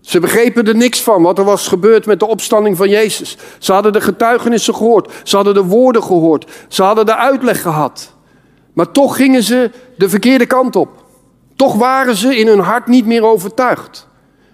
Ze 0.02 0.19
begrepen 0.19 0.67
er 0.67 0.76
niks 0.76 1.02
van 1.02 1.21
wat 1.21 1.38
er 1.38 1.43
was 1.43 1.67
gebeurd 1.67 2.06
met 2.06 2.19
de 2.19 2.26
opstanding 2.26 2.78
van 2.78 2.89
Jezus. 2.89 3.38
Ze 3.60 3.74
hadden 3.74 3.93
de 3.93 4.02
getuigenissen 4.02 4.76
gehoord. 4.76 5.13
Ze 5.24 5.36
hadden 5.36 5.54
de 5.54 5.63
woorden 5.63 6.04
gehoord. 6.04 6.52
Ze 6.67 6.84
hadden 6.84 7.06
de 7.06 7.15
uitleg 7.15 7.62
gehad. 7.62 8.13
Maar 8.74 8.91
toch 8.91 9.15
gingen 9.15 9.43
ze 9.43 9.71
de 9.98 10.10
verkeerde 10.10 10.45
kant 10.45 10.76
op. 10.76 11.06
Toch 11.56 11.76
waren 11.76 12.15
ze 12.15 12.38
in 12.38 12.48
hun 12.48 12.60
hart 12.60 12.88
niet 12.88 13.06
meer 13.06 13.24
overtuigd. 13.24 14.08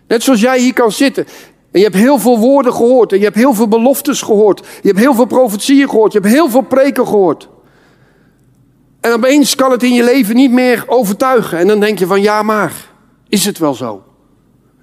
Net 0.07 0.23
zoals 0.23 0.41
jij 0.41 0.59
hier 0.59 0.73
kan 0.73 0.91
zitten. 0.91 1.25
En 1.71 1.79
je 1.79 1.85
hebt 1.85 1.95
heel 1.97 2.19
veel 2.19 2.39
woorden 2.39 2.73
gehoord. 2.73 3.11
En 3.11 3.17
je 3.17 3.23
hebt 3.23 3.35
heel 3.35 3.53
veel 3.53 3.67
beloftes 3.67 4.21
gehoord. 4.21 4.59
Je 4.81 4.87
hebt 4.87 4.99
heel 4.99 5.13
veel 5.13 5.25
profetieën 5.25 5.89
gehoord. 5.89 6.13
Je 6.13 6.19
hebt 6.19 6.33
heel 6.33 6.49
veel 6.49 6.61
preken 6.61 7.07
gehoord. 7.07 7.49
En 8.99 9.13
opeens 9.13 9.55
kan 9.55 9.71
het 9.71 9.83
in 9.83 9.93
je 9.93 10.03
leven 10.03 10.35
niet 10.35 10.51
meer 10.51 10.83
overtuigen. 10.87 11.57
En 11.57 11.67
dan 11.67 11.79
denk 11.79 11.99
je 11.99 12.05
van 12.05 12.21
ja 12.21 12.43
maar, 12.43 12.89
is 13.27 13.45
het 13.45 13.57
wel 13.57 13.73
zo? 13.73 14.03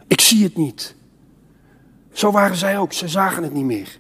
Ik 0.07 0.21
zie 0.21 0.45
het 0.45 0.57
niet. 0.57 0.95
Zo 2.13 2.31
waren 2.31 2.57
zij 2.57 2.79
ook, 2.79 2.93
ze 2.93 3.09
zagen 3.09 3.43
het 3.43 3.53
niet 3.53 3.65
meer. 3.65 3.99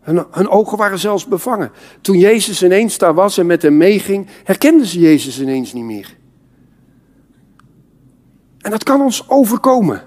Hun, 0.00 0.24
hun, 0.30 0.48
ogen 0.48 0.78
waren 0.78 0.98
zelfs 0.98 1.26
bevangen. 1.26 1.72
Toen 2.00 2.18
Jezus 2.18 2.62
ineens 2.62 2.98
daar 2.98 3.14
was 3.14 3.38
en 3.38 3.46
met 3.46 3.62
hem 3.62 3.76
meeging, 3.76 4.26
herkenden 4.44 4.86
ze 4.86 4.98
Jezus 4.98 5.40
ineens 5.40 5.72
niet 5.72 5.84
meer. 5.84 6.16
En 8.58 8.70
dat 8.70 8.82
kan 8.82 9.00
ons 9.00 9.28
overkomen. 9.28 10.02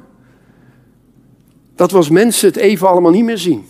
Dat 1.75 1.91
we 1.91 1.97
als 1.97 2.09
mensen 2.09 2.47
het 2.47 2.57
even 2.57 2.87
allemaal 2.87 3.11
niet 3.11 3.23
meer 3.23 3.37
zien. 3.37 3.65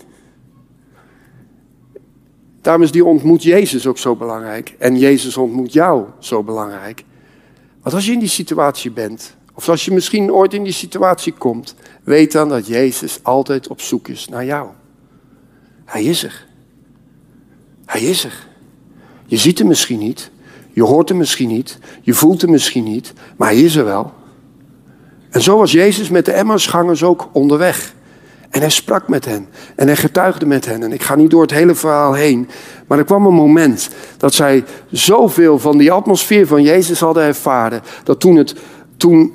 Daarom 2.62 2.84
is 2.84 2.91
die 2.91 3.06
ontmoet 3.06 3.44
Jezus 3.44 3.88
ook 3.88 3.98
zo 3.98 4.15
belangrijk. 4.15 4.76
En 4.78 4.98
Jezus 4.98 5.38
ontmoet 5.38 5.74
jou 5.74 6.06
zo 6.20 6.44
belangrijk. 6.44 7.04
Want 7.82 7.96
als 7.96 8.06
je 8.06 8.12
in 8.12 8.20
die 8.20 8.28
situatie 8.28 8.91
bent, 8.91 9.36
of 9.54 9.70
als 9.70 9.86
je 9.86 9.91
misschien 9.91 10.32
ooit 10.32 10.54
in 10.54 10.63
die 10.63 10.74
situatie 10.74 11.34
komt, 11.34 11.76
weet 12.04 12.32
dan 12.32 12.50
dat 12.50 12.68
Jezus 12.68 13.20
altijd 13.24 13.68
op 13.68 13.82
zoek 13.82 14.08
is 14.08 14.28
naar 14.28 14.46
jou. 14.46 14.70
Hij 15.86 16.04
is 16.04 16.24
er. 16.24 16.48
Hij 17.86 18.02
is 18.02 18.24
er. 18.24 18.48
Je 19.26 19.38
ziet 19.38 19.58
hem 19.58 19.68
misschien 19.68 20.00
niet, 20.00 20.32
je 20.74 20.84
hoort 20.84 21.10
hem 21.10 21.18
misschien 21.18 21.48
niet, 21.48 21.80
je 22.02 22.13
voelt 22.13 22.41
hem 22.41 22.52
misschien 22.52 22.84
niet, 22.84 23.13
maar 23.38 23.48
hij 23.48 23.62
is 23.62 23.76
er 23.76 23.86
wel. 23.86 24.13
En 25.36 25.41
zo 25.41 25.58
was 25.58 25.71
Jezus 25.71 26.10
met 26.10 26.26
de 26.26 26.32
Emmausgangers 26.32 27.04
ook 27.04 27.30
onderweg. 27.32 27.93
En 28.50 28.60
hij 28.60 28.69
sprak 28.69 29.08
met 29.08 29.26
hen. 29.26 29.48
En 29.76 29.88
hij 29.88 29.95
getuigde 29.95 30.45
met 30.45 30.65
hen. 30.65 30.84
En 30.84 30.91
ik 30.91 31.04
ga 31.04 31.15
niet 31.15 31.30
door 31.30 31.41
het 31.41 31.52
hele 31.52 31.76
verhaal 31.76 32.13
heen. 32.13 32.50
Maar 32.88 32.98
er 32.98 33.04
kwam 33.04 33.26
een 33.26 33.34
moment 33.34 33.89
dat 34.17 34.34
zij 34.34 34.63
zoveel 34.91 35.60
van 35.60 35.78
die 35.78 35.91
atmosfeer 35.91 36.48
van 36.48 36.62
Jezus 36.62 37.00
hadden 37.00 37.24
ervaren. 37.24 37.82
Dat 38.04 38.19
toen, 38.19 38.36
het, 38.36 38.56
toen, 38.98 39.34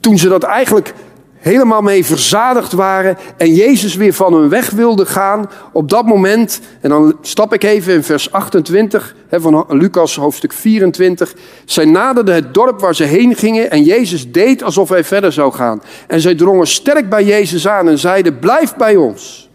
toen 0.00 0.18
ze 0.18 0.28
dat 0.28 0.42
eigenlijk 0.42 0.94
helemaal 1.40 1.80
mee 1.80 2.04
verzadigd 2.04 2.72
waren 2.72 3.18
en 3.36 3.54
Jezus 3.54 3.94
weer 3.94 4.12
van 4.12 4.34
hun 4.34 4.48
weg 4.48 4.70
wilde 4.70 5.06
gaan, 5.06 5.50
op 5.72 5.88
dat 5.88 6.06
moment, 6.06 6.60
en 6.80 6.88
dan 6.88 7.16
stap 7.20 7.54
ik 7.54 7.62
even 7.62 7.94
in 7.94 8.02
vers 8.02 8.32
28 8.32 9.14
hè, 9.28 9.40
van 9.40 9.64
Lucas 9.68 10.16
hoofdstuk 10.16 10.52
24, 10.52 11.34
zij 11.64 11.84
naderden 11.84 12.34
het 12.34 12.54
dorp 12.54 12.80
waar 12.80 12.94
ze 12.94 13.04
heen 13.04 13.34
gingen 13.34 13.70
en 13.70 13.82
Jezus 13.82 14.32
deed 14.32 14.62
alsof 14.62 14.88
hij 14.88 15.04
verder 15.04 15.32
zou 15.32 15.52
gaan. 15.52 15.82
En 16.06 16.20
zij 16.20 16.34
drongen 16.34 16.66
sterk 16.66 17.08
bij 17.08 17.24
Jezus 17.24 17.68
aan 17.68 17.88
en 17.88 17.98
zeiden, 17.98 18.38
blijf 18.38 18.76
bij 18.76 18.96
ons. 18.96 19.48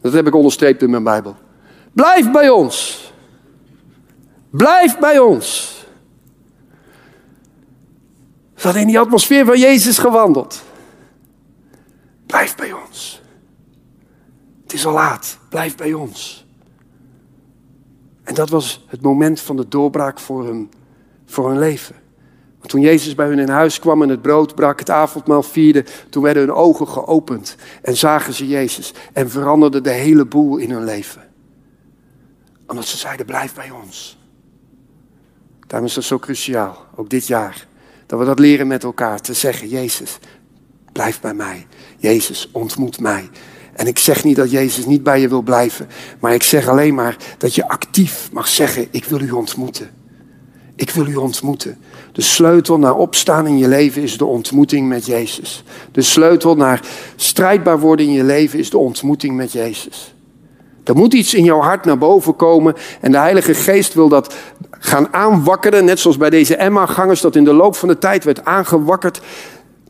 Dat 0.00 0.12
heb 0.12 0.26
ik 0.26 0.34
onderstreept 0.34 0.82
in 0.82 0.90
mijn 0.90 1.04
Bijbel. 1.04 1.36
Blijf 1.92 2.30
bij 2.30 2.48
ons. 2.48 3.02
Blijf 4.50 4.98
bij 4.98 5.18
ons. 5.18 5.72
Ze 8.54 8.80
in 8.80 8.86
die 8.86 8.98
atmosfeer 8.98 9.44
van 9.44 9.58
Jezus 9.58 9.98
gewandeld. 9.98 10.62
Blijf 12.34 12.56
bij 12.56 12.72
ons. 12.72 13.22
Het 14.62 14.72
is 14.72 14.86
al 14.86 14.92
laat. 14.92 15.38
Blijf 15.48 15.76
bij 15.76 15.92
ons. 15.92 16.46
En 18.22 18.34
dat 18.34 18.48
was 18.48 18.84
het 18.88 19.00
moment 19.02 19.40
van 19.40 19.56
de 19.56 19.68
doorbraak 19.68 20.20
voor 20.20 20.44
hun, 20.44 20.70
voor 21.24 21.48
hun 21.48 21.58
leven. 21.58 21.94
Want 22.58 22.68
toen 22.68 22.80
Jezus 22.80 23.14
bij 23.14 23.26
hun 23.26 23.38
in 23.38 23.48
huis 23.48 23.78
kwam 23.78 24.02
en 24.02 24.08
het 24.08 24.22
brood 24.22 24.54
brak, 24.54 24.78
het 24.78 24.90
avondmaal 24.90 25.42
vierde, 25.42 25.84
toen 26.10 26.22
werden 26.22 26.42
hun 26.42 26.54
ogen 26.54 26.88
geopend 26.88 27.56
en 27.82 27.96
zagen 27.96 28.32
ze 28.32 28.48
Jezus 28.48 28.92
en 29.12 29.30
veranderde 29.30 29.80
de 29.80 29.90
hele 29.90 30.24
boel 30.24 30.56
in 30.56 30.70
hun 30.70 30.84
leven. 30.84 31.28
Omdat 32.66 32.84
ze 32.84 32.96
zeiden, 32.96 33.26
blijf 33.26 33.54
bij 33.54 33.70
ons. 33.70 34.18
Daarom 35.66 35.88
is 35.88 35.94
dat 35.94 36.04
zo 36.04 36.18
cruciaal, 36.18 36.86
ook 36.94 37.10
dit 37.10 37.26
jaar, 37.26 37.66
dat 38.06 38.18
we 38.18 38.24
dat 38.24 38.38
leren 38.38 38.66
met 38.66 38.84
elkaar, 38.84 39.20
te 39.20 39.34
zeggen, 39.34 39.68
Jezus, 39.68 40.18
blijf 40.92 41.20
bij 41.20 41.34
mij. 41.34 41.66
Jezus, 42.04 42.48
ontmoet 42.52 43.00
mij. 43.00 43.28
En 43.72 43.86
ik 43.86 43.98
zeg 43.98 44.24
niet 44.24 44.36
dat 44.36 44.50
Jezus 44.50 44.86
niet 44.86 45.02
bij 45.02 45.20
je 45.20 45.28
wil 45.28 45.42
blijven, 45.42 45.88
maar 46.20 46.34
ik 46.34 46.42
zeg 46.42 46.68
alleen 46.68 46.94
maar 46.94 47.16
dat 47.38 47.54
je 47.54 47.68
actief 47.68 48.28
mag 48.32 48.48
zeggen: 48.48 48.86
Ik 48.90 49.04
wil 49.04 49.20
u 49.20 49.30
ontmoeten. 49.30 49.90
Ik 50.76 50.90
wil 50.90 51.06
u 51.06 51.16
ontmoeten. 51.16 51.78
De 52.12 52.22
sleutel 52.22 52.78
naar 52.78 52.94
opstaan 52.96 53.46
in 53.46 53.58
je 53.58 53.68
leven 53.68 54.02
is 54.02 54.18
de 54.18 54.24
ontmoeting 54.24 54.88
met 54.88 55.06
Jezus. 55.06 55.64
De 55.92 56.02
sleutel 56.02 56.54
naar 56.54 56.80
strijdbaar 57.16 57.80
worden 57.80 58.06
in 58.06 58.12
je 58.12 58.24
leven 58.24 58.58
is 58.58 58.70
de 58.70 58.78
ontmoeting 58.78 59.36
met 59.36 59.52
Jezus. 59.52 60.14
Er 60.84 60.94
moet 60.94 61.14
iets 61.14 61.34
in 61.34 61.44
jouw 61.44 61.60
hart 61.60 61.84
naar 61.84 61.98
boven 61.98 62.36
komen 62.36 62.74
en 63.00 63.10
de 63.10 63.18
Heilige 63.18 63.54
Geest 63.54 63.94
wil 63.94 64.08
dat 64.08 64.34
gaan 64.70 65.12
aanwakkeren, 65.12 65.84
net 65.84 65.98
zoals 65.98 66.16
bij 66.16 66.30
deze 66.30 66.56
Emma-gangers, 66.56 67.20
dat 67.20 67.36
in 67.36 67.44
de 67.44 67.52
loop 67.52 67.76
van 67.76 67.88
de 67.88 67.98
tijd 67.98 68.24
werd 68.24 68.44
aangewakkerd, 68.44 69.20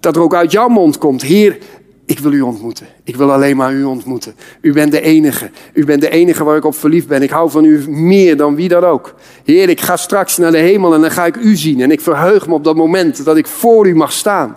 dat 0.01 0.17
er 0.17 0.23
ook 0.23 0.35
uit 0.35 0.53
jouw 0.53 0.69
mond 0.69 0.99
komt, 0.99 1.23
Heer, 1.23 1.59
ik 2.07 2.19
wil 2.19 2.33
u 2.33 2.41
ontmoeten. 2.41 2.87
Ik 3.05 3.17
wil 3.17 3.33
alleen 3.33 3.57
maar 3.57 3.73
u 3.73 3.85
ontmoeten. 3.85 4.35
U 4.61 4.73
bent 4.73 4.93
de 4.93 5.01
enige. 5.01 5.51
U 5.73 5.85
bent 5.85 6.01
de 6.01 6.11
enige 6.11 6.45
waar 6.45 6.57
ik 6.57 6.65
op 6.65 6.75
verliefd 6.75 7.07
ben. 7.07 7.23
Ik 7.23 7.31
hou 7.31 7.51
van 7.51 7.65
u 7.65 7.91
meer 7.91 8.37
dan 8.37 8.55
wie 8.55 8.69
dan 8.69 8.85
ook. 8.85 9.15
Heer, 9.45 9.69
ik 9.69 9.81
ga 9.81 9.97
straks 9.97 10.37
naar 10.37 10.51
de 10.51 10.59
hemel 10.59 10.95
en 10.95 11.01
dan 11.01 11.11
ga 11.11 11.27
ik 11.27 11.37
u 11.37 11.57
zien. 11.57 11.81
En 11.81 11.91
ik 11.91 12.01
verheug 12.01 12.47
me 12.47 12.55
op 12.55 12.65
dat 12.65 12.77
moment 12.77 13.25
dat 13.25 13.37
ik 13.37 13.47
voor 13.47 13.89
u 13.89 13.95
mag 13.95 14.13
staan. 14.13 14.57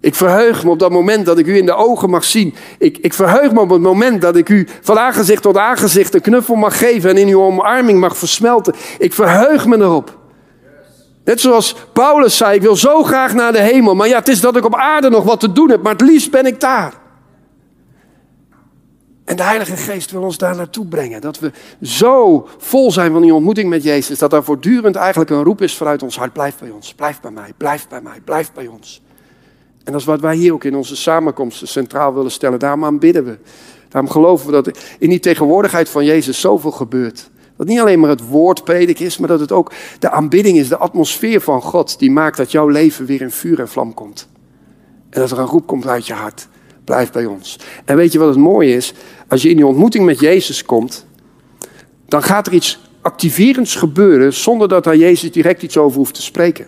Ik 0.00 0.14
verheug 0.14 0.64
me 0.64 0.70
op 0.70 0.78
dat 0.78 0.90
moment 0.90 1.26
dat 1.26 1.38
ik 1.38 1.46
u 1.46 1.56
in 1.56 1.66
de 1.66 1.74
ogen 1.74 2.10
mag 2.10 2.24
zien. 2.24 2.54
Ik, 2.78 2.98
ik 2.98 3.14
verheug 3.14 3.52
me 3.52 3.60
op 3.60 3.70
het 3.70 3.80
moment 3.80 4.20
dat 4.20 4.36
ik 4.36 4.48
u 4.48 4.66
van 4.82 4.98
aangezicht 4.98 5.42
tot 5.42 5.56
aangezicht 5.56 6.14
een 6.14 6.20
knuffel 6.20 6.54
mag 6.54 6.78
geven 6.78 7.10
en 7.10 7.16
in 7.16 7.28
uw 7.28 7.40
omarming 7.40 8.00
mag 8.00 8.16
versmelten. 8.16 8.74
Ik 8.98 9.12
verheug 9.12 9.66
me 9.66 9.76
erop. 9.76 10.17
Net 11.28 11.40
zoals 11.40 11.74
Paulus 11.92 12.36
zei, 12.36 12.54
ik 12.54 12.62
wil 12.62 12.76
zo 12.76 13.02
graag 13.02 13.34
naar 13.34 13.52
de 13.52 13.60
hemel. 13.60 13.94
Maar 13.94 14.08
ja, 14.08 14.18
het 14.18 14.28
is 14.28 14.40
dat 14.40 14.56
ik 14.56 14.64
op 14.64 14.74
aarde 14.74 15.10
nog 15.10 15.24
wat 15.24 15.40
te 15.40 15.52
doen 15.52 15.70
heb, 15.70 15.82
maar 15.82 15.92
het 15.92 16.00
liefst 16.00 16.30
ben 16.30 16.46
ik 16.46 16.60
daar. 16.60 16.94
En 19.24 19.36
de 19.36 19.42
Heilige 19.42 19.76
Geest 19.76 20.10
wil 20.10 20.22
ons 20.22 20.38
daar 20.38 20.56
naartoe 20.56 20.86
brengen. 20.86 21.20
Dat 21.20 21.38
we 21.38 21.52
zo 21.82 22.48
vol 22.58 22.92
zijn 22.92 23.12
van 23.12 23.22
die 23.22 23.34
ontmoeting 23.34 23.68
met 23.68 23.82
Jezus. 23.82 24.18
Dat 24.18 24.32
er 24.32 24.44
voortdurend 24.44 24.96
eigenlijk 24.96 25.30
een 25.30 25.42
roep 25.42 25.62
is 25.62 25.76
vanuit 25.76 26.02
ons 26.02 26.16
hart. 26.16 26.32
Blijf 26.32 26.58
bij 26.58 26.70
ons, 26.70 26.94
blijf 26.94 27.20
bij 27.20 27.30
mij, 27.30 27.52
blijf 27.56 27.88
bij 27.88 28.00
mij, 28.00 28.20
blijf 28.24 28.52
bij 28.52 28.66
ons. 28.66 29.02
En 29.84 29.92
dat 29.92 30.00
is 30.00 30.06
wat 30.06 30.20
wij 30.20 30.36
hier 30.36 30.52
ook 30.52 30.64
in 30.64 30.76
onze 30.76 30.96
samenkomsten 30.96 31.68
centraal 31.68 32.14
willen 32.14 32.30
stellen. 32.30 32.58
Daarom 32.58 32.84
aanbidden 32.84 33.24
we. 33.24 33.38
Daarom 33.88 34.10
geloven 34.10 34.46
we 34.46 34.52
dat 34.52 34.78
in 34.98 35.08
die 35.10 35.20
tegenwoordigheid 35.20 35.88
van 35.88 36.04
Jezus 36.04 36.40
zoveel 36.40 36.72
gebeurt. 36.72 37.30
Dat 37.58 37.66
niet 37.66 37.80
alleen 37.80 38.00
maar 38.00 38.10
het 38.10 38.28
woord 38.28 38.64
predik 38.64 39.00
is, 39.00 39.18
maar 39.18 39.28
dat 39.28 39.40
het 39.40 39.52
ook 39.52 39.72
de 39.98 40.10
aanbidding 40.10 40.58
is, 40.58 40.68
de 40.68 40.76
atmosfeer 40.76 41.40
van 41.40 41.62
God, 41.62 41.98
die 41.98 42.10
maakt 42.10 42.36
dat 42.36 42.52
jouw 42.52 42.68
leven 42.68 43.06
weer 43.06 43.20
in 43.20 43.30
vuur 43.30 43.60
en 43.60 43.68
vlam 43.68 43.94
komt. 43.94 44.28
En 45.10 45.20
dat 45.20 45.30
er 45.30 45.38
een 45.38 45.46
roep 45.46 45.66
komt 45.66 45.86
uit 45.86 46.06
je 46.06 46.12
hart. 46.12 46.48
Blijf 46.84 47.12
bij 47.12 47.26
ons. 47.26 47.58
En 47.84 47.96
weet 47.96 48.12
je 48.12 48.18
wat 48.18 48.28
het 48.28 48.36
mooie 48.36 48.74
is? 48.74 48.94
Als 49.28 49.42
je 49.42 49.48
in 49.48 49.56
die 49.56 49.66
ontmoeting 49.66 50.04
met 50.04 50.20
Jezus 50.20 50.64
komt, 50.64 51.06
dan 52.06 52.22
gaat 52.22 52.46
er 52.46 52.52
iets 52.52 52.80
activerends 53.00 53.74
gebeuren 53.74 54.32
zonder 54.32 54.68
dat 54.68 54.84
daar 54.84 54.96
Jezus 54.96 55.32
direct 55.32 55.62
iets 55.62 55.76
over 55.76 55.98
hoeft 55.98 56.14
te 56.14 56.22
spreken. 56.22 56.66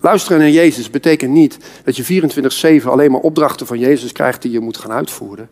Luisteren 0.00 0.38
naar 0.38 0.50
Jezus 0.50 0.90
betekent 0.90 1.32
niet 1.32 1.58
dat 1.84 1.96
je 1.96 2.80
24-7 2.82 2.84
alleen 2.84 3.10
maar 3.10 3.20
opdrachten 3.20 3.66
van 3.66 3.78
Jezus 3.78 4.12
krijgt 4.12 4.42
die 4.42 4.50
je 4.50 4.60
moet 4.60 4.78
gaan 4.78 4.92
uitvoeren. 4.92 5.48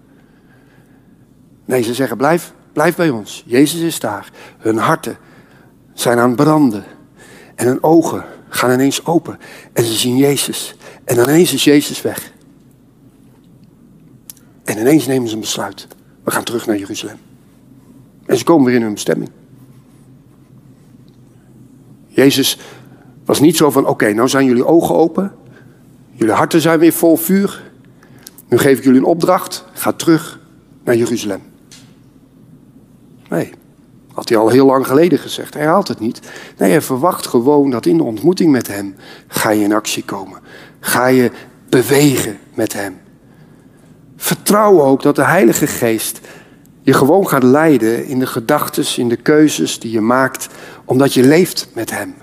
Nee, 1.64 1.82
ze 1.82 1.94
zeggen 1.94 2.16
blijf, 2.16 2.52
blijf 2.78 2.96
bij 2.96 3.10
ons. 3.10 3.42
Jezus 3.46 3.80
is 3.80 4.00
daar. 4.00 4.30
Hun 4.58 4.76
harten 4.76 5.16
zijn 5.94 6.18
aan 6.18 6.28
het 6.28 6.36
branden. 6.36 6.84
En 7.54 7.66
hun 7.66 7.82
ogen 7.82 8.24
gaan 8.48 8.72
ineens 8.72 9.06
open. 9.06 9.38
En 9.72 9.84
ze 9.84 9.92
zien 9.92 10.16
Jezus. 10.16 10.76
En 11.04 11.18
ineens 11.18 11.52
is 11.52 11.64
Jezus 11.64 12.02
weg. 12.02 12.32
En 14.64 14.78
ineens 14.78 15.06
nemen 15.06 15.28
ze 15.28 15.34
een 15.34 15.40
besluit. 15.40 15.86
We 16.24 16.30
gaan 16.30 16.44
terug 16.44 16.66
naar 16.66 16.78
Jeruzalem. 16.78 17.16
En 18.26 18.36
ze 18.38 18.44
komen 18.44 18.66
weer 18.66 18.74
in 18.74 18.82
hun 18.82 18.94
bestemming. 18.94 19.30
Jezus 22.06 22.58
was 23.24 23.40
niet 23.40 23.56
zo 23.56 23.70
van, 23.70 23.86
oké, 23.86 24.12
nou 24.12 24.28
zijn 24.28 24.44
jullie 24.44 24.66
ogen 24.66 24.94
open. 24.94 25.32
Jullie 26.10 26.34
harten 26.34 26.60
zijn 26.60 26.78
weer 26.78 26.92
vol 26.92 27.16
vuur. 27.16 27.70
Nu 28.48 28.58
geef 28.58 28.78
ik 28.78 28.84
jullie 28.84 29.00
een 29.00 29.06
opdracht. 29.06 29.64
Ga 29.72 29.92
terug 29.92 30.40
naar 30.84 30.96
Jeruzalem. 30.96 31.47
Nee, 33.28 33.52
had 34.12 34.28
hij 34.28 34.38
al 34.38 34.48
heel 34.48 34.66
lang 34.66 34.86
geleden 34.86 35.18
gezegd. 35.18 35.54
Hij 35.54 35.66
haalt 35.66 35.88
het 35.88 36.00
niet. 36.00 36.20
Nee, 36.58 36.70
hij 36.70 36.82
verwacht 36.82 37.26
gewoon 37.26 37.70
dat 37.70 37.86
in 37.86 37.96
de 37.96 38.02
ontmoeting 38.02 38.52
met 38.52 38.66
hem 38.66 38.94
ga 39.26 39.50
je 39.50 39.64
in 39.64 39.72
actie 39.72 40.04
komen. 40.04 40.40
Ga 40.80 41.06
je 41.06 41.30
bewegen 41.68 42.38
met 42.54 42.72
hem. 42.72 42.98
Vertrouw 44.16 44.80
ook 44.80 45.02
dat 45.02 45.16
de 45.16 45.24
Heilige 45.24 45.66
Geest 45.66 46.20
je 46.88 46.94
gewoon 46.94 47.28
gaat 47.28 47.42
leiden 47.42 48.06
in 48.06 48.18
de 48.18 48.26
gedachten, 48.26 48.84
in 48.96 49.08
de 49.08 49.16
keuzes 49.16 49.78
die 49.78 49.90
je 49.90 50.00
maakt, 50.00 50.48
omdat 50.84 51.14
je 51.14 51.22
leeft 51.22 51.68
met 51.74 51.90
Hem. 51.90 52.14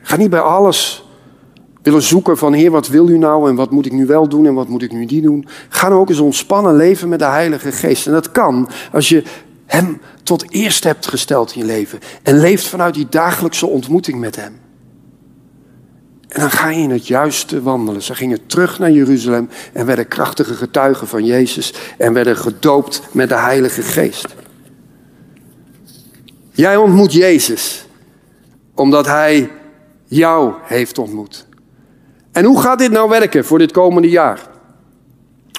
Ga 0.00 0.16
niet 0.16 0.30
bij 0.30 0.40
alles 0.40 1.03
willen 1.84 2.02
zoeken 2.02 2.38
van 2.38 2.52
Heer, 2.52 2.70
wat 2.70 2.88
wil 2.88 3.08
u 3.08 3.18
nou 3.18 3.48
en 3.48 3.54
wat 3.54 3.70
moet 3.70 3.86
ik 3.86 3.92
nu 3.92 4.06
wel 4.06 4.28
doen 4.28 4.46
en 4.46 4.54
wat 4.54 4.68
moet 4.68 4.82
ik 4.82 4.92
nu 4.92 5.04
niet 5.04 5.22
doen. 5.22 5.46
Ga 5.68 5.88
nou 5.88 6.00
ook 6.00 6.08
eens 6.08 6.18
ontspannen 6.18 6.76
leven 6.76 7.08
met 7.08 7.18
de 7.18 7.24
Heilige 7.24 7.72
Geest. 7.72 8.06
En 8.06 8.12
dat 8.12 8.32
kan 8.32 8.68
als 8.92 9.08
je 9.08 9.22
Hem 9.66 10.00
tot 10.22 10.52
eerst 10.52 10.84
hebt 10.84 11.08
gesteld 11.08 11.54
in 11.54 11.60
je 11.60 11.66
leven 11.66 11.98
en 12.22 12.40
leeft 12.40 12.66
vanuit 12.66 12.94
die 12.94 13.06
dagelijkse 13.10 13.66
ontmoeting 13.66 14.18
met 14.20 14.36
Hem. 14.36 14.56
En 16.28 16.40
dan 16.40 16.50
ga 16.50 16.68
je 16.68 16.82
in 16.82 16.90
het 16.90 17.06
juiste 17.06 17.62
wandelen. 17.62 18.02
Ze 18.02 18.14
gingen 18.14 18.46
terug 18.46 18.78
naar 18.78 18.90
Jeruzalem 18.90 19.48
en 19.72 19.86
werden 19.86 20.08
krachtige 20.08 20.54
getuigen 20.54 21.08
van 21.08 21.24
Jezus 21.24 21.74
en 21.98 22.12
werden 22.12 22.36
gedoopt 22.36 23.02
met 23.12 23.28
de 23.28 23.38
Heilige 23.38 23.82
Geest. 23.82 24.34
Jij 26.50 26.76
ontmoet 26.76 27.12
Jezus 27.12 27.86
omdat 28.74 29.06
Hij 29.06 29.50
jou 30.04 30.52
heeft 30.62 30.98
ontmoet. 30.98 31.46
En 32.34 32.44
hoe 32.44 32.60
gaat 32.60 32.78
dit 32.78 32.90
nou 32.90 33.08
werken 33.08 33.44
voor 33.44 33.58
dit 33.58 33.72
komende 33.72 34.08
jaar? 34.08 34.40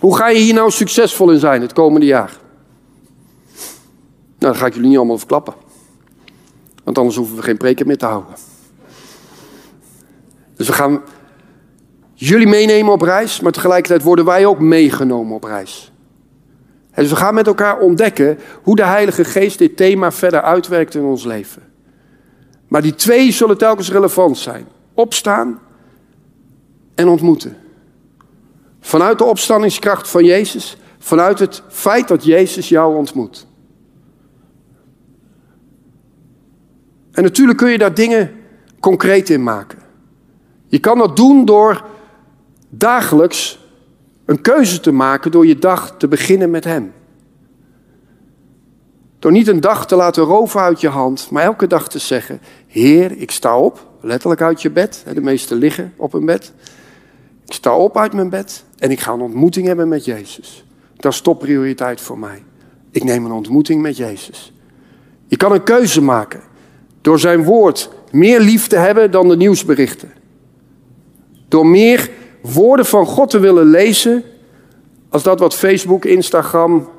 Hoe 0.01 0.17
ga 0.17 0.29
je 0.29 0.39
hier 0.39 0.53
nou 0.53 0.71
succesvol 0.71 1.31
in 1.31 1.39
zijn 1.39 1.61
het 1.61 1.73
komende 1.73 2.05
jaar? 2.05 2.37
Nou, 4.39 4.53
dat 4.53 4.57
ga 4.57 4.65
ik 4.65 4.73
jullie 4.73 4.89
niet 4.89 4.97
allemaal 4.97 5.17
verklappen. 5.17 5.53
Want 6.83 6.97
anders 6.97 7.15
hoeven 7.15 7.35
we 7.35 7.41
geen 7.41 7.57
preken 7.57 7.87
meer 7.87 7.97
te 7.97 8.05
houden. 8.05 8.33
Dus 10.55 10.67
we 10.67 10.73
gaan 10.73 11.01
jullie 12.13 12.47
meenemen 12.47 12.93
op 12.93 13.01
reis, 13.01 13.39
maar 13.39 13.51
tegelijkertijd 13.51 14.03
worden 14.03 14.25
wij 14.25 14.45
ook 14.45 14.59
meegenomen 14.59 15.35
op 15.35 15.43
reis. 15.43 15.91
dus 16.95 17.09
we 17.09 17.15
gaan 17.15 17.33
met 17.33 17.47
elkaar 17.47 17.79
ontdekken 17.79 18.39
hoe 18.63 18.75
de 18.75 18.85
Heilige 18.85 19.23
Geest 19.23 19.57
dit 19.57 19.77
thema 19.77 20.11
verder 20.11 20.41
uitwerkt 20.41 20.95
in 20.95 21.03
ons 21.03 21.23
leven. 21.23 21.61
Maar 22.67 22.81
die 22.81 22.95
twee 22.95 23.31
zullen 23.31 23.57
telkens 23.57 23.91
relevant 23.91 24.37
zijn. 24.37 24.67
Opstaan 24.93 25.59
en 26.95 27.07
ontmoeten. 27.07 27.57
Vanuit 28.79 29.17
de 29.17 29.23
opstandingskracht 29.23 30.09
van 30.09 30.25
Jezus, 30.25 30.77
vanuit 30.99 31.39
het 31.39 31.61
feit 31.67 32.07
dat 32.07 32.25
Jezus 32.25 32.69
jou 32.69 32.95
ontmoet. 32.95 33.47
En 37.11 37.23
natuurlijk 37.23 37.57
kun 37.57 37.69
je 37.69 37.77
daar 37.77 37.93
dingen 37.93 38.31
concreet 38.79 39.29
in 39.29 39.43
maken. 39.43 39.79
Je 40.67 40.79
kan 40.79 40.97
dat 40.97 41.15
doen 41.15 41.45
door 41.45 41.85
dagelijks 42.69 43.59
een 44.25 44.41
keuze 44.41 44.79
te 44.79 44.91
maken 44.91 45.31
door 45.31 45.47
je 45.47 45.59
dag 45.59 45.97
te 45.97 46.07
beginnen 46.07 46.49
met 46.49 46.63
Hem. 46.63 46.93
Door 49.19 49.31
niet 49.31 49.47
een 49.47 49.59
dag 49.59 49.87
te 49.87 49.95
laten 49.95 50.23
roven 50.23 50.59
uit 50.59 50.81
je 50.81 50.89
hand, 50.89 51.27
maar 51.31 51.43
elke 51.43 51.67
dag 51.67 51.89
te 51.89 51.99
zeggen: 51.99 52.39
Heer, 52.67 53.17
ik 53.17 53.31
sta 53.31 53.57
op, 53.57 53.87
letterlijk 54.01 54.41
uit 54.41 54.61
je 54.61 54.69
bed. 54.69 55.05
De 55.13 55.21
meesten 55.21 55.57
liggen 55.57 55.93
op 55.95 56.13
een 56.13 56.25
bed. 56.25 56.53
Ik 57.45 57.53
sta 57.53 57.75
op 57.77 57.97
uit 57.97 58.13
mijn 58.13 58.29
bed 58.29 58.63
en 58.77 58.91
ik 58.91 58.99
ga 58.99 59.11
een 59.11 59.21
ontmoeting 59.21 59.67
hebben 59.67 59.87
met 59.87 60.05
Jezus. 60.05 60.65
Dat 60.95 61.13
is 61.13 61.21
topprioriteit 61.21 62.01
voor 62.01 62.19
mij. 62.19 62.43
Ik 62.91 63.03
neem 63.03 63.25
een 63.25 63.31
ontmoeting 63.31 63.81
met 63.81 63.97
Jezus. 63.97 64.53
Je 65.27 65.37
kan 65.37 65.51
een 65.51 65.63
keuze 65.63 66.01
maken 66.01 66.41
door 67.01 67.19
zijn 67.19 67.43
woord 67.43 67.89
meer 68.11 68.39
lief 68.39 68.67
te 68.67 68.75
hebben 68.75 69.11
dan 69.11 69.27
de 69.27 69.37
nieuwsberichten. 69.37 70.11
Door 71.47 71.67
meer 71.67 72.09
woorden 72.41 72.85
van 72.85 73.05
God 73.05 73.29
te 73.29 73.39
willen 73.39 73.65
lezen 73.65 74.23
als 75.09 75.23
dat 75.23 75.39
wat 75.39 75.55
Facebook, 75.55 76.05
Instagram 76.05 76.89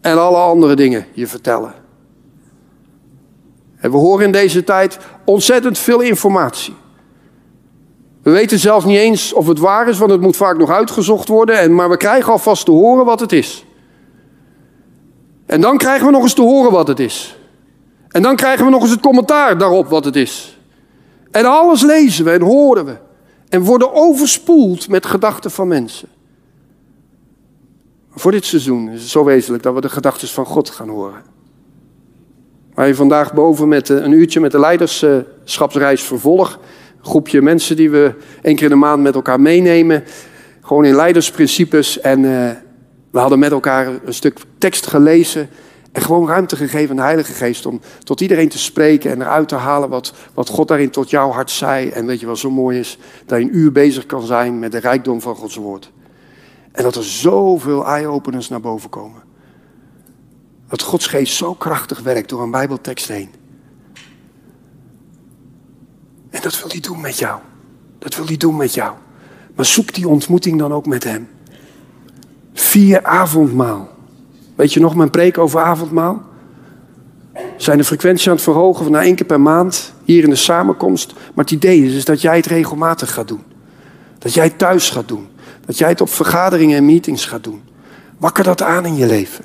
en 0.00 0.18
alle 0.18 0.36
andere 0.36 0.76
dingen 0.76 1.06
je 1.12 1.26
vertellen. 1.26 1.74
En 3.76 3.90
we 3.90 3.96
horen 3.96 4.24
in 4.24 4.32
deze 4.32 4.64
tijd 4.64 4.98
ontzettend 5.24 5.78
veel 5.78 6.00
informatie. 6.00 6.74
We 8.28 8.34
weten 8.34 8.58
zelfs 8.58 8.84
niet 8.84 8.98
eens 8.98 9.32
of 9.32 9.46
het 9.46 9.58
waar 9.58 9.88
is, 9.88 9.98
want 9.98 10.10
het 10.10 10.20
moet 10.20 10.36
vaak 10.36 10.58
nog 10.58 10.70
uitgezocht 10.70 11.28
worden. 11.28 11.58
En, 11.58 11.74
maar 11.74 11.90
we 11.90 11.96
krijgen 11.96 12.32
alvast 12.32 12.64
te 12.64 12.70
horen 12.70 13.04
wat 13.04 13.20
het 13.20 13.32
is. 13.32 13.64
En 15.46 15.60
dan 15.60 15.76
krijgen 15.76 16.06
we 16.06 16.12
nog 16.12 16.22
eens 16.22 16.34
te 16.34 16.42
horen 16.42 16.72
wat 16.72 16.88
het 16.88 17.00
is. 17.00 17.38
En 18.08 18.22
dan 18.22 18.36
krijgen 18.36 18.64
we 18.64 18.70
nog 18.70 18.82
eens 18.82 18.90
het 18.90 19.00
commentaar 19.00 19.58
daarop 19.58 19.88
wat 19.88 20.04
het 20.04 20.16
is. 20.16 20.58
En 21.30 21.44
alles 21.44 21.82
lezen 21.82 22.24
we 22.24 22.30
en 22.30 22.40
horen 22.40 22.84
we 22.84 22.96
en 23.48 23.62
worden 23.62 23.92
overspoeld 23.92 24.88
met 24.88 25.06
gedachten 25.06 25.50
van 25.50 25.68
mensen. 25.68 26.08
Voor 28.10 28.30
dit 28.30 28.44
seizoen 28.44 28.88
is 28.88 29.00
het 29.00 29.10
zo 29.10 29.24
wezenlijk 29.24 29.62
dat 29.62 29.74
we 29.74 29.80
de 29.80 29.88
gedachten 29.88 30.28
van 30.28 30.46
God 30.46 30.70
gaan 30.70 30.88
horen. 30.88 31.22
Waar 32.74 32.86
je 32.86 32.94
vandaag 32.94 33.34
boven 33.34 33.68
met 33.68 33.90
eh, 33.90 33.96
een 33.96 34.12
uurtje 34.12 34.40
met 34.40 34.52
de 34.52 34.60
leiderschapsreis 34.60 36.02
vervolg. 36.02 36.58
Groepje 37.00 37.42
mensen 37.42 37.76
die 37.76 37.90
we 37.90 38.14
één 38.42 38.54
keer 38.54 38.64
in 38.64 38.70
de 38.70 38.76
maand 38.76 39.02
met 39.02 39.14
elkaar 39.14 39.40
meenemen. 39.40 40.04
Gewoon 40.60 40.84
in 40.84 40.94
leidersprincipes. 40.94 42.00
En 42.00 42.22
uh, 42.22 42.50
we 43.10 43.18
hadden 43.18 43.38
met 43.38 43.50
elkaar 43.50 43.86
een 44.04 44.14
stuk 44.14 44.38
tekst 44.58 44.86
gelezen. 44.86 45.48
En 45.92 46.02
gewoon 46.02 46.28
ruimte 46.28 46.56
gegeven 46.56 46.90
aan 46.90 46.96
de 46.96 47.02
Heilige 47.02 47.32
Geest 47.32 47.66
om 47.66 47.80
tot 48.02 48.20
iedereen 48.20 48.48
te 48.48 48.58
spreken 48.58 49.10
en 49.10 49.20
eruit 49.20 49.48
te 49.48 49.54
halen 49.54 49.88
wat, 49.88 50.12
wat 50.34 50.48
God 50.48 50.68
daarin 50.68 50.90
tot 50.90 51.10
jouw 51.10 51.30
hart 51.30 51.50
zei. 51.50 51.88
En 51.88 52.06
weet 52.06 52.20
je 52.20 52.26
wat 52.26 52.38
zo 52.38 52.50
mooi 52.50 52.78
is? 52.78 52.98
Dat 53.26 53.38
je 53.38 53.44
een 53.44 53.56
uur 53.56 53.72
bezig 53.72 54.06
kan 54.06 54.22
zijn 54.22 54.58
met 54.58 54.72
de 54.72 54.78
rijkdom 54.78 55.20
van 55.20 55.34
Gods 55.34 55.56
woord. 55.56 55.92
En 56.72 56.82
dat 56.82 56.96
er 56.96 57.04
zoveel 57.04 57.86
eye-openers 57.86 58.48
naar 58.48 58.60
boven 58.60 58.90
komen. 58.90 59.22
Dat 60.68 60.82
Gods 60.82 61.06
geest 61.06 61.36
zo 61.36 61.54
krachtig 61.54 62.00
werkt 62.00 62.28
door 62.28 62.42
een 62.42 62.50
Bijbeltekst 62.50 63.08
heen. 63.08 63.30
En 66.30 66.40
dat 66.42 66.60
wil 66.60 66.68
hij 66.68 66.80
doen 66.80 67.00
met 67.00 67.18
jou. 67.18 67.40
Dat 67.98 68.16
wil 68.16 68.26
hij 68.26 68.36
doen 68.36 68.56
met 68.56 68.74
jou. 68.74 68.92
Maar 69.54 69.64
zoek 69.64 69.94
die 69.94 70.08
ontmoeting 70.08 70.58
dan 70.58 70.72
ook 70.72 70.86
met 70.86 71.04
hem. 71.04 71.28
Vier 72.52 73.04
avondmaal. 73.04 73.88
Weet 74.54 74.72
je 74.72 74.80
nog 74.80 74.94
mijn 74.94 75.10
preek 75.10 75.38
over 75.38 75.60
avondmaal? 75.60 76.22
Zijn 77.56 77.78
de 77.78 77.84
frequentie 77.84 78.28
aan 78.28 78.34
het 78.34 78.44
verhogen 78.44 78.84
van 78.84 78.96
één 78.96 79.14
keer 79.14 79.26
per 79.26 79.40
maand 79.40 79.92
hier 80.04 80.22
in 80.24 80.30
de 80.30 80.36
samenkomst. 80.36 81.12
Maar 81.12 81.44
het 81.44 81.54
idee 81.54 81.84
is, 81.84 81.94
is 81.94 82.04
dat 82.04 82.20
jij 82.20 82.36
het 82.36 82.46
regelmatig 82.46 83.12
gaat 83.12 83.28
doen. 83.28 83.42
Dat 84.18 84.34
jij 84.34 84.44
het 84.44 84.58
thuis 84.58 84.90
gaat 84.90 85.08
doen. 85.08 85.28
Dat 85.66 85.78
jij 85.78 85.88
het 85.88 86.00
op 86.00 86.08
vergaderingen 86.10 86.76
en 86.76 86.84
meetings 86.84 87.24
gaat 87.24 87.44
doen. 87.44 87.62
Wakker 88.18 88.44
dat 88.44 88.62
aan 88.62 88.86
in 88.86 88.96
je 88.96 89.06
leven. 89.06 89.44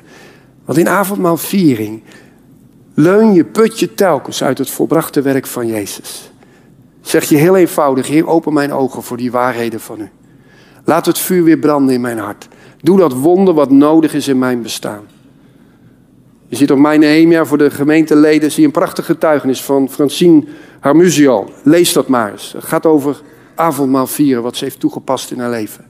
Want 0.65 0.77
in 0.77 0.89
avondmaalviering 0.89 2.03
leun 2.93 3.33
je, 3.33 3.45
put 3.45 3.79
je 3.79 3.93
telkens 3.93 4.43
uit 4.43 4.57
het 4.57 4.69
volbrachte 4.69 5.21
werk 5.21 5.47
van 5.47 5.67
Jezus. 5.67 6.31
Zeg 7.03 7.29
je 7.29 7.35
heel 7.35 7.55
eenvoudig, 7.55 8.07
Heer, 8.07 8.27
open 8.27 8.53
mijn 8.53 8.73
ogen 8.73 9.03
voor 9.03 9.17
die 9.17 9.31
waarheden 9.31 9.79
van 9.79 10.01
u. 10.01 10.09
Laat 10.85 11.05
het 11.05 11.19
vuur 11.19 11.43
weer 11.43 11.57
branden 11.57 11.95
in 11.95 12.01
mijn 12.01 12.17
hart. 12.17 12.47
Doe 12.81 12.97
dat 12.97 13.13
wonder 13.13 13.53
wat 13.53 13.71
nodig 13.71 14.13
is 14.13 14.27
in 14.27 14.39
mijn 14.39 14.61
bestaan. 14.61 15.03
Je 16.47 16.55
ziet 16.55 16.71
op 16.71 16.77
mijn 16.77 16.99
Nehemia 16.99 17.45
voor 17.45 17.57
de 17.57 17.71
gemeenteleden 17.71 18.51
zie 18.51 18.65
een 18.65 18.71
prachtig 18.71 19.05
getuigenis 19.05 19.63
van 19.63 19.89
Francine 19.89 20.43
Harmuzio. 20.79 21.49
Lees 21.63 21.93
dat 21.93 22.07
maar 22.07 22.31
eens. 22.31 22.51
Het 22.53 22.63
gaat 22.63 22.85
over 22.85 23.21
avondmaal 23.55 24.07
vieren, 24.07 24.43
wat 24.43 24.55
ze 24.55 24.63
heeft 24.63 24.79
toegepast 24.79 25.31
in 25.31 25.39
haar 25.39 25.49
leven. 25.49 25.85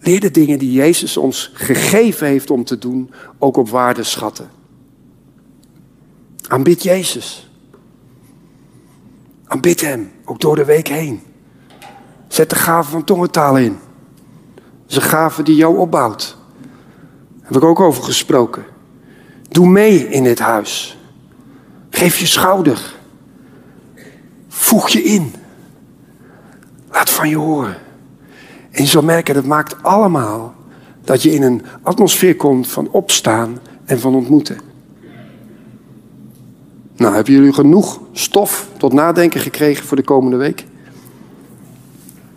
Leer 0.00 0.20
de 0.20 0.30
dingen 0.30 0.58
die 0.58 0.72
Jezus 0.72 1.16
ons 1.16 1.50
gegeven 1.54 2.26
heeft 2.26 2.50
om 2.50 2.64
te 2.64 2.78
doen, 2.78 3.10
ook 3.38 3.56
op 3.56 3.68
waarde 3.68 4.02
schatten. 4.02 4.50
Aanbid 6.48 6.82
Jezus. 6.82 7.48
Aanbid 9.46 9.80
Hem, 9.80 10.12
ook 10.24 10.40
door 10.40 10.56
de 10.56 10.64
week 10.64 10.88
heen. 10.88 11.22
Zet 12.28 12.50
de 12.50 12.56
gave 12.56 12.90
van 12.90 13.04
tongentaal 13.04 13.58
in. 13.58 13.78
Dat 14.54 14.64
is 14.86 14.96
een 14.96 15.02
gave 15.02 15.42
die 15.42 15.56
jou 15.56 15.78
opbouwt. 15.78 16.36
Daar 17.28 17.46
heb 17.52 17.56
ik 17.56 17.64
ook 17.64 17.80
over 17.80 18.02
gesproken. 18.02 18.64
Doe 19.48 19.66
mee 19.66 20.08
in 20.08 20.24
dit 20.24 20.38
huis. 20.38 20.98
Geef 21.90 22.18
je 22.18 22.26
schouder. 22.26 22.94
Voeg 24.48 24.88
je 24.88 25.02
in. 25.02 25.34
Laat 26.90 27.10
van 27.10 27.28
je 27.28 27.36
horen. 27.36 27.76
En 28.70 28.82
je 28.82 28.88
zal 28.88 29.02
merken, 29.02 29.34
dat 29.34 29.44
maakt 29.44 29.82
allemaal 29.82 30.54
dat 31.00 31.22
je 31.22 31.32
in 31.32 31.42
een 31.42 31.62
atmosfeer 31.82 32.36
komt 32.36 32.68
van 32.68 32.88
opstaan 32.90 33.58
en 33.84 34.00
van 34.00 34.14
ontmoeten. 34.14 34.58
Nou, 36.96 37.14
hebben 37.14 37.32
jullie 37.32 37.52
genoeg 37.52 38.00
stof 38.12 38.68
tot 38.76 38.92
nadenken 38.92 39.40
gekregen 39.40 39.84
voor 39.84 39.96
de 39.96 40.02
komende 40.02 40.36
week? 40.36 40.64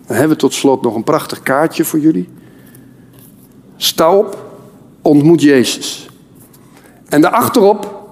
Dan 0.06 0.16
hebben 0.16 0.36
we 0.36 0.42
tot 0.42 0.54
slot 0.54 0.82
nog 0.82 0.96
een 0.96 1.04
prachtig 1.04 1.44
kaartje 1.44 1.84
voor 1.84 2.00
jullie. 2.00 2.30
Sta 3.76 4.16
op, 4.16 4.52
ontmoet 5.02 5.42
Jezus. 5.42 6.10
En 7.10 7.22
daarachterop 7.22 8.10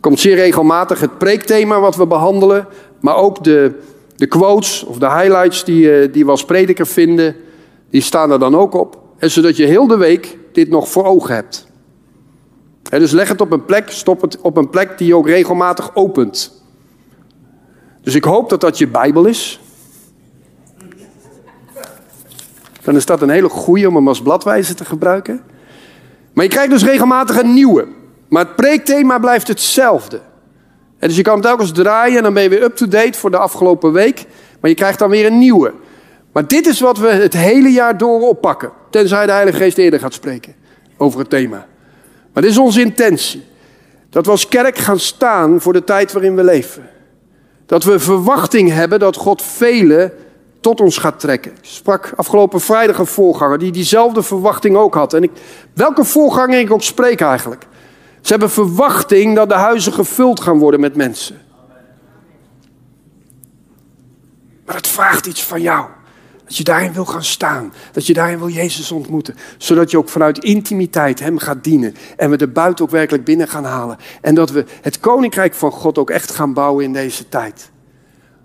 komt 0.00 0.20
zeer 0.20 0.36
regelmatig 0.36 1.00
het 1.00 1.18
preekthema 1.18 1.80
wat 1.80 1.96
we 1.96 2.06
behandelen, 2.06 2.66
maar 3.00 3.16
ook 3.16 3.44
de, 3.44 3.78
de 4.16 4.26
quotes 4.26 4.84
of 4.84 4.98
de 4.98 5.10
highlights 5.10 5.64
die, 5.64 5.92
eh, 5.92 6.12
die 6.12 6.24
we 6.24 6.30
als 6.30 6.44
prediker 6.44 6.86
vinden, 6.86 7.36
die 7.90 8.00
staan 8.00 8.30
er 8.30 8.38
dan 8.38 8.56
ook 8.56 8.74
op. 8.74 8.98
En 9.18 9.30
zodat 9.30 9.56
je 9.56 9.66
heel 9.66 9.86
de 9.86 9.96
week 9.96 10.38
dit 10.52 10.68
nog 10.68 10.88
voor 10.88 11.04
ogen 11.04 11.34
hebt. 11.34 11.69
Dus 12.98 13.10
leg 13.10 13.28
het 13.28 13.40
op 13.40 13.52
een 13.52 13.64
plek, 13.64 13.90
stop 13.90 14.20
het 14.20 14.40
op 14.40 14.56
een 14.56 14.70
plek 14.70 14.98
die 14.98 15.06
je 15.06 15.16
ook 15.16 15.26
regelmatig 15.26 15.94
opent. 15.94 16.62
Dus 18.02 18.14
ik 18.14 18.24
hoop 18.24 18.48
dat 18.48 18.60
dat 18.60 18.78
je 18.78 18.88
Bijbel 18.88 19.24
is. 19.24 19.60
Dan 22.82 22.96
is 22.96 23.06
dat 23.06 23.22
een 23.22 23.30
hele 23.30 23.48
goede 23.48 23.88
om 23.88 23.94
hem 23.94 24.08
als 24.08 24.22
bladwijzer 24.22 24.74
te 24.74 24.84
gebruiken. 24.84 25.42
Maar 26.32 26.44
je 26.44 26.50
krijgt 26.50 26.70
dus 26.70 26.84
regelmatig 26.84 27.40
een 27.40 27.54
nieuwe. 27.54 27.86
Maar 28.28 28.44
het 28.44 28.56
preekthema 28.56 29.18
blijft 29.18 29.48
hetzelfde. 29.48 30.20
En 30.98 31.08
dus 31.08 31.16
je 31.16 31.22
kan 31.22 31.34
het 31.34 31.42
telkens 31.42 31.72
draaien 31.72 32.16
en 32.16 32.22
dan 32.22 32.34
ben 32.34 32.42
je 32.42 32.48
weer 32.48 32.62
up-to-date 32.62 33.18
voor 33.18 33.30
de 33.30 33.38
afgelopen 33.38 33.92
week. 33.92 34.26
Maar 34.60 34.70
je 34.70 34.76
krijgt 34.76 34.98
dan 34.98 35.10
weer 35.10 35.26
een 35.26 35.38
nieuwe. 35.38 35.72
Maar 36.32 36.46
dit 36.46 36.66
is 36.66 36.80
wat 36.80 36.98
we 36.98 37.08
het 37.08 37.32
hele 37.32 37.68
jaar 37.68 37.98
door 37.98 38.20
oppakken. 38.20 38.72
Tenzij 38.90 39.26
de 39.26 39.32
Heilige 39.32 39.58
Geest 39.58 39.78
eerder 39.78 40.00
gaat 40.00 40.14
spreken 40.14 40.54
over 40.96 41.20
het 41.20 41.30
thema. 41.30 41.66
Maar 42.32 42.42
dit 42.42 42.52
is 42.52 42.58
onze 42.58 42.80
intentie. 42.80 43.44
Dat 44.10 44.24
we 44.24 44.30
als 44.30 44.48
kerk 44.48 44.78
gaan 44.78 44.98
staan 44.98 45.60
voor 45.60 45.72
de 45.72 45.84
tijd 45.84 46.12
waarin 46.12 46.36
we 46.36 46.44
leven. 46.44 46.88
Dat 47.66 47.84
we 47.84 47.98
verwachting 47.98 48.70
hebben 48.70 48.98
dat 48.98 49.16
God 49.16 49.42
velen 49.42 50.12
tot 50.60 50.80
ons 50.80 50.98
gaat 50.98 51.20
trekken. 51.20 51.50
Ik 51.50 51.58
sprak 51.60 52.12
afgelopen 52.16 52.60
vrijdag 52.60 52.98
een 52.98 53.06
voorganger 53.06 53.58
die 53.58 53.72
diezelfde 53.72 54.22
verwachting 54.22 54.76
ook 54.76 54.94
had. 54.94 55.14
En 55.14 55.22
ik, 55.22 55.30
welke 55.72 56.04
voorganger 56.04 56.58
ik 56.58 56.72
ook 56.72 56.82
spreek 56.82 57.20
eigenlijk. 57.20 57.66
Ze 58.20 58.30
hebben 58.30 58.50
verwachting 58.50 59.36
dat 59.36 59.48
de 59.48 59.54
huizen 59.54 59.92
gevuld 59.92 60.40
gaan 60.40 60.58
worden 60.58 60.80
met 60.80 60.96
mensen. 60.96 61.40
Maar 64.66 64.76
het 64.76 64.86
vraagt 64.86 65.26
iets 65.26 65.44
van 65.44 65.60
jou. 65.60 65.86
Dat 66.50 66.58
je 66.58 66.64
daarin 66.64 66.92
wil 66.92 67.04
gaan 67.04 67.24
staan. 67.24 67.72
Dat 67.92 68.06
je 68.06 68.12
daarin 68.12 68.38
wil 68.38 68.48
Jezus 68.48 68.92
ontmoeten. 68.92 69.36
Zodat 69.58 69.90
je 69.90 69.98
ook 69.98 70.08
vanuit 70.08 70.38
intimiteit 70.38 71.20
Hem 71.20 71.38
gaat 71.38 71.64
dienen. 71.64 71.94
En 72.16 72.30
we 72.30 72.36
de 72.36 72.48
buiten 72.48 72.84
ook 72.84 72.90
werkelijk 72.90 73.24
binnen 73.24 73.48
gaan 73.48 73.64
halen. 73.64 73.96
En 74.20 74.34
dat 74.34 74.50
we 74.50 74.64
het 74.80 75.00
koninkrijk 75.00 75.54
van 75.54 75.70
God 75.70 75.98
ook 75.98 76.10
echt 76.10 76.30
gaan 76.30 76.52
bouwen 76.52 76.84
in 76.84 76.92
deze 76.92 77.28
tijd. 77.28 77.70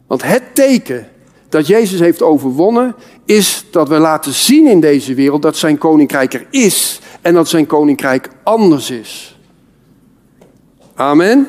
Want 0.08 0.24
het 0.24 0.44
teken 0.54 1.08
dat 1.50 1.68
Jezus 1.68 2.00
heeft 2.00 2.22
overwonnen, 2.22 2.96
is 3.26 3.66
dat 3.72 3.90
we 3.90 3.98
laten 3.98 4.34
zien 4.34 4.68
in 4.68 4.80
deze 4.80 5.14
wereld 5.14 5.42
dat 5.42 5.58
zijn 5.58 5.78
koninkrijk 5.78 6.34
er 6.34 6.48
is 6.50 7.00
en 7.22 7.34
dat 7.34 7.48
zijn 7.48 7.66
koninkrijk 7.66 8.30
anders 8.44 8.90
is. 8.90 9.40
Amen. 10.96 11.48